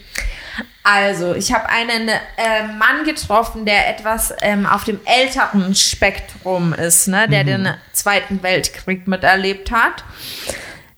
Also, 0.83 1.35
ich 1.35 1.53
habe 1.53 1.69
einen 1.69 2.09
äh, 2.09 2.67
Mann 2.79 3.05
getroffen, 3.05 3.67
der 3.67 3.89
etwas 3.89 4.35
ähm, 4.41 4.65
auf 4.65 4.85
dem 4.85 4.99
älteren 5.05 5.75
Spektrum 5.75 6.73
ist, 6.73 7.07
ne? 7.07 7.29
der 7.29 7.45
den 7.45 7.69
Zweiten 7.93 8.43
Weltkrieg 8.43 9.07
miterlebt 9.07 9.71
hat. 9.71 10.05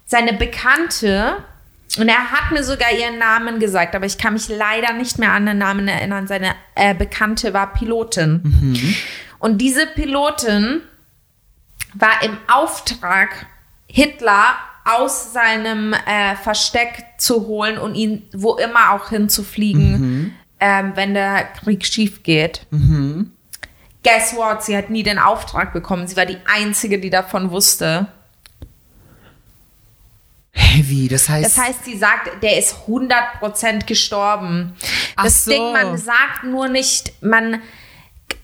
Seine 0.06 0.34
Bekannte, 0.34 1.38
und 1.98 2.08
er 2.08 2.30
hat 2.30 2.52
mir 2.52 2.62
sogar 2.62 2.92
ihren 2.92 3.18
Namen 3.18 3.58
gesagt, 3.58 3.96
aber 3.96 4.06
ich 4.06 4.18
kann 4.18 4.34
mich 4.34 4.48
leider 4.48 4.92
nicht 4.92 5.18
mehr 5.18 5.32
an 5.32 5.46
den 5.46 5.58
Namen 5.58 5.88
erinnern. 5.88 6.28
Seine 6.28 6.54
äh, 6.76 6.94
Bekannte 6.94 7.52
war 7.52 7.72
Pilotin. 7.72 8.96
Und 9.40 9.58
diese 9.58 9.88
Pilotin 9.88 10.82
war 11.94 12.22
im 12.22 12.38
Auftrag, 12.46 13.46
Hitler 13.88 14.54
aus 14.84 15.32
seinem 15.32 15.92
äh, 15.92 16.36
Versteck 16.36 17.04
zu 17.18 17.46
holen 17.46 17.78
und 17.78 17.94
ihn 17.94 18.28
wo 18.32 18.56
immer 18.56 18.92
auch 18.92 19.10
hinzufliegen, 19.10 20.34
ähm, 20.60 20.92
wenn 20.94 21.14
der 21.14 21.44
Krieg 21.44 21.84
schief 21.86 22.22
geht. 22.22 22.66
Guess 24.02 24.34
what? 24.34 24.64
Sie 24.64 24.76
hat 24.76 24.90
nie 24.90 25.02
den 25.02 25.18
Auftrag 25.18 25.72
bekommen. 25.72 26.06
Sie 26.08 26.16
war 26.16 26.26
die 26.26 26.38
Einzige, 26.52 26.98
die 26.98 27.10
davon 27.10 27.50
wusste. 27.50 28.08
Heavy, 30.52 31.08
das 31.08 31.28
heißt. 31.28 31.56
Das 31.56 31.64
heißt, 31.64 31.84
sie 31.84 31.96
sagt, 31.96 32.42
der 32.42 32.58
ist 32.58 32.76
100% 32.86 33.86
gestorben. 33.86 34.74
Ach 35.16 35.24
das 35.24 35.44
so. 35.44 35.50
Ding, 35.50 35.72
man 35.72 35.96
sagt 35.96 36.44
nur 36.44 36.68
nicht, 36.68 37.22
man, 37.22 37.62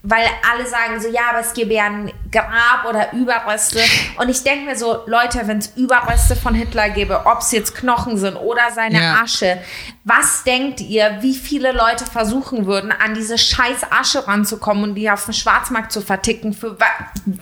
weil 0.02 0.26
alle 0.50 0.66
sagen 0.66 1.00
so, 1.00 1.08
ja, 1.08 1.30
aber 1.30 1.40
es 1.40 1.52
gäbe 1.52 1.74
ja 1.74 1.84
ein 1.86 2.12
Grab 2.30 2.84
oder 2.88 3.12
Überreste. 3.12 3.80
Und 4.18 4.28
ich 4.28 4.42
denke 4.42 4.66
mir 4.66 4.76
so, 4.76 4.98
Leute, 5.06 5.40
wenn 5.46 5.58
es 5.58 5.68
Überreste 5.76 6.36
von 6.36 6.54
Hitler 6.54 6.90
gäbe, 6.90 7.26
ob 7.26 7.40
es 7.40 7.52
jetzt 7.52 7.74
Knochen 7.74 8.18
sind 8.18 8.36
oder 8.36 8.70
seine 8.74 9.00
Ja. 9.00 9.20
Asche, 9.22 9.58
was 10.04 10.42
denkt 10.44 10.80
ihr, 10.80 11.18
wie 11.20 11.34
viele 11.34 11.72
Leute 11.72 12.06
versuchen 12.06 12.66
würden, 12.66 12.92
an 12.92 13.14
diese 13.14 13.36
scheiß 13.38 13.78
Asche 13.90 14.26
ranzukommen 14.26 14.82
und 14.84 14.94
die 14.94 15.10
auf 15.10 15.24
dem 15.24 15.34
Schwarzmarkt 15.34 15.92
zu 15.92 16.00
verticken 16.00 16.52
für 16.52 16.78
wa 16.80 16.86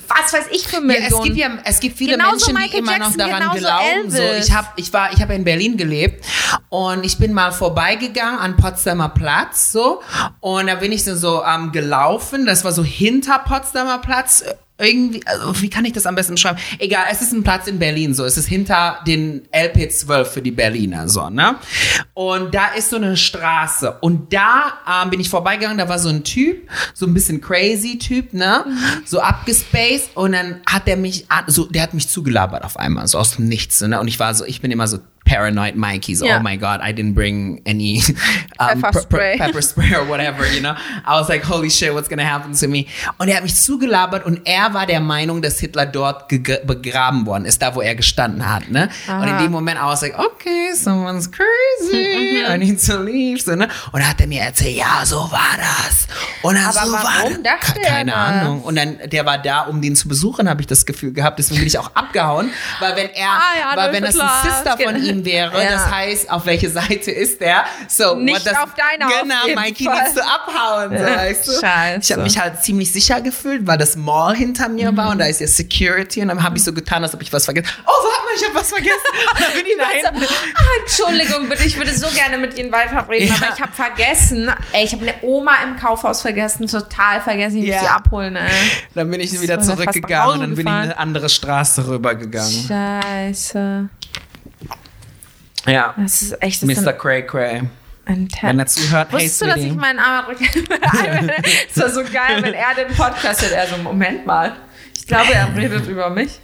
was 0.08 0.32
weiß 0.32 0.46
ich 0.50 0.66
für 0.66 0.76
Ja, 0.76 0.80
Millionen? 0.80 1.12
es 1.12 1.22
gibt 1.22 1.36
ja 1.36 1.48
es 1.64 1.80
gibt 1.80 1.96
viele 1.98 2.16
Genauso 2.16 2.52
Menschen, 2.52 2.56
die 2.56 2.62
Michael 2.62 2.78
immer 2.80 2.92
Jackson, 2.92 3.16
noch 3.16 3.38
daran 3.38 3.56
glauben. 3.58 4.10
So, 4.10 4.22
ich 4.22 4.52
habe 4.52 4.68
ich 4.76 4.92
war 4.92 5.12
ich 5.12 5.20
habe 5.22 5.34
in 5.34 5.44
Berlin 5.44 5.76
gelebt 5.76 6.24
und 6.68 7.04
ich 7.04 7.18
bin 7.18 7.32
mal 7.32 7.52
vorbeigegangen 7.52 8.38
an 8.40 8.56
Potsdamer 8.56 9.10
Platz 9.10 9.70
so 9.72 10.02
und 10.40 10.66
da 10.66 10.74
bin 10.76 10.90
ich 10.92 11.04
dann 11.04 11.16
so 11.16 11.42
ähm, 11.44 11.70
gelaufen. 11.72 12.46
Das 12.46 12.64
war 12.64 12.72
so 12.72 12.82
hinter 12.84 13.38
Potsdamer 13.40 13.98
Platz. 13.98 14.44
Irgendwie, 14.78 15.26
also 15.26 15.62
wie 15.62 15.70
kann 15.70 15.86
ich 15.86 15.94
das 15.94 16.04
am 16.04 16.14
besten 16.14 16.34
beschreiben? 16.34 16.58
Egal, 16.78 17.06
es 17.10 17.22
ist 17.22 17.32
ein 17.32 17.42
Platz 17.42 17.66
in 17.66 17.78
Berlin, 17.78 18.12
so. 18.12 18.24
Es 18.24 18.36
ist 18.36 18.46
hinter 18.46 18.98
den 19.06 19.46
LP12 19.48 20.24
für 20.26 20.42
die 20.42 20.50
Berliner, 20.50 21.08
so, 21.08 21.30
ne? 21.30 21.56
Und 22.12 22.54
da 22.54 22.74
ist 22.74 22.90
so 22.90 22.96
eine 22.96 23.16
Straße. 23.16 23.96
Und 24.00 24.34
da 24.34 24.74
ähm, 25.02 25.08
bin 25.08 25.20
ich 25.20 25.30
vorbeigegangen, 25.30 25.78
da 25.78 25.88
war 25.88 25.98
so 25.98 26.10
ein 26.10 26.24
Typ, 26.24 26.68
so 26.92 27.06
ein 27.06 27.14
bisschen 27.14 27.40
crazy 27.40 27.98
Typ, 27.98 28.34
ne? 28.34 28.66
So 29.06 29.20
abgespaced. 29.20 30.14
Und 30.14 30.32
dann 30.32 30.60
hat 30.66 30.86
der 30.86 30.98
mich, 30.98 31.26
so, 31.46 31.64
der 31.64 31.82
hat 31.82 31.94
mich 31.94 32.08
zugelabert 32.08 32.62
auf 32.62 32.76
einmal, 32.78 33.06
so 33.06 33.18
aus 33.18 33.36
dem 33.36 33.48
Nichts, 33.48 33.80
ne? 33.80 33.98
Und 33.98 34.08
ich 34.08 34.18
war 34.18 34.34
so, 34.34 34.44
ich 34.44 34.60
bin 34.60 34.70
immer 34.70 34.88
so 34.88 34.98
paranoid 35.26 35.74
Mikey, 35.76 36.14
so, 36.14 36.24
Ja. 36.24 36.38
oh 36.38 36.40
my 36.42 36.56
God, 36.56 36.80
I 36.82 36.92
didn't 36.92 37.12
bring 37.14 37.60
any 37.66 38.00
um, 38.58 38.80
Pepper 38.80 39.00
spray. 39.00 39.36
pepper 39.36 39.60
spray 39.60 39.92
or 39.94 40.08
whatever, 40.08 40.46
you 40.46 40.60
know? 40.60 40.74
I 41.04 41.18
was 41.20 41.28
like, 41.28 41.42
holy 41.44 41.68
shit, 41.68 41.92
what's 41.92 42.08
gonna 42.08 42.24
happen 42.24 42.54
to 42.54 42.68
me? 42.68 42.86
Und 43.18 43.28
er 43.28 43.36
hat 43.36 43.42
mich 43.42 43.56
zugelabert 43.56 44.24
und 44.24 44.40
er 44.46 44.72
war 44.72 44.86
der 44.86 45.00
Meinung, 45.00 45.42
dass 45.42 45.58
Hitler 45.60 45.84
dort 45.84 46.28
begraben 46.28 47.26
worden 47.26 47.44
ist, 47.44 47.60
da 47.60 47.74
wo 47.74 47.80
er 47.82 47.94
gestanden 47.96 48.48
hat, 48.48 48.70
ne? 48.70 48.88
Und 49.08 49.28
in 49.28 49.38
dem 49.38 49.50
Moment, 49.52 49.78
I 49.78 49.84
was 49.84 50.00
like, 50.02 50.18
okay, 50.18 50.72
someone's 50.74 51.28
crazy, 51.30 52.44
I 52.48 52.56
need 52.58 52.80
to 52.86 53.02
leave, 53.02 53.40
so, 53.42 53.54
ne? 53.56 53.68
Und 53.92 54.00
dann 54.00 54.08
hat 54.08 54.20
er 54.20 54.26
mir 54.28 54.42
erzählt, 54.42 54.76
ja, 54.76 55.02
so 55.04 55.16
war 55.16 55.56
das. 55.58 56.06
Und 56.42 56.56
Aber 56.56 56.72
so 56.86 56.92
war 56.92 57.02
warum 57.04 57.42
das. 57.42 57.60
dachte 57.60 57.80
er 57.82 57.88
Keine 57.90 58.10
das? 58.12 58.20
Ahnung. 58.20 58.62
Und 58.62 58.76
dann, 58.76 58.98
der 59.06 59.26
war 59.26 59.38
da, 59.38 59.62
um 59.62 59.82
den 59.82 59.96
zu 59.96 60.06
besuchen, 60.08 60.48
habe 60.48 60.60
ich 60.60 60.66
das 60.66 60.86
Gefühl 60.86 61.12
gehabt. 61.12 61.38
Deswegen 61.38 61.58
bin 61.60 61.66
ich 61.66 61.78
auch 61.78 61.90
abgehauen, 61.94 62.50
weil 62.80 62.94
wenn 62.96 63.10
er, 63.10 63.26
Ah, 63.28 63.72
ja, 63.72 63.76
weil 63.76 63.92
wenn 63.92 64.04
das 64.04 64.16
ein. 64.18 64.28
Sister 64.44 64.76
von 64.78 65.02
ihm 65.02 65.15
wäre, 65.24 65.62
Ja. 65.62 65.70
das 65.72 65.90
heißt, 65.90 66.30
auf 66.30 66.46
welche 66.46 66.70
Seite 66.70 67.10
ist 67.10 67.40
der? 67.40 67.64
So, 67.88 68.14
Nicht 68.16 68.46
das, 68.46 68.56
auf 68.58 68.70
deiner, 68.74 69.10
Genau, 69.22 69.60
Mikey 69.60 69.84
Fall. 69.84 70.02
needs 70.02 70.14
to 70.14 70.20
abhauen, 70.20 70.96
so, 70.98 71.04
weißt 71.04 71.48
du? 71.48 71.52
scheiße. 71.60 72.00
Ich 72.02 72.12
habe 72.12 72.22
mich 72.22 72.38
halt 72.38 72.62
ziemlich 72.62 72.92
sicher 72.92 73.20
gefühlt, 73.20 73.66
weil 73.66 73.78
das 73.78 73.96
Mall 73.96 74.34
hinter 74.36 74.68
mir 74.68 74.96
war 74.96 75.10
und 75.10 75.18
da 75.18 75.26
ist 75.26 75.40
ja 75.40 75.46
Security 75.46 76.22
und 76.22 76.28
dann 76.28 76.42
habe 76.42 76.56
ich 76.56 76.64
so 76.64 76.72
getan, 76.72 77.02
als 77.02 77.14
ob 77.14 77.22
ich 77.22 77.32
was 77.32 77.44
vergessen. 77.44 77.68
Oh, 77.84 77.90
warte 77.90 78.24
mal, 78.24 78.32
ich 78.36 78.44
habe 78.44 78.54
was 78.54 78.68
vergessen. 78.68 78.96
Und 79.36 79.40
dann 79.40 79.52
bin 79.52 79.66
ich 79.66 79.76
da 79.78 80.08
hinten. 80.10 80.34
ah, 80.54 80.62
Entschuldigung, 80.82 81.48
bitte, 81.48 81.64
ich 81.64 81.76
würde 81.76 81.92
so 81.96 82.06
gerne 82.14 82.38
mit 82.38 82.58
Ihnen 82.58 82.70
weiterreden, 82.72 83.28
Ja. 83.28 83.34
aber 83.36 83.54
ich 83.54 83.60
habe 83.62 83.72
vergessen, 83.72 84.50
ey, 84.72 84.84
ich 84.84 84.92
habe 84.92 85.02
eine 85.02 85.14
Oma 85.22 85.52
im 85.64 85.76
Kaufhaus 85.76 86.22
vergessen, 86.22 86.66
total 86.66 87.20
vergessen, 87.20 87.62
ich 87.62 87.70
muss 87.70 87.80
sie 87.80 87.86
abholen, 87.88 88.36
ey. 88.36 88.50
Dann 88.94 89.10
bin 89.10 89.20
ich 89.20 89.40
wieder 89.40 89.60
zurückgegangen 89.60 90.34
und 90.34 90.40
dann 90.40 90.50
bin 90.54 90.66
ich 90.66 90.72
in 90.72 90.78
eine 90.78 90.98
andere 90.98 91.28
Straße 91.28 91.86
rübergegangen. 91.88 92.66
Scheiße. 92.68 93.88
Ja. 95.66 95.94
Das 95.96 96.22
ist 96.22 96.42
echt 96.42 96.62
das 96.62 96.80
Mr. 96.84 96.92
Cray 96.92 97.26
Cray. 97.26 97.62
Wenn 98.06 98.58
er 98.60 98.66
zuhört, 98.66 99.08
hey, 99.10 99.14
Wusstest 99.24 99.40
du, 99.42 99.46
dass 99.46 99.56
ich 99.56 99.74
meinen 99.74 99.98
Amerikaner... 99.98 101.32
Es 101.68 101.76
war 101.80 101.90
so 101.90 102.02
geil, 102.04 102.40
wenn 102.42 102.54
er 102.54 102.74
den 102.76 102.94
Podcast 102.94 103.42
hört, 103.42 103.52
er 103.52 103.66
so, 103.66 103.76
Moment 103.82 104.24
mal. 104.24 104.52
Ich 104.96 105.06
glaube, 105.08 105.32
er 105.34 105.54
redet 105.56 105.86
über 105.88 106.08
mich. 106.10 106.38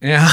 Ja. 0.00 0.26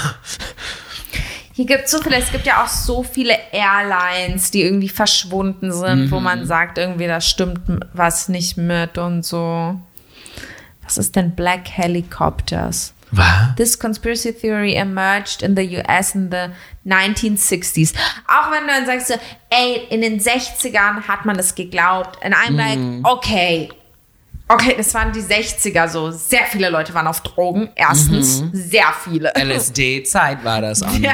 Hier 1.54 1.66
gibt 1.66 1.86
es 1.86 1.92
so 1.92 2.02
viele, 2.02 2.16
es 2.18 2.32
gibt 2.32 2.46
ja 2.46 2.64
auch 2.64 2.70
so 2.70 3.04
viele 3.04 3.36
Airlines, 3.52 4.52
die 4.52 4.64
irgendwie 4.64 4.88
verschwunden 4.88 5.74
sind, 5.74 6.10
wo 6.12 6.18
Mhm. 6.20 6.24
man 6.24 6.46
sagt, 6.46 6.78
irgendwie 6.78 7.08
da 7.08 7.20
stimmt 7.20 7.60
was 7.94 8.30
nicht 8.30 8.56
mit 8.56 8.98
und 8.98 9.26
so. 9.26 9.78
Was 10.84 10.98
ist 10.98 11.18
denn 11.18 11.36
Black 11.36 11.68
Helicopters? 11.70 12.94
Was? 13.12 13.56
This 13.58 13.76
conspiracy 13.78 14.32
theory 14.32 14.76
emerged 14.76 15.42
in 15.42 15.56
the 15.56 15.64
US 15.80 16.14
in 16.16 16.30
the 16.30 16.50
1960s. 16.86 17.94
Auch 18.28 18.52
wenn 18.52 18.68
du 18.68 18.74
dann 18.74 18.86
sagst, 18.86 19.08
so, 19.08 19.16
ey, 19.50 19.88
in 19.90 20.02
den 20.02 20.20
60ern 20.20 21.08
hat 21.08 21.26
man 21.26 21.36
das 21.38 21.56
geglaubt. 21.56 22.24
Und 22.24 22.34
I'm 22.36 22.52
Mhm. 22.52 23.02
like, 23.02 23.12
okay. 23.12 23.70
Okay, 24.52 24.74
das 24.76 24.94
waren 24.96 25.12
die 25.14 25.22
60er 25.22 25.88
so. 25.88 26.10
Sehr 26.10 26.44
viele 26.52 26.70
Leute 26.72 26.94
waren 26.96 27.06
auf 27.06 27.22
Drogen. 27.22 27.70
Erstens, 27.76 28.42
Mhm. 28.42 28.50
sehr 28.54 28.86
viele. 29.04 29.32
LSD-Zeit 29.36 30.44
war 30.44 30.62
das 30.62 30.82
auch. 30.82 30.90
Ja. 31.00 31.14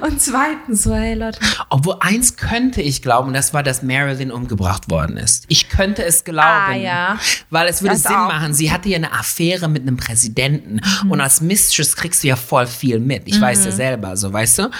Und 0.00 0.22
zweitens, 0.22 0.84
so, 0.84 0.94
hey 0.94 1.14
Leute. 1.14 1.38
Obwohl 1.68 1.96
eins 2.00 2.36
könnte 2.36 2.80
ich 2.80 3.02
glauben, 3.02 3.32
das 3.32 3.52
war, 3.52 3.62
dass 3.62 3.82
Marilyn 3.82 4.30
umgebracht 4.30 4.90
worden 4.90 5.16
ist. 5.16 5.44
Ich 5.48 5.68
könnte 5.68 6.04
es 6.04 6.24
glauben. 6.24 6.48
Ah, 6.48 6.74
ja. 6.74 7.18
Weil 7.50 7.66
es 7.68 7.82
würde 7.82 7.94
Das 7.94 8.04
Sinn 8.04 8.12
auch. 8.12 8.28
machen. 8.28 8.54
Sie 8.54 8.70
hatte 8.72 8.88
ja 8.88 8.96
eine 8.96 9.12
Affäre 9.12 9.68
mit 9.68 9.82
einem 9.82 9.96
Präsidenten. 9.96 10.80
Mhm. 11.04 11.10
Und 11.10 11.20
als 11.20 11.40
Mistress 11.40 11.96
kriegst 11.96 12.22
du 12.22 12.28
ja 12.28 12.36
voll 12.36 12.66
viel 12.66 13.00
mit. 13.00 13.24
Ich 13.26 13.40
weiß 13.40 13.64
ja 13.64 13.72
selber, 13.72 14.16
so, 14.16 14.32
weißt 14.32 14.60
du? 14.60 14.70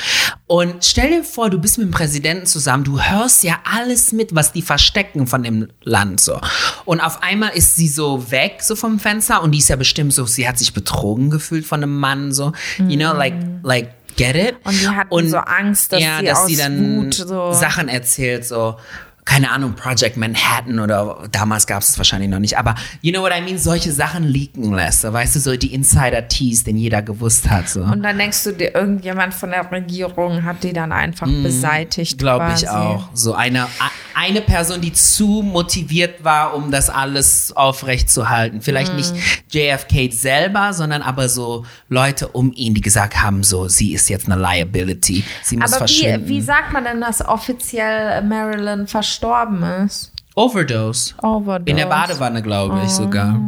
Und 0.47 0.85
stell 0.85 1.11
dir 1.11 1.25
vor, 1.25 1.51
du 1.51 1.59
bist 1.59 1.79
mit 1.79 1.89
dem 1.89 1.93
Präsidenten 1.93 2.47
zusammen. 2.47 2.85
Du 2.85 3.01
hörst 3.01 3.43
ja 3.43 3.57
alles 3.65 4.13
mit, 4.13 4.35
was 4.35 4.53
die 4.53 4.63
verstecken 4.63 5.27
von 5.27 5.43
dem 5.43 5.69
Land, 5.83 6.21
so. 6.21 6.41
Und 6.85 7.01
auf 7.01 7.23
einmal 7.23 7.51
ist 7.51 7.72
sie 7.77 7.89
so 7.89 8.31
weg, 8.31 8.59
so 8.63 8.77
vom 8.77 8.99
Fenster. 8.99 9.43
Und 9.43 9.53
die 9.53 9.59
ist 9.59 9.69
ja 9.69 9.77
bestimmt 9.77 10.13
so, 10.13 10.25
sie 10.27 10.47
hat 10.49 10.59
sich 10.59 10.73
betrogen 10.73 11.31
gefühlt 11.31 11.67
von 11.67 11.83
einem 11.83 11.99
Mann, 11.99 12.33
so. 12.33 12.53
You 12.79 12.97
know, 12.97 13.13
like, 13.15 13.35
like, 13.63 13.91
get 14.17 14.37
it? 14.37 14.57
Und 14.65 14.81
die 14.81 14.89
hatten 14.89 15.29
so 15.29 15.39
Angst, 15.39 15.93
dass 15.93 16.03
ja, 16.03 16.19
sie 16.21 16.27
dass 16.27 16.47
sie 16.47 16.57
dann 16.57 16.97
Wut 17.07 17.15
so- 17.15 17.53
Sachen 17.53 17.89
erzählt, 17.89 18.45
so 18.47 18.77
keine 19.25 19.51
Ahnung, 19.53 19.75
Project 19.75 20.17
Manhattan 20.17 20.81
oder 20.81 21.29
damals 21.31 21.67
gab 21.67 21.83
es 21.83 21.97
wahrscheinlich 21.97 22.29
noch 22.29 22.41
nicht, 22.41 22.59
aber 22.59 22.75
you 23.03 23.13
know 23.13 23.23
what 23.23 23.33
I 23.33 23.41
mean, 23.41 23.57
solche 23.57 23.93
Sachen 23.93 24.25
leaken 24.25 24.75
lässt. 24.75 25.03
So, 25.03 25.13
weißt 25.13 25.37
du, 25.37 25.41
so 25.41 25.57
die 25.57 25.73
Insider-Teas, 25.73 26.65
den 26.65 26.77
jeder 26.77 27.03
gewusst 27.03 27.49
hat. 27.49 27.69
So. 27.69 27.83
Und 27.83 28.03
dann 28.03 28.19
denkst 28.19 28.43
du 28.45 28.53
dir, 28.53 28.75
irgendjemand 28.75 29.33
von 29.33 29.51
der 29.51 29.71
Regierung 29.71 30.45
hat 30.45 30.65
die 30.65 30.73
dann 30.73 30.91
einfach 30.93 31.29
beseitigt. 31.29 32.19
Glaube 32.19 32.53
ich 32.57 32.69
auch. 32.69 33.11
So 33.15 33.35
eine, 33.35 33.69
eine 34.15 34.41
Person, 34.41 34.81
die 34.81 34.93
zu 34.93 35.43
motiviert 35.43 36.25
war, 36.25 36.55
um 36.55 36.71
das 36.71 36.91
alles 36.91 37.53
aufrecht 37.57 38.11
zu 38.11 38.29
halten. 38.29 38.61
Vielleicht 38.61 38.95
nicht 38.95 39.15
JFK 39.51 40.13
selber, 40.13 40.73
sondern 40.73 41.01
aber 41.03 41.29
so 41.29 41.65
Leute 41.89 42.29
um 42.29 42.53
ihn, 42.53 42.75
die 42.75 42.81
gesagt 42.81 43.23
haben, 43.23 43.45
so, 43.45 43.69
sie 43.69 43.93
ist 43.93 44.09
jetzt 44.09 44.31
eine 44.31 44.41
Liability. 44.41 45.25
Sie 45.43 45.57
muss 45.57 45.73
Aber 45.73 45.87
wie, 45.87 45.95
verschwinden. 45.95 46.29
wie 46.29 46.41
sagt 46.41 46.73
man 46.73 46.85
denn, 46.85 47.01
dass 47.01 47.25
offiziell 47.25 48.23
Marilyn 48.23 48.87
verstorben 49.13 49.63
ist? 49.85 50.13
Overdose. 50.35 51.15
Overdose. 51.23 51.71
In 51.71 51.77
der 51.77 51.87
Badewanne, 51.87 52.43
glaube 52.43 52.81
ich 52.85 52.91
sogar. 52.91 53.39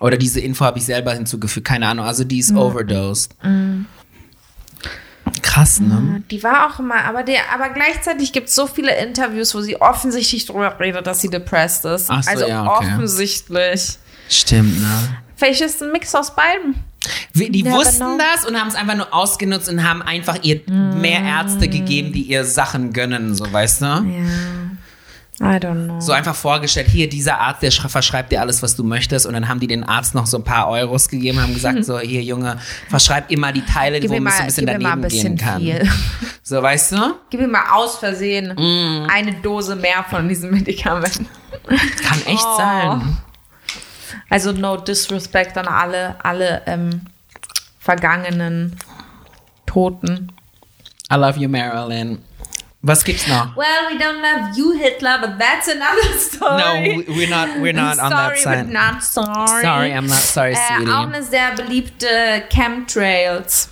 Oder 0.00 0.16
diese 0.16 0.40
Info 0.40 0.64
habe 0.64 0.78
ich 0.78 0.86
selber 0.86 1.12
hinzugefügt. 1.12 1.66
Keine 1.66 1.86
Ahnung. 1.86 2.06
Also 2.06 2.24
die 2.24 2.38
ist 2.38 2.52
overdosed. 2.54 3.36
Krass, 5.42 5.80
ne? 5.80 6.22
Die 6.30 6.42
war 6.42 6.66
auch 6.66 6.78
immer, 6.78 7.04
aber, 7.04 7.22
der, 7.22 7.52
aber 7.54 7.68
gleichzeitig 7.70 8.32
gibt 8.32 8.48
es 8.48 8.54
so 8.54 8.66
viele 8.66 8.96
Interviews, 8.96 9.54
wo 9.54 9.60
sie 9.60 9.80
offensichtlich 9.80 10.46
darüber 10.46 10.78
redet, 10.80 11.06
dass 11.06 11.20
sie 11.20 11.28
depressed 11.28 11.84
ist. 11.84 12.10
Ach 12.10 12.22
so, 12.22 12.30
also 12.30 12.46
ja, 12.46 12.66
okay. 12.66 12.86
offensichtlich. 12.86 13.98
Stimmt, 14.28 14.80
ne? 14.80 15.16
Vielleicht 15.36 15.60
ist 15.60 15.82
ein 15.82 15.92
Mix 15.92 16.14
aus 16.14 16.34
beidem. 16.34 16.74
Die 17.34 17.62
Never 17.62 17.76
wussten 17.76 17.98
know. 18.16 18.18
das 18.18 18.44
und 18.44 18.58
haben 18.60 18.68
es 18.68 18.74
einfach 18.74 18.94
nur 18.96 19.12
ausgenutzt 19.12 19.68
und 19.68 19.82
haben 19.88 20.02
einfach 20.02 20.38
ihr 20.42 20.60
mehr 20.68 21.20
Ärzte 21.22 21.68
gegeben, 21.68 22.12
die 22.12 22.22
ihr 22.22 22.44
Sachen 22.44 22.92
gönnen, 22.92 23.34
so 23.34 23.50
weißt 23.52 23.82
du? 23.82 23.86
Ja. 23.86 24.02
I 25.40 25.56
don't 25.56 25.86
know. 25.86 26.00
So 26.00 26.12
einfach 26.12 26.36
vorgestellt, 26.36 26.86
hier, 26.88 27.08
dieser 27.08 27.40
Arzt, 27.40 27.62
der 27.62 27.72
verschreibt 27.72 28.30
dir 28.30 28.40
alles, 28.40 28.62
was 28.62 28.76
du 28.76 28.84
möchtest. 28.84 29.26
Und 29.26 29.32
dann 29.32 29.48
haben 29.48 29.58
die 29.58 29.66
den 29.66 29.82
Arzt 29.82 30.14
noch 30.14 30.26
so 30.26 30.36
ein 30.36 30.44
paar 30.44 30.68
Euros 30.68 31.08
gegeben, 31.08 31.40
haben 31.42 31.52
gesagt, 31.54 31.84
so, 31.84 31.98
hier, 31.98 32.22
Junge, 32.22 32.58
verschreib 32.88 33.34
mal 33.36 33.52
die 33.52 33.64
Teile, 33.64 33.98
Gib 33.98 34.10
wo 34.10 34.20
man 34.20 34.32
ein 34.32 34.46
bisschen 34.46 34.66
daneben 34.66 34.86
ein 34.92 35.00
bisschen 35.00 35.36
gehen 35.36 35.44
kann. 35.46 35.60
viel. 35.60 35.88
So, 36.44 36.60
weißt 36.60 36.92
du? 36.92 36.96
Gib 37.30 37.40
mir 37.40 37.46
mal 37.48 37.62
aus 37.72 37.98
Versehen 37.98 38.52
Mm. 38.54 39.06
eine 39.08 39.32
Dose 39.42 39.74
mehr 39.76 40.04
von 40.10 40.28
diesem 40.28 40.50
Medikament. 40.50 41.20
Kann 42.04 42.18
echt 42.26 42.44
Oh. 42.44 42.56
sein. 42.58 43.16
Also 44.32 44.52
no 44.52 44.78
disrespect 44.78 45.58
an 45.58 45.68
alle, 45.68 46.16
alle 46.22 46.62
ähm, 46.66 47.02
vergangenen 47.78 48.74
Toten. 49.66 50.32
I 51.10 51.16
love 51.16 51.38
you, 51.38 51.50
Marilyn. 51.50 52.22
Was 52.80 53.04
gibt's 53.04 53.28
noch? 53.28 53.54
Well, 53.56 53.90
we 53.90 53.98
don't 53.98 54.22
love 54.22 54.56
you, 54.56 54.72
Hitler, 54.72 55.18
but 55.20 55.38
that's 55.38 55.68
another 55.68 56.18
story. 56.18 57.04
No, 57.06 57.14
we're 57.14 57.28
not, 57.28 57.60
we're 57.60 57.74
not 57.74 57.98
on 57.98 58.08
that 58.10 58.38
sorry, 58.38 58.38
side. 58.38 58.64
but 58.64 58.72
not 58.72 59.02
sorry. 59.02 59.62
Sorry, 59.62 59.92
I'm 59.92 60.06
not 60.06 60.16
sorry, 60.16 60.54
Äh, 60.54 60.90
auch 60.90 61.06
eine 61.06 61.22
sehr 61.22 61.52
beliebte 61.54 62.08
Chemtrails. 62.48 63.68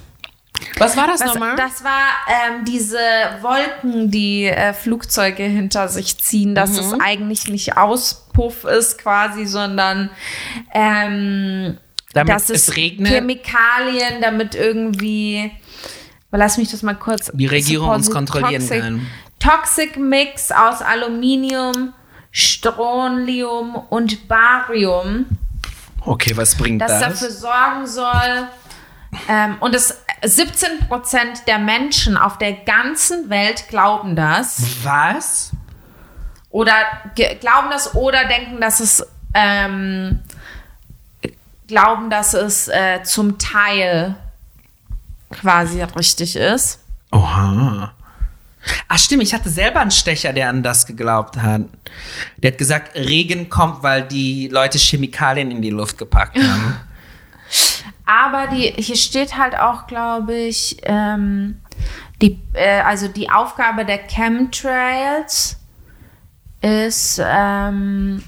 Was 0.78 0.96
war 0.96 1.06
das 1.06 1.20
Was, 1.20 1.28
nochmal? 1.34 1.56
das 1.56 1.82
war 1.84 2.08
ähm, 2.28 2.64
diese 2.64 2.98
Wolken, 3.40 4.10
die 4.10 4.44
äh, 4.46 4.72
Flugzeuge 4.72 5.42
hinter 5.44 5.88
sich 5.88 6.18
ziehen, 6.18 6.54
dass 6.54 6.70
es 6.78 6.92
Mhm. 6.92 7.00
eigentlich 7.00 7.48
nicht 7.48 7.76
Auspuff 7.76 8.64
ist 8.64 8.98
quasi, 8.98 9.46
sondern 9.46 10.10
ähm, 10.72 11.78
Damit 12.12 12.34
dass 12.34 12.50
es 12.50 12.68
es 12.68 12.76
regnet? 12.76 13.12
Chemikalien, 13.12 14.20
damit 14.20 14.54
irgendwie, 14.54 15.50
lass 16.30 16.58
mich 16.58 16.70
das 16.70 16.82
mal 16.82 16.94
kurz. 16.94 17.30
Die 17.34 17.46
Regierung 17.46 17.90
uns 17.90 18.10
kontrollieren 18.10 18.60
Toxic, 18.60 18.80
kann. 18.80 19.06
Toxic 19.38 19.96
Mix 19.96 20.50
aus 20.52 20.82
Aluminium, 20.82 21.92
Strontium 22.32 23.74
und 23.88 24.28
Barium 24.28 25.26
Okay, 26.06 26.34
was 26.34 26.54
bringt 26.54 26.80
das 26.80 26.98
das? 27.00 27.20
dafür 27.20 27.30
sorgen 27.30 27.86
soll. 27.86 28.48
Ähm, 29.28 29.56
und 29.60 29.74
es 29.74 29.98
17 30.22 30.88
Prozent 30.88 31.46
der 31.46 31.58
Menschen 31.58 32.16
auf 32.16 32.38
der 32.38 32.52
ganzen 32.52 33.28
Welt 33.28 33.68
glauben 33.68 34.14
das 34.14 34.62
was? 34.84 35.52
oder 36.50 36.74
glauben 37.40 37.70
das 37.70 37.94
oder 37.94 38.26
denken, 38.26 38.60
dass 38.60 38.80
es 38.80 39.06
ähm, 39.34 40.20
glauben, 41.68 42.10
dass 42.10 42.34
es 42.34 42.68
äh, 42.68 43.02
zum 43.04 43.38
Teil 43.38 44.16
quasi 45.30 45.80
richtig 45.82 46.36
ist. 46.36 46.80
Oha. 47.12 47.92
Ach 48.88 48.98
stimmt, 48.98 49.22
ich 49.22 49.32
hatte 49.32 49.48
selber 49.48 49.80
einen 49.80 49.92
Stecher, 49.92 50.32
der 50.32 50.50
an 50.50 50.62
das 50.62 50.86
geglaubt 50.86 51.36
hat. 51.38 51.62
Der 52.36 52.52
hat 52.52 52.58
gesagt, 52.58 52.94
Regen 52.94 53.48
kommt, 53.48 53.82
weil 53.82 54.02
die 54.02 54.48
Leute 54.48 54.78
Chemikalien 54.78 55.50
in 55.50 55.62
die 55.62 55.70
Luft 55.70 55.96
gepackt 55.96 56.36
haben. 56.36 56.76
Aber 58.10 58.48
die, 58.48 58.74
hier 58.76 58.96
steht 58.96 59.38
halt 59.38 59.56
auch, 59.56 59.86
glaube 59.86 60.34
ich, 60.34 60.78
ähm, 60.82 61.60
die, 62.20 62.40
äh, 62.54 62.80
also 62.80 63.06
die 63.06 63.30
Aufgabe 63.30 63.84
der 63.84 63.98
Chemtrails 63.98 65.56
ist, 66.60 67.22
ähm, 67.24 68.24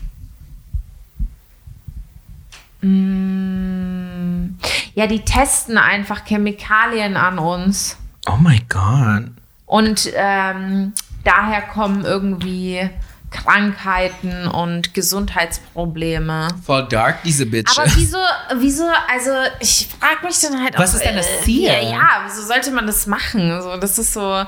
mh, 2.81 4.51
ja, 4.95 5.09
die 5.09 5.25
testen 5.25 5.77
einfach 5.77 6.25
Chemikalien 6.27 7.17
an 7.17 7.41
uns. 7.41 7.97
oh 8.29 8.37
my 8.37 8.61
God. 8.69 9.33
Und 9.67 10.13
ähm, 10.15 10.93
daher 11.25 11.63
kommen 11.63 12.05
irgendwie 12.05 12.89
Krankheiten 13.33 14.47
und 14.47 14.95
Gesundheitsprobleme. 14.95 16.49
Voll 16.65 16.87
dark, 16.89 17.23
diese 17.25 17.47
Bitch. 17.47 17.77
Aber 17.79 17.87
wieso, 17.97 18.19
wieso, 18.57 18.85
also 19.11 19.31
ich 19.61 19.89
frage 19.99 20.27
mich 20.27 20.41
dann 20.41 20.63
halt 20.63 20.79
Was 20.79 20.91
auch, 20.93 20.97
ist 20.97 21.05
denn 21.05 21.17
das 21.17 21.27
äh, 21.29 21.43
Ziel? 21.43 21.65
Ja, 21.69 21.81
ja, 21.81 22.23
wieso 22.27 22.43
sollte 22.47 22.71
man 22.71 22.87
das 22.87 23.07
machen? 23.07 23.61
So, 23.63 23.77
das 23.77 23.99
ist 23.99 24.13
so, 24.13 24.45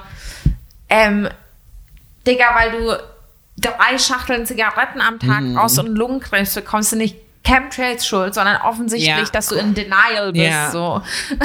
ähm, 0.88 1.28
Digga, 2.26 2.54
weil 2.54 2.72
du 2.72 2.96
drei 3.58 3.98
Schachteln 3.98 4.46
Zigaretten 4.46 5.00
am 5.00 5.18
Tag 5.18 5.40
Mhm. 5.42 5.56
rauchst 5.56 5.78
und 5.78 5.88
Lungenkrebs 5.94 6.54
bekommst, 6.54 6.92
du 6.92 6.96
nicht 6.96 7.16
Chemtrails 7.46 8.06
schuld, 8.06 8.32
sondern 8.34 8.56
offensichtlich, 8.62 9.06
Ja. 9.18 9.24
dass 9.30 9.48
du 9.48 9.56
in 9.56 9.74
Denial 9.74 10.32
bist. 10.32 10.44
Ja. 10.44 10.70
So. 10.70 11.02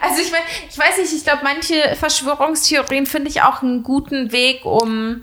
Also 0.00 0.20
ich, 0.20 0.32
ich 0.70 0.78
weiß 0.78 0.98
nicht, 0.98 1.12
ich 1.14 1.22
glaube, 1.24 1.40
manche 1.44 1.94
Verschwörungstheorien 1.96 3.06
finde 3.06 3.30
ich 3.30 3.42
auch 3.42 3.62
einen 3.62 3.82
guten 3.82 4.32
Weg, 4.32 4.64
um 4.64 5.22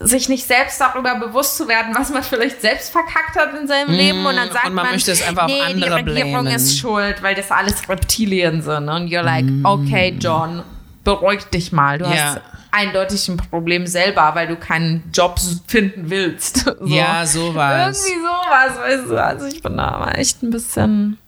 sich 0.00 0.28
nicht 0.28 0.46
selbst 0.46 0.80
darüber 0.80 1.14
bewusst 1.18 1.56
zu 1.56 1.68
werden, 1.68 1.94
was 1.96 2.10
man 2.10 2.22
vielleicht 2.22 2.60
selbst 2.60 2.90
verkackt 2.92 3.36
hat 3.36 3.58
in 3.60 3.66
seinem 3.68 3.90
Leben 3.90 4.24
und 4.24 4.36
dann 4.36 4.50
sagt 4.50 4.66
und 4.66 4.74
man 4.74 4.84
man, 4.86 4.94
möchte 4.94 5.12
es 5.12 5.26
einfach 5.26 5.44
auf 5.44 5.50
nee, 5.50 5.60
andere 5.60 6.02
die 6.04 6.10
Regierung 6.10 6.30
blamen. 6.44 6.46
ist 6.56 6.78
schuld, 6.78 7.22
weil 7.22 7.34
das 7.34 7.50
alles 7.50 7.88
Reptilien 7.88 8.62
sind 8.62 8.88
und 8.88 9.08
you're 9.08 9.22
like, 9.22 9.44
Mhm. 9.44 9.64
okay, 9.64 10.16
John, 10.20 10.62
beruhig 11.04 11.44
dich 11.44 11.72
mal, 11.72 11.98
du 11.98 12.04
Ja. 12.06 12.10
hast 12.10 12.40
eindeutig 12.70 13.28
ein 13.28 13.36
Problem 13.36 13.86
selber, 13.86 14.30
weil 14.34 14.46
du 14.48 14.56
keinen 14.56 15.10
Job 15.12 15.38
finden 15.66 16.08
willst. 16.10 16.64
So. 16.80 16.86
Ja, 16.86 17.26
sowas. 17.26 18.04
Irgendwie 18.06 18.22
sowas, 18.22 18.78
weißt 18.78 19.10
du, 19.10 19.22
also 19.22 19.46
ich 19.46 19.62
bin 19.62 19.76
da 19.76 19.98
mal 19.98 20.12
echt 20.12 20.42
ein 20.42 20.50
bisschen... 20.50 21.18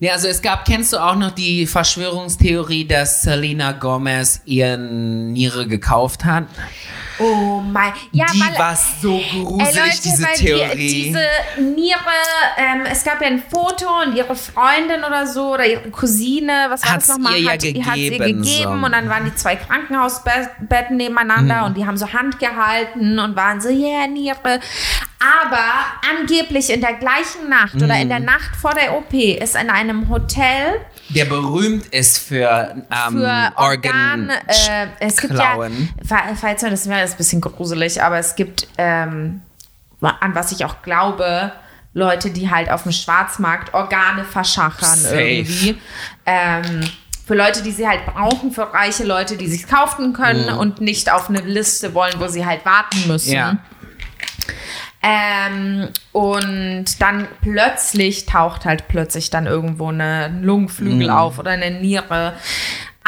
Ja, 0.00 0.12
also 0.12 0.28
es 0.28 0.42
gab, 0.42 0.64
kennst 0.64 0.92
du 0.92 0.98
auch 0.98 1.16
noch 1.16 1.32
die 1.32 1.66
Verschwörungstheorie, 1.66 2.84
dass 2.86 3.22
Selena 3.22 3.72
Gomez 3.72 4.40
ihren 4.44 5.32
Niere 5.32 5.66
gekauft 5.66 6.24
hat? 6.24 6.44
Oh 7.18 7.60
mein, 7.60 7.92
ja, 8.12 8.26
die 8.32 8.40
weil, 8.40 8.58
war 8.58 8.76
so 8.76 9.20
gruselig, 9.32 9.76
Ey, 9.76 9.80
Leute, 9.80 10.02
diese 10.02 10.26
Theorie. 10.34 10.76
Die, 10.76 11.02
diese 11.04 11.72
Niere, 11.74 11.98
ähm, 12.56 12.82
es 12.90 13.02
gab 13.04 13.20
ja 13.20 13.26
ein 13.26 13.42
Foto 13.42 13.86
und 14.02 14.14
ihre 14.14 14.36
Freundin 14.36 15.04
oder 15.04 15.26
so 15.26 15.54
oder 15.54 15.66
ihre 15.66 15.90
Cousine, 15.90 16.66
was 16.68 16.84
war 16.84 16.92
Hat's 16.92 17.06
das 17.08 17.16
nochmal? 17.16 17.34
ihr 17.34 17.40
ja 17.40 17.52
hat, 17.52 17.62
hat 17.62 17.94
sie 17.94 18.10
gegeben, 18.10 18.42
gegeben 18.42 18.80
so. 18.80 18.86
Und 18.86 18.92
dann 18.92 19.08
waren 19.08 19.24
die 19.24 19.34
zwei 19.34 19.56
Krankenhausbetten 19.56 20.96
nebeneinander 20.96 21.64
und 21.66 21.76
die 21.76 21.86
haben 21.86 21.96
so 21.96 22.12
Hand 22.12 22.38
gehalten 22.38 23.18
und 23.18 23.36
waren 23.36 23.60
so, 23.60 23.68
yeah, 23.68 24.06
Niere. 24.06 24.60
Aber 25.20 25.58
angeblich 26.16 26.70
in 26.72 26.80
der 26.80 26.94
gleichen 26.94 27.48
Nacht 27.48 27.74
oder 27.74 27.96
in 28.00 28.08
der 28.08 28.20
Nacht 28.20 28.54
vor 28.54 28.72
der 28.74 28.96
OP 28.96 29.12
ist 29.12 29.56
in 29.56 29.68
einem 29.70 30.08
Hotel 30.08 30.80
der 31.10 31.24
berühmt 31.24 31.86
ist 31.86 32.18
für, 32.18 32.74
ähm, 32.90 33.12
für 33.18 33.52
Organ. 33.56 34.28
Organ, 34.28 34.30
äh, 34.46 34.86
es 35.00 35.16
gibt 35.16 35.32
Klauen. 35.34 35.88
ja, 35.98 36.04
fa- 36.06 36.34
falls 36.38 36.60
man 36.62 36.70
das 36.70 36.86
wäre, 36.88 37.02
ist 37.02 37.12
ein 37.12 37.16
bisschen 37.16 37.40
gruselig, 37.40 38.02
aber 38.02 38.18
es 38.18 38.36
gibt, 38.36 38.68
ähm, 38.76 39.40
an 40.02 40.34
was 40.34 40.52
ich 40.52 40.64
auch 40.66 40.82
glaube, 40.82 41.50
Leute, 41.94 42.30
die 42.30 42.50
halt 42.50 42.70
auf 42.70 42.82
dem 42.82 42.92
Schwarzmarkt 42.92 43.72
Organe 43.72 44.24
verschachern 44.24 44.98
Safe. 44.98 45.20
irgendwie. 45.22 45.78
Ähm, 46.26 46.80
für 47.26 47.34
Leute, 47.34 47.62
die 47.62 47.70
sie 47.72 47.88
halt 47.88 48.04
brauchen, 48.06 48.52
für 48.52 48.72
reiche 48.72 49.04
Leute, 49.04 49.36
die 49.38 49.48
sich 49.48 49.66
kaufen 49.66 50.12
können 50.12 50.50
und 50.50 50.80
nicht 50.82 51.10
auf 51.10 51.28
eine 51.30 51.40
Liste 51.40 51.94
wollen, 51.94 52.14
wo 52.18 52.28
sie 52.28 52.44
halt 52.46 52.64
warten 52.66 53.06
müssen. 53.08 53.32
Ja. 53.32 53.56
Ähm, 55.00 55.88
und 56.12 56.86
dann 57.00 57.28
plötzlich 57.40 58.26
taucht 58.26 58.64
halt 58.64 58.88
plötzlich 58.88 59.30
dann 59.30 59.46
irgendwo 59.46 59.88
eine 59.88 60.28
Lungenflügel 60.42 61.10
auf 61.10 61.38
oder 61.38 61.52
eine 61.52 61.70
Niere. 61.70 62.34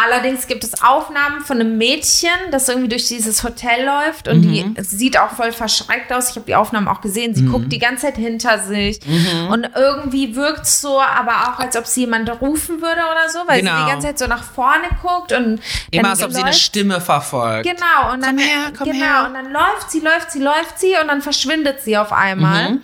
Allerdings 0.04 0.46
gibt 0.46 0.64
es 0.64 0.82
Aufnahmen 0.82 1.40
von 1.42 1.60
einem 1.60 1.76
Mädchen, 1.76 2.30
das 2.50 2.68
irgendwie 2.68 2.88
durch 2.88 3.06
dieses 3.08 3.42
Hotel 3.42 3.84
läuft 3.84 4.28
und 4.28 4.40
Mhm. 4.44 4.74
die 4.74 4.82
sieht 4.82 5.18
auch 5.18 5.30
voll 5.30 5.52
verschreckt 5.52 6.12
aus. 6.12 6.30
Ich 6.30 6.36
habe 6.36 6.46
die 6.46 6.54
Aufnahmen 6.54 6.88
auch 6.88 7.00
gesehen. 7.00 7.34
Sie 7.34 7.44
guckt 7.44 7.70
die 7.72 7.78
ganze 7.78 8.06
Zeit 8.06 8.16
hinter 8.16 8.58
sich 8.60 9.00
Mhm. 9.06 9.48
und 9.50 9.70
irgendwie 9.76 10.34
wirkt 10.36 10.62
es 10.62 10.80
so, 10.80 11.00
aber 11.00 11.32
auch 11.52 11.58
als 11.58 11.76
ob 11.76 11.86
sie 11.86 12.00
jemand 12.00 12.30
rufen 12.40 12.80
würde 12.80 13.00
oder 13.10 13.28
so, 13.28 13.40
weil 13.46 13.60
sie 13.60 13.66
Genau. 13.66 13.84
die 13.84 13.90
ganze 13.90 14.06
Zeit 14.08 14.18
so 14.18 14.26
nach 14.26 14.42
vorne 14.42 14.84
guckt 15.02 15.32
und 15.32 15.60
Immer 15.90 16.10
als 16.10 16.22
ob 16.22 16.32
sie 16.32 16.40
eine 16.42 16.52
Stimme 16.52 17.00
verfolgt. 17.00 17.64
Genau, 17.68 18.12
und 18.12 18.22
dann, 18.22 18.36
Komm 18.36 18.38
her, 18.38 18.72
komm 18.76 18.90
genau, 18.92 19.04
her. 19.04 19.24
und 19.26 19.34
dann 19.34 19.52
läuft 19.52 19.90
sie, 19.90 20.00
läuft 20.00 20.30
sie, 20.32 20.38
läuft 20.40 20.78
sie 20.78 20.94
und 21.00 21.08
dann 21.08 21.20
verschwindet 21.22 21.82
sie 21.82 21.98
auf 21.98 22.12
einmal. 22.12 22.78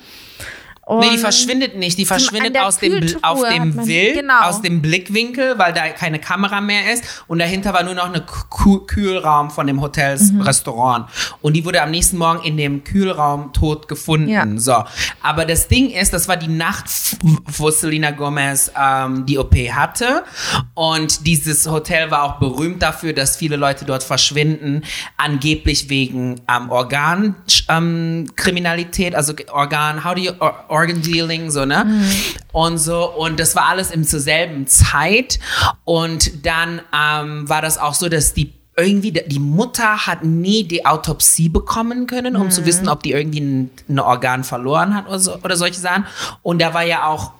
Und. 0.87 1.01
Nee, 1.01 1.11
die 1.11 1.18
verschwindet 1.18 1.76
nicht. 1.76 1.99
Die 1.99 2.07
verschwindet 2.07 2.57
aus 2.59 2.78
dem, 2.78 3.05
auf 3.22 3.43
dem 3.43 3.74
Bild, 3.84 4.20
genau. 4.20 4.43
aus 4.43 4.62
dem 4.62 4.80
Blickwinkel, 4.80 5.59
weil 5.59 5.72
da 5.72 5.89
keine 5.89 6.20
Kamera 6.20 6.61
mehr 6.61 6.93
ist. 6.93 7.24
Und 7.26 7.41
dahinter 7.41 7.74
war 7.74 7.82
nur 7.82 7.95
noch 7.95 8.12
ein 8.12 8.22
Kühl 8.51 8.87
Kühlraum 8.87 9.51
von 9.51 9.66
dem 9.66 9.82
Hotels 9.82 10.30
Mhm. 10.30 10.43
Restaurant. 10.43 11.07
Und 11.43 11.55
die 11.55 11.64
wurde 11.64 11.82
am 11.82 11.91
nächsten 11.91 12.18
Morgen 12.18 12.45
in 12.45 12.57
dem 12.57 12.84
Kühlraum 12.84 13.53
tot 13.53 13.89
gefunden. 13.89 14.28
Ja. 14.28 14.47
So. 14.57 14.84
Aber 15.22 15.45
das 15.45 15.66
Ding 15.66 15.91
ist, 15.91 16.12
das 16.12 16.28
war 16.28 16.37
die 16.37 16.47
Nacht, 16.49 16.89
wo 17.47 17.70
Selena 17.70 18.12
Gomez 18.12 18.70
ähm, 18.80 19.26
die 19.26 19.39
OP 19.39 19.57
hatte. 19.57 20.22
Und 20.74 21.26
dieses 21.26 21.68
Hotel 21.68 22.12
war 22.12 22.22
auch 22.22 22.39
berühmt 22.39 22.80
dafür, 22.82 23.12
dass 23.12 23.37
viele 23.37 23.57
Leute 23.57 23.84
dort 23.84 24.05
verschwinden, 24.05 24.82
angeblich 25.16 25.89
wegen 25.89 26.43
ähm, 26.49 26.70
Organkriminalität, 26.70 29.12
ähm, 29.12 29.16
also 29.16 29.32
Organ, 29.51 30.05
how 30.05 30.14
do 30.14 30.20
you, 30.20 30.30
or, 30.39 30.55
Organ 30.77 31.01
Dealing, 31.01 31.51
so, 31.51 31.64
ne? 31.64 31.87
Und 32.53 32.79
so, 32.79 33.11
und 33.11 33.41
das 33.41 33.57
war 33.57 33.66
alles 33.66 33.91
im 33.91 34.05
zur 34.05 34.20
selben 34.20 34.66
Zeit. 34.66 35.39
Und 35.85 36.45
dann 36.45 36.81
ähm, 36.95 37.49
war 37.49 37.62
das 37.62 37.79
auch 37.79 37.95
so, 37.95 38.09
dass 38.09 38.35
die 38.35 38.53
irgendwie, 38.77 39.11
die 39.12 39.39
Mutter 39.39 40.07
hat 40.07 40.22
nie 40.22 40.64
die 40.64 40.85
Autopsie 40.85 41.49
bekommen 41.49 42.07
können, 42.07 42.37
um 42.37 42.51
zu 42.51 42.66
wissen, 42.66 42.89
ob 42.89 43.03
die 43.03 43.12
irgendwie 43.12 43.41
ein, 43.41 43.70
ein 43.89 43.99
Organ 43.99 44.45
verloren 44.45 44.95
hat 44.95 45.09
oder, 45.09 45.18
so, 45.18 45.35
oder 45.43 45.57
solche 45.57 45.81
Sachen. 45.81 46.05
Und 46.43 46.61
da 46.61 46.74
war 46.74 46.83
ja 46.83 47.07
auch 47.07 47.33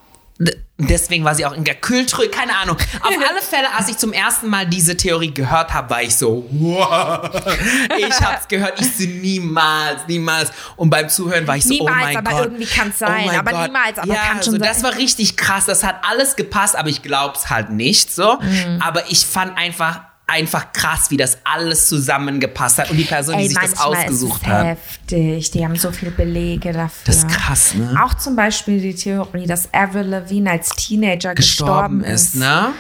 Deswegen 0.79 1.25
war 1.25 1.35
sie 1.35 1.47
auch 1.47 1.55
in 1.55 1.65
der 1.65 1.75
Kühltruhe, 1.77 2.29
keine 2.29 2.55
Ahnung. 2.55 2.77
Auf 3.01 3.15
alle 3.31 3.41
Fälle, 3.41 3.73
als 3.75 3.89
ich 3.89 3.97
zum 3.97 4.13
ersten 4.13 4.49
Mal 4.49 4.67
diese 4.67 4.95
Theorie 4.95 5.33
gehört 5.33 5.73
habe, 5.73 5.89
war 5.89 6.03
ich 6.03 6.15
so, 6.15 6.47
wow. 6.51 7.31
Ich 7.99 8.21
hab's 8.21 8.47
gehört, 8.47 8.79
ich 8.79 8.95
so 8.95 9.05
niemals, 9.05 10.07
niemals. 10.07 10.51
Und 10.77 10.91
beim 10.91 11.09
Zuhören 11.09 11.47
war 11.47 11.57
ich 11.57 11.65
so, 11.65 11.73
oh 11.75 11.79
Niemals, 11.79 12.03
mein 12.05 12.17
aber 12.19 12.31
Gott. 12.31 12.45
irgendwie 12.45 12.67
kann's 12.67 12.99
sein, 12.99 13.31
Oh 13.33 13.39
aber 13.39 13.51
Gott. 13.53 13.63
niemals, 13.67 13.99
aber 13.99 14.13
ja, 14.13 14.21
kann 14.27 14.43
schon 14.43 14.53
so, 14.53 14.59
Das 14.59 14.81
sein. 14.81 14.91
war 14.93 14.99
richtig 14.99 15.39
krass, 15.39 15.65
das 15.65 15.83
hat 15.83 15.97
alles 16.07 16.37
gepasst, 16.37 16.77
aber 16.77 16.91
ich 16.91 17.01
glaub's 17.03 17.49
halt 17.49 17.71
nicht 17.71 18.15
so. 18.15 18.39
Mhm. 18.39 18.83
Aber 18.85 19.11
ich 19.11 19.25
fand 19.25 19.57
einfach, 19.57 20.01
einfach 20.29 20.73
krass, 20.73 21.11
wie 21.11 21.17
das 21.17 21.39
alles 21.45 21.87
zusammengepasst 21.89 22.79
hat 22.79 22.91
und 22.91 22.97
die 22.97 23.05
Person, 23.05 23.37
die 23.37 23.43
Ey, 23.45 23.49
sich 23.49 23.59
das 23.59 23.79
ausgesucht 23.79 24.43
ist 24.43 24.47
es 24.49 24.53
hat. 24.53 24.65
heftig. 24.67 25.51
Die 25.53 25.65
haben 25.65 25.77
so 25.77 25.93
viele 25.93 26.11
Belege 26.11 26.73
dafür. 26.73 27.05
Das 27.05 27.17
ist 27.19 27.29
krass, 27.29 27.75
ne? 27.75 27.95
Auch 28.05 28.15
zum 28.15 28.35
Beispiel 28.35 28.81
die 28.81 28.95
Theorie, 28.95 29.47
dass 29.47 29.73
Avril 29.73 30.03
Lavigne 30.07 30.51
als 30.51 30.71
Teenager 30.71 31.35
Gestorben 31.35 32.01
gestorben, 32.01 32.05
ist, 32.05 32.35
ne? 32.35 32.71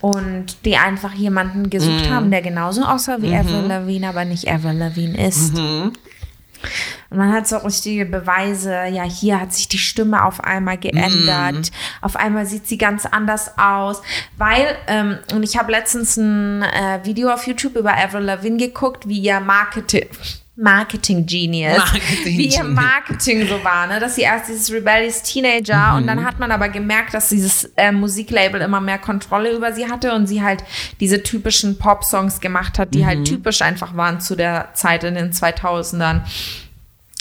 Und 0.00 0.64
die 0.66 0.76
einfach 0.76 1.14
jemanden 1.14 1.70
gesucht 1.70 2.06
Mhm. 2.08 2.10
haben, 2.14 2.30
der 2.30 2.42
genauso 2.42 2.84
aussah 2.84 3.16
wie 3.22 3.34
Avril 3.34 3.62
Lavigne, 3.66 4.08
aber 4.08 4.24
nicht 4.24 4.46
Avril 4.46 4.76
Lavigne 4.76 5.26
ist. 5.28 5.54
Mhm. 5.54 5.92
Und 7.10 7.18
man 7.18 7.32
hat 7.32 7.46
so 7.46 7.56
richtige 7.58 8.06
Beweise, 8.06 8.86
ja, 8.86 9.02
hier 9.04 9.40
hat 9.40 9.52
sich 9.52 9.68
die 9.68 9.78
Stimme 9.78 10.24
auf 10.24 10.42
einmal 10.42 10.78
geändert. 10.78 11.54
Mhm. 11.54 11.62
Auf 12.00 12.16
einmal 12.16 12.46
sieht 12.46 12.66
sie 12.68 12.78
ganz 12.78 13.06
anders 13.06 13.58
aus. 13.58 14.02
Weil, 14.36 14.76
ähm, 14.86 15.18
und 15.32 15.42
ich 15.42 15.56
habe 15.58 15.72
letztens 15.72 16.16
ein 16.16 16.62
äh, 16.62 17.00
Video 17.04 17.30
auf 17.30 17.46
YouTube 17.46 17.76
über 17.76 17.96
Avril 17.96 18.22
Lavigne 18.24 18.58
geguckt, 18.58 19.08
wie 19.08 19.18
ihr 19.18 19.40
Marketing. 19.40 20.08
Marketing 20.56 21.26
Genius, 21.26 21.78
Marketing 21.78 22.38
wie 22.38 22.46
ihr. 22.46 22.62
Marketing 22.62 23.48
so 23.48 23.64
war, 23.64 23.88
ne? 23.88 23.98
dass 23.98 24.14
sie 24.14 24.22
erst 24.22 24.48
dieses 24.48 24.70
rebellious 24.72 25.22
Teenager 25.22 25.94
und 25.96 26.02
Mhm. 26.02 26.06
dann 26.06 26.24
hat 26.24 26.38
man 26.38 26.52
aber 26.52 26.68
gemerkt, 26.68 27.12
dass 27.12 27.28
dieses 27.30 27.64
äh, 27.76 27.90
Musiklabel 27.90 28.60
immer 28.60 28.80
mehr 28.80 28.98
Kontrolle 28.98 29.52
über 29.52 29.72
sie 29.72 29.90
hatte 29.90 30.12
und 30.14 30.28
sie 30.28 30.42
halt 30.42 30.62
diese 31.00 31.22
typischen 31.24 31.76
Pop-Songs 31.78 32.40
gemacht 32.40 32.78
hat, 32.78 32.94
die 32.94 33.00
Mhm. 33.00 33.06
halt 33.06 33.24
typisch 33.26 33.62
einfach 33.62 33.96
waren 33.96 34.20
zu 34.20 34.36
der 34.36 34.70
Zeit 34.74 35.02
in 35.02 35.16
den 35.16 35.32
2000ern. 35.32 36.22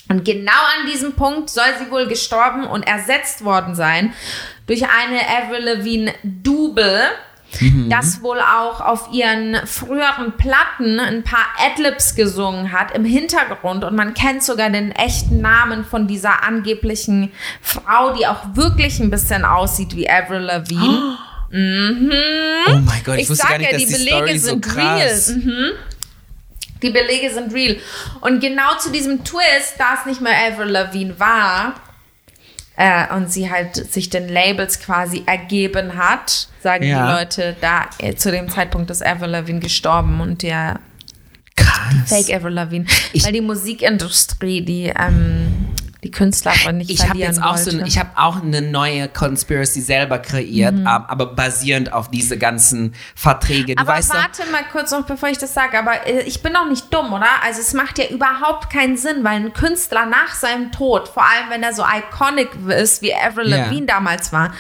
Und 0.10 0.26
genau 0.26 0.52
an 0.80 0.92
diesem 0.92 1.14
Punkt 1.14 1.50
soll 1.50 1.64
sie 1.84 1.90
wohl 1.90 2.08
gestorben 2.08 2.66
und 2.66 2.84
ersetzt 2.84 3.44
worden 3.44 3.74
sein 3.74 4.14
durch 4.68 4.84
eine 4.84 5.20
Avril 5.28 5.64
Lavigne 5.64 6.14
Double, 6.24 7.02
das 7.90 8.22
wohl 8.22 8.40
auch 8.40 8.82
auf 8.82 9.10
ihren 9.12 9.56
früheren 9.68 10.34
Platten 10.38 11.00
ein 11.00 11.24
paar 11.24 11.46
Adlibs 11.60 12.16
gesungen 12.16 12.72
hat 12.72 12.96
im 12.96 13.06
Hintergrund 13.06 13.84
und 13.84 13.96
man 13.96 14.14
kennt 14.14 14.44
sogar 14.44 14.70
den 14.70 14.92
echten 14.92 15.42
Namen 15.42 15.86
von 15.86 16.08
dieser 16.08 16.44
angeblichen 16.44 17.32
Frau, 17.62 18.14
die 18.16 18.26
auch 18.28 18.56
wirklich 18.56 19.00
ein 19.00 19.10
bisschen 19.10 19.46
aussieht 19.46 19.96
wie 19.96 20.10
Avril 20.10 20.40
Lavigne. 20.40 21.18
Oh 21.52 22.80
mein 22.80 23.04
Gott, 23.04 23.16
ich, 23.18 23.24
Ich 23.24 23.30
wusste 23.30 23.44
sag 23.44 23.50
gar 23.52 23.58
nicht, 23.60 23.72
ja, 23.72 23.78
dass 23.78 23.88
die 23.88 23.94
die, 23.94 24.04
Belege 24.04 24.18
Story 24.18 24.38
so 24.40 24.48
sind 24.48 24.66
krass. 24.66 25.30
real. 25.30 25.38
Mhm. 25.38 25.72
Die 26.82 26.90
Belege 26.90 27.34
sind 27.34 27.54
real. 27.54 27.78
Und 28.22 28.40
genau 28.42 28.76
zu 28.80 28.92
diesem 28.92 29.24
Twist, 29.24 29.76
da 29.78 29.96
es 30.00 30.06
nicht 30.06 30.20
mehr 30.22 30.34
Avril 30.48 30.70
Lavigne 30.70 31.20
war 31.20 31.76
äh, 32.78 33.14
und 33.14 33.32
sie 33.32 33.50
halt 33.52 33.76
sich 33.76 34.10
den 34.10 34.30
Labels 34.30 34.80
quasi 34.80 35.24
ergeben 35.26 35.96
hat, 35.98 36.48
sagen 36.62 36.84
Ja. 36.86 37.06
die 37.08 37.20
Leute, 37.20 37.56
da 37.62 37.86
äh, 38.00 38.16
zu 38.16 38.32
dem 38.32 38.50
Zeitpunkt 38.50 38.90
ist 38.92 39.06
Avril 39.06 39.30
Lavigne 39.30 39.60
gestorben 39.62 40.20
und 40.22 40.42
der 40.44 40.80
Krass. 41.56 41.94
Fake 42.08 42.34
Avril 42.36 42.54
Lavigne. 42.54 42.88
Ich- 43.14 43.24
Weil 43.26 43.34
die 43.34 43.42
Musikindustrie, 43.42 44.62
die 44.66 44.92
die, 46.04 46.10
die 46.10 46.12
Künstlerin 46.12 46.78
nicht 46.78 46.90
Ich 46.90 47.00
habe 47.00 47.10
verlieren 47.10 47.34
jetzt 47.34 47.44
auch 47.44 47.58
so, 47.58 47.72
wollte. 47.72 47.88
ich 47.88 47.98
habe 47.98 48.10
auch 48.16 48.42
eine 48.42 48.62
neue 48.62 49.08
Conspiracy 49.08 49.82
selber 49.82 50.20
kreiert, 50.20 50.76
Mhm. 50.76 50.88
aber 50.88 51.28
basierend 51.28 51.92
auf 51.94 52.10
diese 52.12 52.38
ganzen 52.38 52.94
Verträge. 53.16 53.76
Du 53.76 53.82
aber 53.82 54.00
doch, 54.00 54.10
warte 54.10 54.52
mal 54.52 54.64
kurz 54.72 54.92
noch, 54.92 55.06
bevor 55.06 55.30
ich 55.30 55.38
das 55.38 55.54
sage. 55.54 55.78
Aber 55.80 56.06
äh, 56.08 56.22
ich 56.24 56.42
bin 56.42 56.54
doch 56.54 56.68
nicht 56.68 56.94
dumm, 56.94 57.14
oder? 57.14 57.28
Also 57.44 57.62
es 57.62 57.74
macht 57.74 57.98
ja 58.00 58.06
überhaupt 58.10 58.70
keinen 58.72 58.98
Sinn, 58.98 59.24
weil 59.24 59.38
ein 59.38 59.54
Künstler 59.54 60.06
nach 60.06 60.34
seinem 60.36 60.72
Tod, 60.72 61.08
vor 61.08 61.24
allem 61.24 61.50
wenn 61.50 61.64
er 61.64 61.74
so 61.74 61.84
iconic 61.84 62.50
ist, 62.68 63.02
wie 63.02 63.14
Avril. 63.14 63.48
Lavigne 63.50 63.86
damals 63.86 64.32
war, 64.34 64.54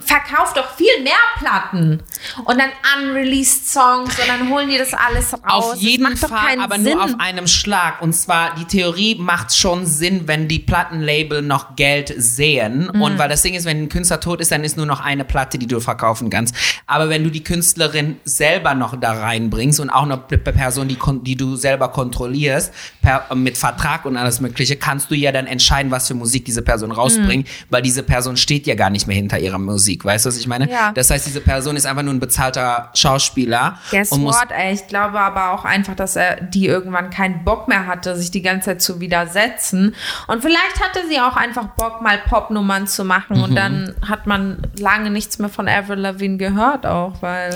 verkauft 0.00 0.56
doch 0.56 0.74
viel 0.76 1.02
mehr 1.02 1.12
Platten 1.38 2.02
und 2.44 2.58
dann 2.58 2.70
unreleased 2.98 3.68
Songs 3.70 4.18
und 4.18 4.28
dann 4.28 4.48
holen 4.50 4.68
die 4.68 4.78
das 4.78 4.94
alles 4.94 5.32
raus. 5.34 5.72
Auf 5.72 5.76
jeden 5.76 6.16
Fall, 6.16 6.58
aber 6.60 6.76
Sinn. 6.76 6.94
nur 6.94 7.04
auf 7.04 7.14
einem 7.18 7.46
Schlag. 7.46 8.00
Und 8.02 8.12
zwar, 8.14 8.54
die 8.54 8.64
Theorie 8.64 9.16
macht 9.16 9.54
schon 9.54 9.86
Sinn, 9.86 10.26
wenn 10.26 10.48
die 10.48 10.58
Plattenlabel 10.74 11.40
noch 11.40 11.76
Geld 11.76 12.12
sehen. 12.16 12.90
Mhm. 12.92 13.00
Und 13.00 13.18
weil 13.18 13.28
das 13.28 13.42
Ding 13.42 13.54
ist, 13.54 13.64
wenn 13.64 13.84
ein 13.84 13.88
Künstler 13.88 14.18
tot 14.18 14.40
ist, 14.40 14.50
dann 14.50 14.64
ist 14.64 14.76
nur 14.76 14.86
noch 14.86 15.00
eine 15.00 15.24
Platte, 15.24 15.56
die 15.56 15.68
du 15.68 15.78
verkaufen 15.78 16.30
kannst. 16.30 16.52
Aber 16.88 17.08
wenn 17.08 17.22
du 17.22 17.30
die 17.30 17.44
Künstlerin 17.44 18.16
selber 18.24 18.74
noch 18.74 18.98
da 18.98 19.12
reinbringst 19.12 19.78
und 19.78 19.90
auch 19.90 20.04
noch 20.04 20.28
eine 20.28 20.38
Person, 20.38 20.88
die, 20.88 20.98
die 21.22 21.36
du 21.36 21.54
selber 21.54 21.90
kontrollierst, 21.90 22.72
per, 23.00 23.32
mit 23.36 23.56
Vertrag 23.56 24.04
und 24.04 24.16
alles 24.16 24.40
Mögliche, 24.40 24.74
kannst 24.74 25.12
du 25.12 25.14
ja 25.14 25.30
dann 25.30 25.46
entscheiden, 25.46 25.92
was 25.92 26.08
für 26.08 26.14
Musik 26.14 26.44
diese 26.44 26.62
Person 26.62 26.90
rausbringt, 26.90 27.46
weil 27.70 27.82
diese 27.82 28.02
Person 28.02 28.36
steht 28.36 28.66
ja 28.66 28.74
gar 28.74 28.90
nicht 28.90 29.06
mehr 29.06 29.14
hinter 29.14 29.38
ihrer 29.38 29.58
Musik. 29.58 30.04
Weißt 30.04 30.24
du, 30.24 30.28
was 30.28 30.36
ich 30.36 30.48
meine? 30.48 30.68
Ja. 30.68 30.90
Das 30.90 31.08
heißt, 31.08 31.24
diese 31.24 31.40
Person 31.40 31.76
ist 31.76 31.86
einfach 31.86 32.02
nur 32.02 32.14
ein 32.14 32.18
bezahlter 32.18 32.90
Schauspieler. 32.94 33.78
Guess 33.92 34.10
und 34.10 34.22
muss 34.22 34.34
what, 34.34 34.50
ey, 34.50 34.74
ich 34.74 34.88
glaube 34.88 35.20
aber 35.20 35.52
auch 35.52 35.64
einfach, 35.64 35.94
dass 35.94 36.16
er 36.16 36.40
die 36.40 36.66
irgendwann 36.66 37.10
keinen 37.10 37.44
Bock 37.44 37.68
mehr 37.68 37.86
hatte, 37.86 38.16
sich 38.16 38.32
die 38.32 38.42
ganze 38.42 38.70
Zeit 38.70 38.82
zu 38.82 38.98
widersetzen. 38.98 39.94
Und 40.26 40.42
vielleicht 40.42 40.63
hatte 40.80 41.06
sie 41.08 41.20
auch 41.20 41.36
einfach 41.36 41.66
Bock, 41.76 42.02
mal 42.02 42.18
Popnummern 42.18 42.86
zu 42.86 43.04
machen. 43.04 43.38
Mhm. 43.38 43.42
Und 43.44 43.54
dann 43.54 43.94
hat 44.06 44.26
man 44.26 44.62
lange 44.78 45.10
nichts 45.10 45.38
mehr 45.38 45.48
von 45.48 45.68
Avril 45.68 45.98
Lavigne 45.98 46.36
gehört 46.36 46.86
auch, 46.86 47.20
weil. 47.22 47.54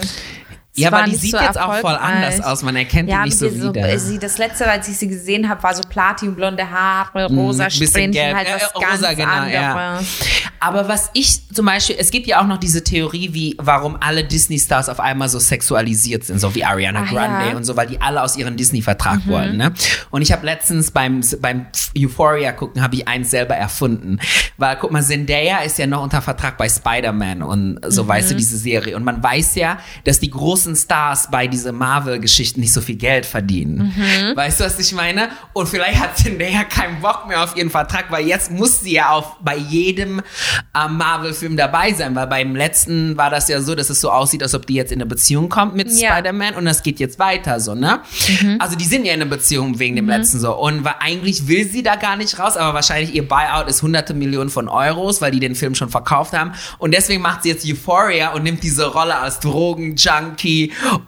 Ja, 0.79 0.93
aber 0.93 1.05
die 1.05 1.17
sieht 1.17 1.33
so 1.33 1.39
jetzt 1.39 1.59
auch 1.59 1.75
voll 1.79 1.95
anders 1.95 2.41
aus. 2.41 2.63
Man 2.63 2.77
erkennt 2.77 3.09
ja, 3.09 3.23
die 3.23 3.29
nicht 3.31 3.39
so 3.39 3.53
wieder. 3.55 3.99
sie, 3.99 4.19
das 4.19 4.39
letzte, 4.39 4.69
als 4.71 4.89
ich 4.89 4.97
sie 4.97 5.09
gesehen 5.09 5.49
habe, 5.49 5.63
war 5.63 5.75
so 5.75 5.83
platinblonde 5.89 6.69
Haare, 6.71 7.27
rosa 7.27 7.65
Mhm, 7.65 7.67
bisschen 7.69 7.89
Strähnchen, 7.89 8.37
halt 8.37 8.49
Ja, 8.49 8.55
was 8.55 8.63
ja, 8.63 8.81
ganz 8.81 9.03
rosa, 9.03 9.13
genau, 9.15 9.45
ja. 9.45 9.75
anderes. 9.75 10.07
Aber 10.61 10.89
was 10.89 11.11
ich 11.15 11.49
zum 11.53 11.67
Beispiel, 11.67 11.97
es 11.99 12.11
gibt 12.11 12.27
ja 12.27 12.41
auch 12.41 12.47
noch 12.47 12.59
diese 12.59 12.83
Theorie, 12.83 13.31
wie 13.33 13.57
warum 13.59 13.97
alle 14.01 14.25
Disney-Stars 14.25 14.89
auf 14.89 15.01
einmal 15.01 15.29
so 15.29 15.39
sexualisiert 15.39 16.25
sind, 16.25 16.41
so 16.41 16.55
wie 16.55 16.65
Ariana 16.65 17.01
Ah, 17.01 17.05
Grande 17.05 17.45
ja. 17.47 17.51
Mhm. 17.53 17.57
und 17.59 17.65
so, 17.65 17.77
weil 17.77 17.87
die 17.87 18.01
alle 18.01 18.23
aus 18.23 18.37
ihrem 18.37 18.57
Disney-Vertrag 18.57 19.27
wollen. 19.27 19.57
Ne? 19.57 19.73
Und 20.11 20.23
ich 20.23 20.33
habe 20.33 20.45
letztens 20.47 20.91
beim, 20.91 21.21
beim 21.41 21.67
Euphoria 21.97 22.53
gucken, 22.53 22.83
habe 22.83 22.97
ich 22.97 23.07
eins 23.09 23.31
selber 23.31 23.55
erfunden. 23.55 24.19
Weil, 24.57 24.77
guck 24.77 24.91
mal, 24.91 25.03
Zendaya 25.03 25.59
ist 25.59 25.79
ja 25.79 25.87
noch 25.87 26.03
unter 26.03 26.23
Vertrag 26.23 26.57
bei 26.59 26.69
Spider-Man 26.69 27.43
und 27.43 27.79
so, 27.87 28.05
Mhm. 28.05 28.09
weißt 28.09 28.31
du, 28.33 28.35
diese 28.35 28.57
Serie. 28.59 28.97
Und 28.97 29.05
man 29.05 29.23
weiß 29.23 29.55
ja, 29.55 29.79
dass 30.05 30.19
die 30.21 30.31
große 30.31 30.68
ganzen 30.69 30.77
Stars 30.85 31.29
bei 31.31 31.47
diesen 31.47 31.77
Marvel-Geschichten 31.77 32.61
nicht 32.61 32.73
so 32.73 32.81
viel 32.81 32.97
Geld 32.97 33.27
verdienen. 33.27 33.95
Mhm. 33.97 34.37
Weißt 34.37 34.61
du, 34.61 34.65
was 34.65 34.79
ich 34.79 34.93
meine? 34.93 35.29
Und 35.53 35.69
vielleicht 35.69 36.01
hat 36.01 36.17
Zendaya 36.19 36.65
keinen 36.65 37.01
Bock 37.01 37.27
mehr 37.29 37.43
auf 37.43 37.57
ihren 37.57 37.71
Vertrag, 37.71 38.07
weil 38.11 38.27
jetzt 38.27 38.51
muss 38.51 38.81
sie 38.81 38.93
ja 38.95 39.11
auch 39.11 39.37
bei 39.41 39.57
jedem 39.57 40.21
ähm, 40.79 40.97
Marvel-Film 40.97 41.57
dabei 41.57 41.93
sein, 41.93 42.15
weil 42.15 42.27
beim 42.27 42.55
letzten 42.55 43.17
war 43.17 43.31
das 43.31 43.49
ja 43.49 43.61
so, 43.61 43.75
dass 43.75 43.91
es 43.91 44.01
so 44.01 44.11
aussieht, 44.11 44.43
als 44.43 44.55
ob 44.55 44.67
die 44.67 44.75
jetzt 44.75 44.93
in 44.93 44.99
eine 45.01 45.07
Beziehung 45.09 45.49
kommt 45.49 45.75
mit 45.75 45.91
Ja. 45.91 46.13
Spider-Man 46.15 46.55
und 46.55 46.65
das 46.65 46.83
geht 46.83 47.01
jetzt 47.01 47.19
weiter 47.19 47.61
so, 47.61 47.75
ne? 47.75 48.01
Also 48.59 48.77
die 48.77 48.85
sind 48.85 49.05
ja 49.05 49.15
in 49.15 49.23
einer 49.23 49.31
Beziehung 49.31 49.79
wegen 49.79 49.97
dem 49.97 50.09
letzten 50.09 50.39
so 50.41 50.55
und 50.57 50.85
wa- 50.85 50.97
eigentlich 51.01 51.49
will 51.49 51.67
sie 51.69 51.83
da 51.83 51.97
gar 51.97 52.17
nicht 52.17 52.39
raus, 52.39 52.57
aber 52.57 52.75
wahrscheinlich 52.75 53.15
ihr 53.15 53.27
Buyout 53.27 53.69
ist 53.69 53.83
hunderte 53.83 54.15
Millionen 54.15 54.51
von 54.51 54.69
Euros, 54.69 55.21
weil 55.21 55.31
die 55.31 55.41
den 55.41 55.55
Film 55.55 55.75
schon 55.75 55.89
verkauft 55.89 56.33
haben 56.35 56.53
und 56.79 56.93
deswegen 56.93 57.23
macht 57.23 57.43
sie 57.43 57.51
jetzt 57.51 57.65
Euphoria 57.67 58.33
und 58.33 58.43
nimmt 58.43 58.63
diese 58.63 58.87
Rolle 58.87 59.17
als 59.19 59.41
Drogenjunkie 59.41 60.58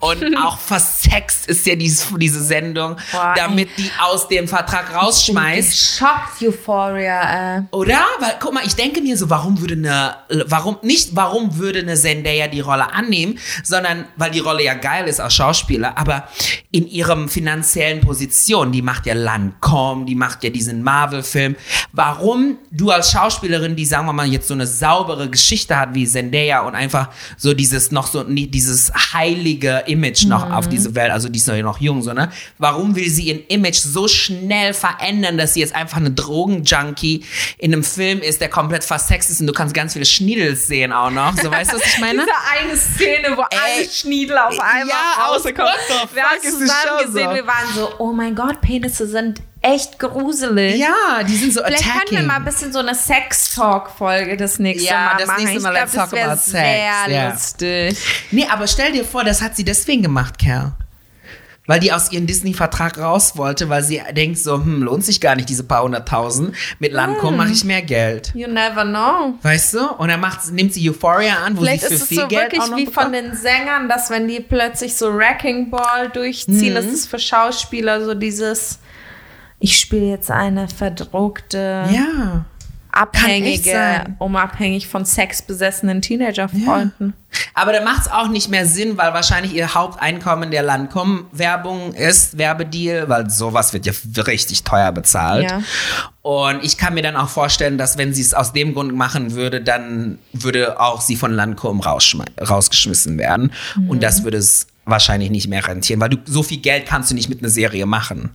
und 0.01 0.37
auch 0.45 0.59
versext 0.59 1.47
ist 1.47 1.67
ja 1.67 1.75
dies, 1.75 2.07
diese 2.17 2.43
Sendung, 2.43 2.97
Boah, 3.13 3.35
damit 3.37 3.69
die 3.77 3.91
aus 4.01 4.29
dem 4.29 4.49
Vertrag 4.49 4.95
rausschmeißt. 4.95 5.71
Geschockt, 5.71 6.43
Euphoria. 6.43 7.59
Äh. 7.59 7.63
Oder? 7.71 8.01
Weil, 8.21 8.37
guck 8.41 8.55
mal, 8.55 8.65
ich 8.65 8.75
denke 8.75 9.01
mir 9.01 9.17
so, 9.17 9.31
warum 9.31 9.61
würde 9.61 9.75
eine, 9.75 10.45
warum, 10.47 10.79
nicht 10.83 11.11
warum 11.17 11.57
würde 11.57 11.81
eine 11.81 11.97
Zendaya 11.97 12.49
die 12.49 12.61
Rolle 12.61 12.93
annehmen, 12.93 13.39
sondern 13.63 14.07
weil 14.17 14.31
die 14.31 14.41
Rolle 14.41 14.65
ja 14.65 14.75
geil 14.75 15.07
ist 15.09 15.21
als 15.21 15.35
Schauspieler, 15.35 15.97
aber 15.97 16.29
in 16.71 16.87
ihrem 16.87 17.29
finanziellen 17.29 18.01
Position, 18.01 18.73
die 18.73 18.83
macht 18.83 19.07
ja 19.07 19.15
Lancome, 19.15 20.05
die 20.05 20.15
macht 20.15 20.45
ja 20.45 20.51
diesen 20.51 20.83
Marvel-Film. 20.83 21.57
Warum 21.93 22.59
du 22.71 22.91
als 22.91 23.11
Schauspielerin, 23.11 23.77
die 23.77 23.85
sagen 23.85 24.07
wir 24.07 24.13
mal 24.13 24.27
jetzt 24.27 24.49
so 24.49 24.55
eine 24.55 24.67
saubere 24.67 25.29
Geschichte 25.29 25.77
hat 25.77 25.95
wie 25.95 26.07
Zendaya 26.07 26.61
und 26.61 26.75
einfach 26.75 27.09
so 27.37 27.55
dieses 27.55 27.91
noch 27.91 28.07
so, 28.07 28.25
dieses 28.25 28.93
heilige 29.41 29.84
Image 29.86 30.26
noch 30.26 30.51
auf 30.51 30.68
diese 30.68 30.95
Welt, 30.95 31.11
also 31.11 31.28
die 31.28 31.38
ist 31.38 31.49
ja 31.49 31.61
noch 31.62 31.80
jung, 31.80 32.03
so, 32.03 32.12
ne? 32.12 32.30
Warum 32.59 32.95
will 32.95 33.09
sie 33.09 33.24
ihr 33.24 33.51
Image 33.51 33.78
so 33.78 34.07
schnell 34.07 34.74
verändern, 34.74 35.38
dass 35.38 35.55
sie 35.55 35.61
jetzt 35.61 35.74
einfach 35.74 35.97
eine 35.97 36.11
Drogenjunkie 36.11 37.24
in 37.59 37.72
einem 37.72 37.82
Film 37.82 38.20
ist, 38.20 38.41
der 38.41 38.49
komplett 38.49 38.84
versext 38.84 39.30
ist 39.30 39.41
und 39.41 39.47
du 39.47 39.53
kannst 39.53 39.74
ganz 39.74 39.95
viele 39.95 40.05
Schniedels 40.05 40.66
sehen 40.66 40.93
auch 40.93 41.11
noch. 41.11 41.36
So, 41.36 41.51
weißt 41.51 41.72
du, 41.72 41.76
was 41.76 41.86
ich 41.86 41.99
meine? 41.99 42.20
Diese 42.26 42.68
eine 42.68 42.76
Szene, 42.76 43.36
wo 43.36 43.43
alle 43.43 43.88
Schniedel 43.91 44.36
auf 44.36 44.59
einmal 44.61 44.88
ja, 44.88 45.26
aus 45.28 45.45
rauskommen. 45.45 46.11
Wir 46.14 46.22
haben 46.22 46.38
es 46.43 46.51
zusammen 46.51 47.07
gesehen, 47.07 47.28
so? 47.30 47.34
wir 47.34 47.47
waren 47.47 47.74
so, 47.74 47.88
oh 47.99 48.12
mein 48.12 48.34
Gott, 48.34 48.61
Penisse 48.61 49.07
sind 49.07 49.41
echt 49.63 49.99
gruselig. 49.99 50.77
Ja, 50.79 51.23
die 51.23 51.37
sind 51.37 51.53
so 51.53 51.63
Vielleicht 51.63 51.85
attacking. 51.87 52.09
können 52.17 52.21
wir 52.23 52.27
mal 52.29 52.37
ein 52.37 52.45
bisschen 52.45 52.73
so 52.73 52.79
eine 52.79 52.95
Sex-Talk-Folge 52.95 54.37
das 54.37 54.59
nächste 54.59 54.89
Ja, 54.89 55.13
Mal 55.13 55.17
das 55.19 55.27
machen. 55.27 55.39
nächste 55.45 55.57
ich 55.59 55.63
Mal 55.63 55.71
glaube, 55.71 55.85
let's 55.85 55.93
das 55.95 56.03
talk 56.05 56.13
wäre 56.13 56.31
about 56.31 56.41
sex. 56.41 56.51
sehr 56.53 57.15
Ja. 57.15 57.31
lustig. 57.31 57.99
Nee, 58.31 58.47
aber 58.51 58.67
stell 58.67 58.93
dir 58.93 59.05
vor, 59.05 59.25
das 59.25 59.43
hat 59.43 59.57
sie 59.57 59.65
deswegen 59.65 60.03
gemacht, 60.03 60.39
Kerl. 60.39 60.73
Weil 61.67 61.79
die 61.79 61.93
aus 61.93 62.11
ihrem 62.11 62.27
Disney-Vertrag 62.27 62.99
raus 62.99 63.37
wollte, 63.37 63.69
weil 63.69 63.85
sie 63.85 64.03
denkt 64.13 64.39
so, 64.39 64.55
hm, 64.55 64.83
lohnt 64.83 65.05
sich 65.05 65.21
gar 65.21 65.37
nicht 65.37 65.49
diese 65.49 65.63
paar 65.63 65.85
hunderttausend. 65.85 66.57
Mit 66.81 66.93
Lancome 66.93 67.37
mache 67.37 67.53
ich 67.53 67.63
mehr 67.65 67.83
Geld. 67.83 68.33
You 68.35 68.49
never 68.49 68.83
know. 68.85 69.35
Weißt 69.43 69.75
du? 69.75 69.87
Und 69.93 70.09
dann 70.09 70.19
macht, 70.19 70.51
nimmt 70.51 70.75
sie 70.75 70.89
Euphoria 70.91 71.45
an, 71.45 71.57
wo 71.57 71.61
Vielleicht 71.61 71.83
sie 71.83 71.89
für 71.89 71.95
ist 71.95 72.03
es 72.03 72.09
viel 72.09 72.21
so 72.23 72.27
Geld 72.29 72.53
wirklich 72.55 72.77
wie 72.77 72.87
von 72.93 73.13
den 73.13 73.37
Sängern, 73.37 73.89
dass 73.89 74.11
wenn 74.11 74.27
die 74.27 74.41
plötzlich 74.41 74.97
so 74.97 75.15
Wrecking 75.15 75.71
Ball 75.71 76.09
durchziehen, 76.13 76.71
Mhm. 76.71 76.75
das 76.75 76.87
ist 76.87 77.07
für 77.09 77.21
Schauspieler 77.21 78.05
so 78.05 78.15
dieses, 78.15 78.81
ich 79.61 79.79
spiele 79.79 80.07
jetzt 80.07 80.31
eine 80.31 80.67
verdruckte, 80.69 81.85
Ja. 81.93 82.45
abhängige, 82.93 84.05
unabhängig 84.19 84.89
von 84.89 85.05
sexbesessenen 85.05 86.03
Teenagerfreunden. 86.03 87.13
Aber 87.55 87.73
da 87.73 87.83
macht 87.85 88.01
es 88.07 88.11
auch 88.11 88.27
nicht 88.29 88.49
mehr 88.49 88.67
Sinn, 88.67 88.97
weil 88.99 89.15
wahrscheinlich 89.15 89.55
ihr 89.55 89.75
Haupteinkommen 89.75 90.51
der 90.51 90.63
Lancome-Werbung 90.63 91.93
ist, 91.95 92.37
Werbedeal, 92.39 93.09
weil 93.09 93.31
sowas 93.31 93.73
wird 93.73 93.87
ja 93.87 93.93
richtig 94.25 94.65
teuer 94.65 94.91
bezahlt. 94.93 95.49
Ja. 95.51 95.63
Und 96.23 96.65
ich 96.65 96.77
kann 96.79 96.95
mir 96.95 97.03
dann 97.03 97.17
auch 97.17 97.29
vorstellen, 97.29 97.79
dass 97.79 97.97
wenn 97.97 98.13
sie 98.13 98.23
es 98.23 98.35
aus 98.35 98.53
dem 98.53 98.75
Grund 98.75 98.95
machen 98.95 99.33
würde, 99.33 99.61
dann 99.61 100.19
würde 100.33 100.81
auch 100.81 101.01
sie 101.01 101.15
von 101.17 101.33
Lancome 101.33 101.83
rausschme- 101.83 102.27
rausgeschmissen 102.45 103.19
werden. 103.19 103.53
Mhm. 103.77 103.91
Und 103.91 104.03
das 104.03 104.25
würde 104.25 104.39
es 104.39 104.67
wahrscheinlich 104.85 105.31
nicht 105.31 105.47
mehr 105.49 105.65
rentieren, 105.67 106.01
weil 106.01 106.09
du 106.11 106.17
so 106.25 106.43
viel 106.43 106.59
Geld 106.59 106.87
kannst 106.87 107.11
du 107.11 107.15
nicht 107.15 107.29
mit 107.29 107.39
einer 107.41 107.51
Serie 107.51 107.87
machen. 107.87 108.31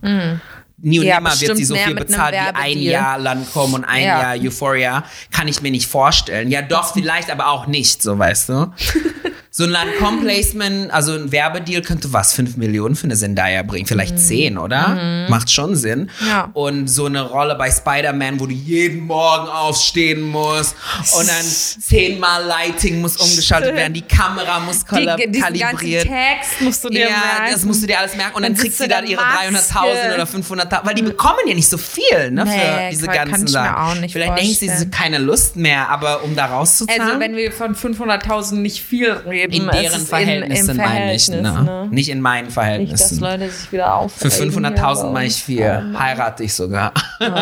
Nie 0.78 0.98
und. 1.00 1.06
Ja, 1.06 1.16
nimmer 1.16 1.40
wird 1.40 1.56
sie 1.56 1.64
so 1.64 1.74
viel 1.74 1.94
bezahlt 1.94 2.34
wie 2.34 2.38
ein. 2.38 2.78
Jahr 2.78 3.18
Lancome 3.18 3.76
und 3.76 3.84
ein 3.84 4.04
Ja. 4.04 4.34
Jahr 4.34 4.44
Euphoria. 4.44 5.04
Kann 5.30 5.48
ich 5.48 5.62
mir 5.62 5.70
nicht 5.70 5.86
vorstellen. 5.86 6.50
Ja, 6.50 6.62
doch, 6.62 6.92
vielleicht, 6.92 7.30
aber 7.30 7.48
auch 7.48 7.66
nicht, 7.66 8.02
so 8.02 8.18
weißt 8.18 8.48
du. 8.50 8.72
So 9.58 9.64
ein 9.64 9.70
Lancome-Placement, 9.70 10.90
also 10.90 11.12
ein 11.14 11.32
Werbedeal 11.32 11.80
könnte 11.80 12.12
was, 12.12 12.34
5 12.34 12.58
Millionen 12.58 12.94
für 12.94 13.04
eine 13.04 13.16
Zendaya 13.16 13.62
bringen, 13.62 13.86
vielleicht 13.86 14.18
10, 14.18 14.58
oder? 14.58 15.26
Macht 15.30 15.50
schon 15.50 15.76
Sinn. 15.76 16.10
Mhm. 16.20 16.26
Ja. 16.28 16.50
Und 16.52 16.88
so 16.88 17.06
eine 17.06 17.22
Rolle 17.22 17.54
bei 17.54 17.70
Spider-Man, 17.70 18.38
wo 18.38 18.44
du 18.44 18.52
jeden 18.52 19.00
Morgen 19.06 19.48
aufstehen 19.48 20.20
musst 20.20 20.76
und 21.18 21.26
dann 21.26 21.42
zehnmal 21.42 22.44
Lighting 22.44 23.00
muss 23.00 23.16
umgeschaltet 23.16 23.74
werden, 23.74 23.94
die 23.94 24.02
Kamera 24.02 24.60
muss 24.60 24.84
Die, 24.84 25.04
ganzen 25.06 25.40
kalibriert. 25.40 26.02
Text 26.06 26.60
musst 26.60 26.84
du 26.84 26.90
dir 26.90 27.00
Ja, 27.00 27.06
merken. 27.08 27.52
das 27.54 27.64
musst 27.64 27.82
du 27.82 27.86
dir 27.86 27.98
alles 27.98 28.14
merken. 28.14 28.36
Und 28.36 28.42
dann, 28.42 28.52
Dann 28.52 28.60
sie 28.62 28.84
du 28.84 28.88
dann 28.88 29.04
in 29.04 29.12
ihre 29.12 29.22
der 29.22 29.50
300.000 29.52 29.52
Maske. 29.52 30.14
oder 30.14 30.24
500.000, 30.64 30.84
weil 30.86 30.94
die 30.94 31.02
bekommen 31.02 31.38
ja 31.48 31.54
nicht 31.54 31.70
so 31.70 31.78
viel, 31.78 32.30
ne, 32.30 32.42
für 32.44 32.52
Nee, 32.52 32.90
diese 32.90 33.06
kann- 33.06 33.14
kann 33.16 33.28
ganzen 33.30 33.46
ich 33.46 33.52
mir 33.54 33.58
Sachen. 33.60 33.74
auch 33.76 33.94
nicht 34.02 34.12
Vielleicht 34.12 34.38
denkt 34.38 34.58
sie, 34.58 34.68
sie 34.68 34.90
keine 34.90 35.16
Lust 35.16 35.56
mehr, 35.56 35.88
aber 35.88 36.22
um 36.24 36.36
da 36.36 36.44
rauszuzahlen. 36.44 37.00
also 37.00 37.20
wenn 37.20 37.36
wir 37.36 37.52
von 37.52 37.74
500.000 37.74 38.60
nicht 38.60 38.82
viel 38.82 39.10
reden, 39.12 39.45
in 39.52 39.68
es 39.68 39.80
deren 39.80 40.06
Verhältnissen 40.06 40.70
im 40.70 40.76
meine 40.76 41.14
ich, 41.14 41.28
ne? 41.28 41.42
ne? 41.42 41.88
Nicht 41.90 42.08
in 42.08 42.20
meinen 42.20 42.46
Nicht, 42.46 42.56
dass 42.56 42.64
Verhältnissen. 42.64 43.20
Leute 43.20 43.50
sich 43.50 43.72
wieder 43.72 43.94
auf. 43.94 44.12
Für 44.12 44.28
500.000 44.28 45.10
mache 45.10 45.24
ich 45.24 45.42
viel. 45.42 45.94
Heirate 45.98 46.44
ich 46.44 46.54
sogar. 46.54 46.92
I 47.20 47.32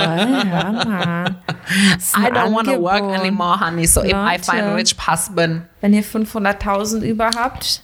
don't 2.31 2.53
want 2.53 2.69
to 2.69 2.81
work 2.81 3.03
anymore, 3.03 3.59
honey. 3.61 3.87
So 3.87 4.03
if 4.03 4.13
I 4.13 4.39
find 4.39 4.63
a 4.63 4.71
Leute. 4.71 4.77
rich 4.77 4.97
husband, 5.07 5.63
Wenn 5.81 5.95
ihr 5.95 6.05
500.000 6.05 7.01
über 7.03 7.31
habt, 7.37 7.83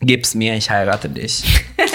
gib's 0.00 0.34
mir, 0.34 0.54
ich 0.54 0.70
heirate 0.70 1.08
dich. 1.08 1.44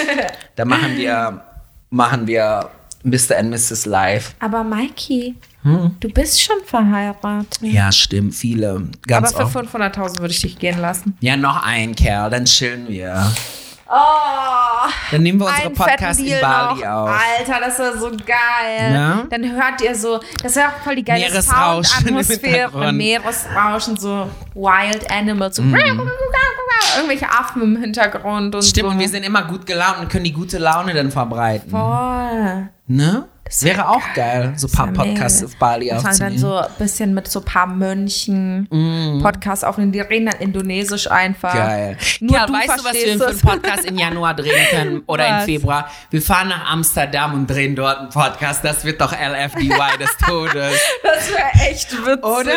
da 0.56 0.64
machen 0.64 0.96
wir, 0.96 1.42
machen 1.90 2.26
wir 2.26 2.70
Mr. 3.04 3.38
and 3.38 3.50
Mrs. 3.50 3.86
Live. 3.86 4.34
aber 4.40 4.64
Mikey, 4.64 5.34
Hm? 5.62 5.96
du 6.00 6.08
bist 6.08 6.42
schon 6.42 6.56
verheiratet. 6.66 7.58
Ja, 7.60 7.92
stimmt, 7.92 8.34
viele. 8.34 8.88
Ganz 9.06 9.34
aber 9.34 9.46
für 9.46 9.60
oft. 9.60 9.74
500.000 9.74 10.18
würde 10.20 10.34
ich 10.34 10.40
dich 10.40 10.58
gehen 10.58 10.80
lassen. 10.80 11.16
Ja, 11.20 11.36
noch 11.36 11.62
ein 11.64 11.94
Kerl, 11.94 12.30
dann 12.30 12.44
chillen 12.46 12.88
wir. 12.88 13.32
Oh, 13.94 14.88
Dann 15.10 15.22
nehmen 15.22 15.38
wir 15.38 15.48
unsere 15.48 15.68
Podcast 15.68 16.18
in 16.18 16.40
Bali 16.40 16.80
noch. 16.80 16.86
auf. 16.86 17.10
Alter, 17.10 17.60
das 17.60 17.78
wäre 17.78 17.98
so 17.98 18.10
geil. 18.10 18.92
Ja? 18.94 19.24
Dann 19.28 19.52
hört 19.52 19.82
ihr 19.82 19.94
so, 19.94 20.18
das 20.42 20.56
wäre 20.56 20.68
auch 20.68 20.82
voll 20.82 20.96
die 20.96 21.04
geile 21.04 21.42
Soundatmosphäre. 21.42 22.90
Meeresrauschen, 22.92 23.98
so 23.98 24.30
Wild 24.54 25.10
Animals, 25.10 25.56
so 25.56 25.62
irgendwelche 26.96 27.30
Affen 27.30 27.62
im 27.62 27.76
Hintergrund 27.76 28.54
und 28.54 28.62
Stimmt, 28.64 28.86
so. 28.86 28.92
und 28.92 28.98
wir 28.98 29.08
sind 29.08 29.24
immer 29.24 29.42
gut 29.44 29.66
gelaunt 29.66 29.98
und 30.00 30.08
können 30.08 30.24
die 30.24 30.32
gute 30.32 30.58
Laune 30.58 30.94
dann 30.94 31.10
verbreiten. 31.10 31.70
Voll. 31.70 32.68
Ne? 32.86 33.28
Das 33.52 33.64
wäre 33.64 33.86
auch 33.86 34.00
geil, 34.14 34.54
so 34.56 34.66
ein 34.66 34.72
paar 34.72 34.86
Podcasts 34.86 35.44
auf 35.44 35.54
Bali 35.56 35.90
Das 35.90 35.96
waren 35.96 36.04
dann 36.04 36.32
aufzunehmen. 36.32 36.38
so 36.38 36.56
ein 36.56 36.70
bisschen 36.78 37.12
mit 37.12 37.28
so 37.28 37.40
ein 37.40 37.44
paar 37.44 37.66
Mönchen 37.66 39.20
Podcasts 39.22 39.62
aufnehmen. 39.62 39.92
Die 39.92 40.00
reden 40.00 40.24
dann 40.24 40.40
Indonesisch 40.40 41.10
einfach. 41.10 41.52
Mm. 41.52 41.58
Geil. 41.58 41.98
Nur 42.20 42.32
ja, 42.32 42.46
du 42.46 42.52
weißt 42.54 42.80
du, 42.80 42.84
was 42.84 42.94
wir 42.94 43.18
für 43.18 43.26
einen. 43.26 43.40
Podcast 43.40 43.84
im 43.84 43.98
Januar 43.98 44.34
drehen 44.34 44.66
können 44.70 45.02
oder 45.06 45.24
Was? 45.24 45.40
im 45.40 45.44
Februar? 45.44 45.90
Wir 46.08 46.22
fahren 46.22 46.48
nach 46.48 46.70
Amsterdam 46.70 47.34
und 47.34 47.46
drehen 47.46 47.76
dort 47.76 47.98
einen 47.98 48.08
Podcast. 48.08 48.64
Das 48.64 48.86
wird 48.86 49.02
doch 49.02 49.12
LFDY 49.12 49.98
des 49.98 50.16
Todes. 50.26 50.80
Das 51.02 51.30
wäre 51.30 51.70
echt 51.70 51.92
witzig. 51.92 52.24
Oder? 52.24 52.52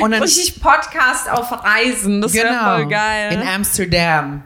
Und 0.00 0.10
dann 0.10 0.22
Richtig 0.22 0.60
Podcast 0.60 1.30
auf 1.30 1.52
Reisen. 1.64 2.20
Das 2.20 2.32
wäre 2.34 2.58
voll 2.58 2.88
geil. 2.88 3.30
Genau. 3.30 3.42
in 3.42 3.48
Amsterdam. 3.48 4.42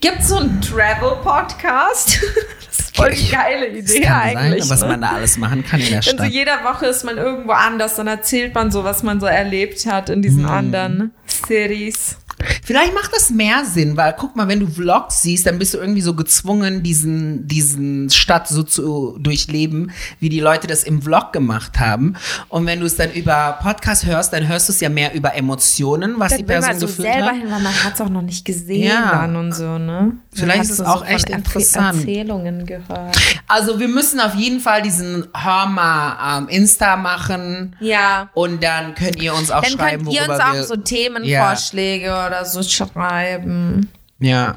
Gibt 0.00 0.20
es 0.20 0.28
so 0.28 0.36
einen 0.38 0.60
Travel-Podcast? 0.62 2.20
das 2.76 2.86
ist 2.86 2.96
voll 2.96 3.10
die 3.10 3.30
geile 3.30 3.70
Das 3.82 3.90
Idee 3.94 4.00
kann 4.02 4.22
sein, 4.22 4.36
eigentlich. 4.36 4.70
was 4.70 4.80
ne? 4.82 4.88
man 4.88 5.00
da 5.00 5.08
alles 5.12 5.36
machen 5.38 5.64
kann 5.64 5.80
in 5.80 5.86
der 5.90 6.00
Denn 6.00 6.10
so 6.18 6.24
Stadt. 6.24 6.32
jeder 6.32 6.64
Woche 6.64 6.86
ist 6.86 7.04
man 7.04 7.16
irgendwo 7.16 7.52
anders, 7.52 7.94
dann 7.96 8.06
erzählt 8.06 8.54
man 8.54 8.70
so, 8.70 8.84
was 8.84 9.02
man 9.02 9.20
so 9.20 9.26
erlebt 9.26 9.86
hat 9.86 10.10
in 10.10 10.22
diesen 10.22 10.42
Mhm. 10.42 10.48
anderen 10.50 11.10
Cities. 11.28 12.16
Vielleicht 12.64 12.94
macht 12.94 13.12
das 13.14 13.30
mehr 13.30 13.64
Sinn, 13.64 13.96
weil 13.96 14.14
guck 14.18 14.36
mal, 14.36 14.48
wenn 14.48 14.60
du 14.60 14.66
Vlogs 14.66 15.22
siehst, 15.22 15.46
dann 15.46 15.58
bist 15.58 15.74
du 15.74 15.78
irgendwie 15.78 16.00
so 16.00 16.14
gezwungen, 16.14 16.82
diesen, 16.82 17.46
diesen 17.46 18.10
Stadt 18.10 18.48
so 18.48 18.62
zu 18.62 19.16
durchleben, 19.20 19.90
wie 20.20 20.28
die 20.28 20.40
Leute 20.40 20.66
das 20.66 20.82
im 20.84 21.02
Vlog 21.02 21.32
gemacht 21.32 21.78
haben. 21.78 22.14
Und 22.48 22.66
wenn 22.66 22.80
du 22.80 22.86
es 22.86 22.96
dann 22.96 23.12
über 23.12 23.58
Podcast 23.62 24.06
hörst, 24.06 24.32
dann 24.32 24.48
hörst 24.48 24.68
du 24.68 24.72
es 24.72 24.80
ja 24.80 24.88
mehr 24.88 25.14
über 25.14 25.34
Emotionen, 25.34 26.14
was 26.18 26.32
Da 26.32 26.36
die 26.38 26.44
Person 26.44 26.78
so 26.78 26.86
gefühlt 26.86 27.08
selber 27.12 27.26
hat. 27.28 27.34
hin, 27.36 27.50
weil 27.50 27.60
man 27.60 27.84
hat 27.84 27.94
es 27.94 28.00
auch 28.00 28.08
noch 28.08 28.22
nicht 28.22 28.44
gesehen 28.44 28.84
Ja. 28.88 29.10
dann 29.12 29.36
und 29.36 29.52
so, 29.52 29.78
ne? 29.78 30.12
Vielleicht 30.32 30.62
ist 30.64 30.70
es 30.70 30.80
auch 30.80 30.98
so 31.00 31.04
echt 31.04 31.28
interessant. 31.30 31.98
Erzählungen 32.00 32.66
gehört. 32.66 33.16
Also 33.46 33.78
wir 33.78 33.88
müssen 33.88 34.20
auf 34.20 34.34
jeden 34.34 34.60
Fall 34.60 34.82
diesen 34.82 35.26
Hör 35.34 35.66
mal 35.66 36.38
ähm, 36.38 36.48
Insta 36.48 36.96
machen. 36.96 37.76
Ja. 37.80 38.30
Und 38.34 38.62
dann 38.62 38.94
könnt 38.94 39.22
ihr 39.22 39.34
uns 39.34 39.50
auch 39.50 39.62
Dann 39.62 39.72
schreiben, 39.72 40.04
könnt 40.04 40.16
ihr 40.16 40.22
uns 40.28 40.40
auch 40.40 40.52
wir... 40.54 40.64
so 40.64 40.76
Themenvorschläge 40.76 42.12
oder 42.26 42.44
so 42.44 42.62
schreiben. 42.62 43.90
Ja. 44.18 44.56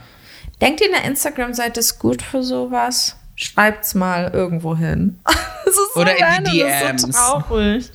Denkt 0.62 0.82
ihr, 0.82 0.88
eine 0.96 1.06
Instagram-Seite 1.08 1.80
ist 1.80 2.00
gut 2.00 2.22
für 2.22 2.44
sowas? 2.44 3.16
Schreibt's 3.36 3.94
mal 3.96 4.32
irgendwo 4.34 4.76
hin. 4.76 5.20
So 5.68 6.00
Oder 6.02 6.12
in 6.12 6.46
die 6.46 6.62
random, 6.62 6.94
das 6.94 7.04
ist 7.04 7.04
DMs. 7.04 7.18
So 7.28 7.40
traurig. 7.42 7.92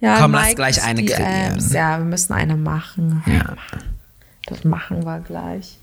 Ja, 0.00 0.18
Komm, 0.18 0.32
lass 0.32 0.54
gleich 0.54 0.82
eine 0.82 1.02
DMs. 1.02 1.14
kreieren. 1.14 1.68
Ja, 1.72 1.98
wir 1.98 2.04
müssen 2.06 2.32
eine 2.32 2.56
machen. 2.56 3.22
Ja. 3.26 3.54
Das 4.46 4.64
machen 4.64 5.04
wir 5.04 5.20
gleich. 5.20 5.78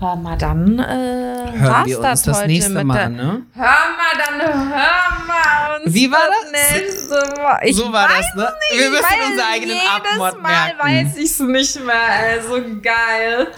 Hör 0.00 0.16
mal, 0.16 0.36
dann 0.38 0.78
äh, 0.78 0.82
Hören 0.82 1.60
war's 1.72 1.86
wir 1.86 2.00
uns 2.00 2.22
das, 2.22 2.46
nächste 2.46 2.70
mit 2.72 2.86
Mal, 2.86 3.10
ne? 3.10 3.42
Hör 3.54 3.62
mal, 3.64 4.16
dann 4.16 4.40
hör 4.48 5.26
mal 5.26 5.80
uns 5.84 5.94
Wie 5.94 6.10
war 6.10 6.18
das 6.26 6.52
das? 6.52 6.80
nächste 6.80 7.42
Mal. 7.42 7.58
Ich 7.64 7.76
So 7.76 7.92
war 7.92 8.08
weiß 8.08 8.16
das, 8.16 8.34
ne? 8.34 8.52
Nicht, 8.72 8.80
Wir 8.82 8.90
müssen 8.90 9.04
weil 9.04 9.30
unsere 9.30 9.48
eigenen 9.48 9.76
jedes 9.76 9.90
Abmod 9.90 10.42
Mal 10.42 10.74
merken. 10.74 10.78
weiß 11.06 11.16
ich 11.18 11.30
es 11.30 11.40
nicht 11.40 11.84
mehr. 11.84 11.94
Also 12.30 12.62
geil. 12.82 13.48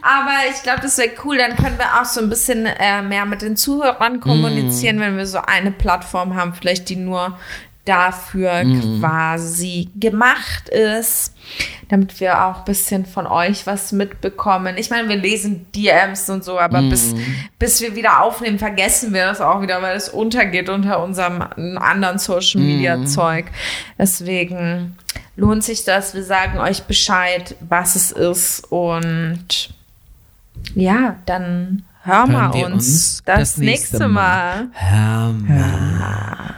Aber 0.00 0.30
ich 0.50 0.62
glaube, 0.62 0.80
das 0.80 0.96
wäre 0.96 1.10
cool. 1.24 1.36
Dann 1.36 1.56
können 1.56 1.76
wir 1.78 2.00
auch 2.00 2.06
so 2.06 2.20
ein 2.20 2.30
bisschen 2.30 2.64
äh, 2.64 3.02
mehr 3.02 3.26
mit 3.26 3.42
den 3.42 3.56
Zuhörern 3.58 4.20
kommunizieren, 4.20 4.98
wenn 4.98 5.18
wir 5.18 5.26
so 5.26 5.38
eine 5.46 5.72
Plattform 5.72 6.34
haben, 6.36 6.54
vielleicht 6.54 6.88
die 6.88 6.96
nur 6.96 7.38
dafür 7.84 8.62
quasi 9.00 9.88
gemacht 9.96 10.68
ist, 10.68 11.34
damit 11.88 12.20
wir 12.20 12.44
auch 12.44 12.58
ein 12.58 12.64
bisschen 12.64 13.06
von 13.06 13.26
euch 13.26 13.66
was 13.66 13.90
mitbekommen. 13.90 14.76
Ich 14.78 14.90
meine, 14.90 15.08
wir 15.08 15.16
lesen 15.16 15.66
DMs 15.74 16.30
und 16.30 16.44
so, 16.44 16.60
aber 16.60 16.80
bis, 16.82 17.14
bis 17.58 17.80
wir 17.80 17.96
wieder 17.96 18.22
aufnehmen, 18.22 18.60
vergessen 18.60 19.12
wir 19.12 19.26
das 19.26 19.40
auch 19.40 19.62
wieder, 19.62 19.82
weil 19.82 19.96
es 19.96 20.08
untergeht 20.08 20.68
unter 20.68 21.02
unserem 21.02 21.42
anderen 21.76 22.18
Social 22.18 22.60
Media 22.60 23.04
Zeug. 23.04 23.46
Deswegen 23.98 24.96
lohnt 25.34 25.64
sich 25.64 25.84
das. 25.84 26.14
Wir 26.14 26.24
sagen 26.24 26.58
euch 26.58 26.84
Bescheid, 26.84 27.56
was 27.68 27.96
es 27.96 28.12
ist 28.12 28.70
und 28.70 29.74
ja, 30.74 31.16
dann 31.26 31.82
hör 32.04 32.20
Hören 32.20 32.32
mal 32.32 32.54
wir 32.54 32.66
uns, 32.66 32.74
uns 32.74 33.22
das, 33.24 33.38
das 33.38 33.58
nächste 33.58 33.96
nächste 33.96 34.08
Mal. 34.08 34.68
Hör 34.72 35.32
mal. 35.32 36.54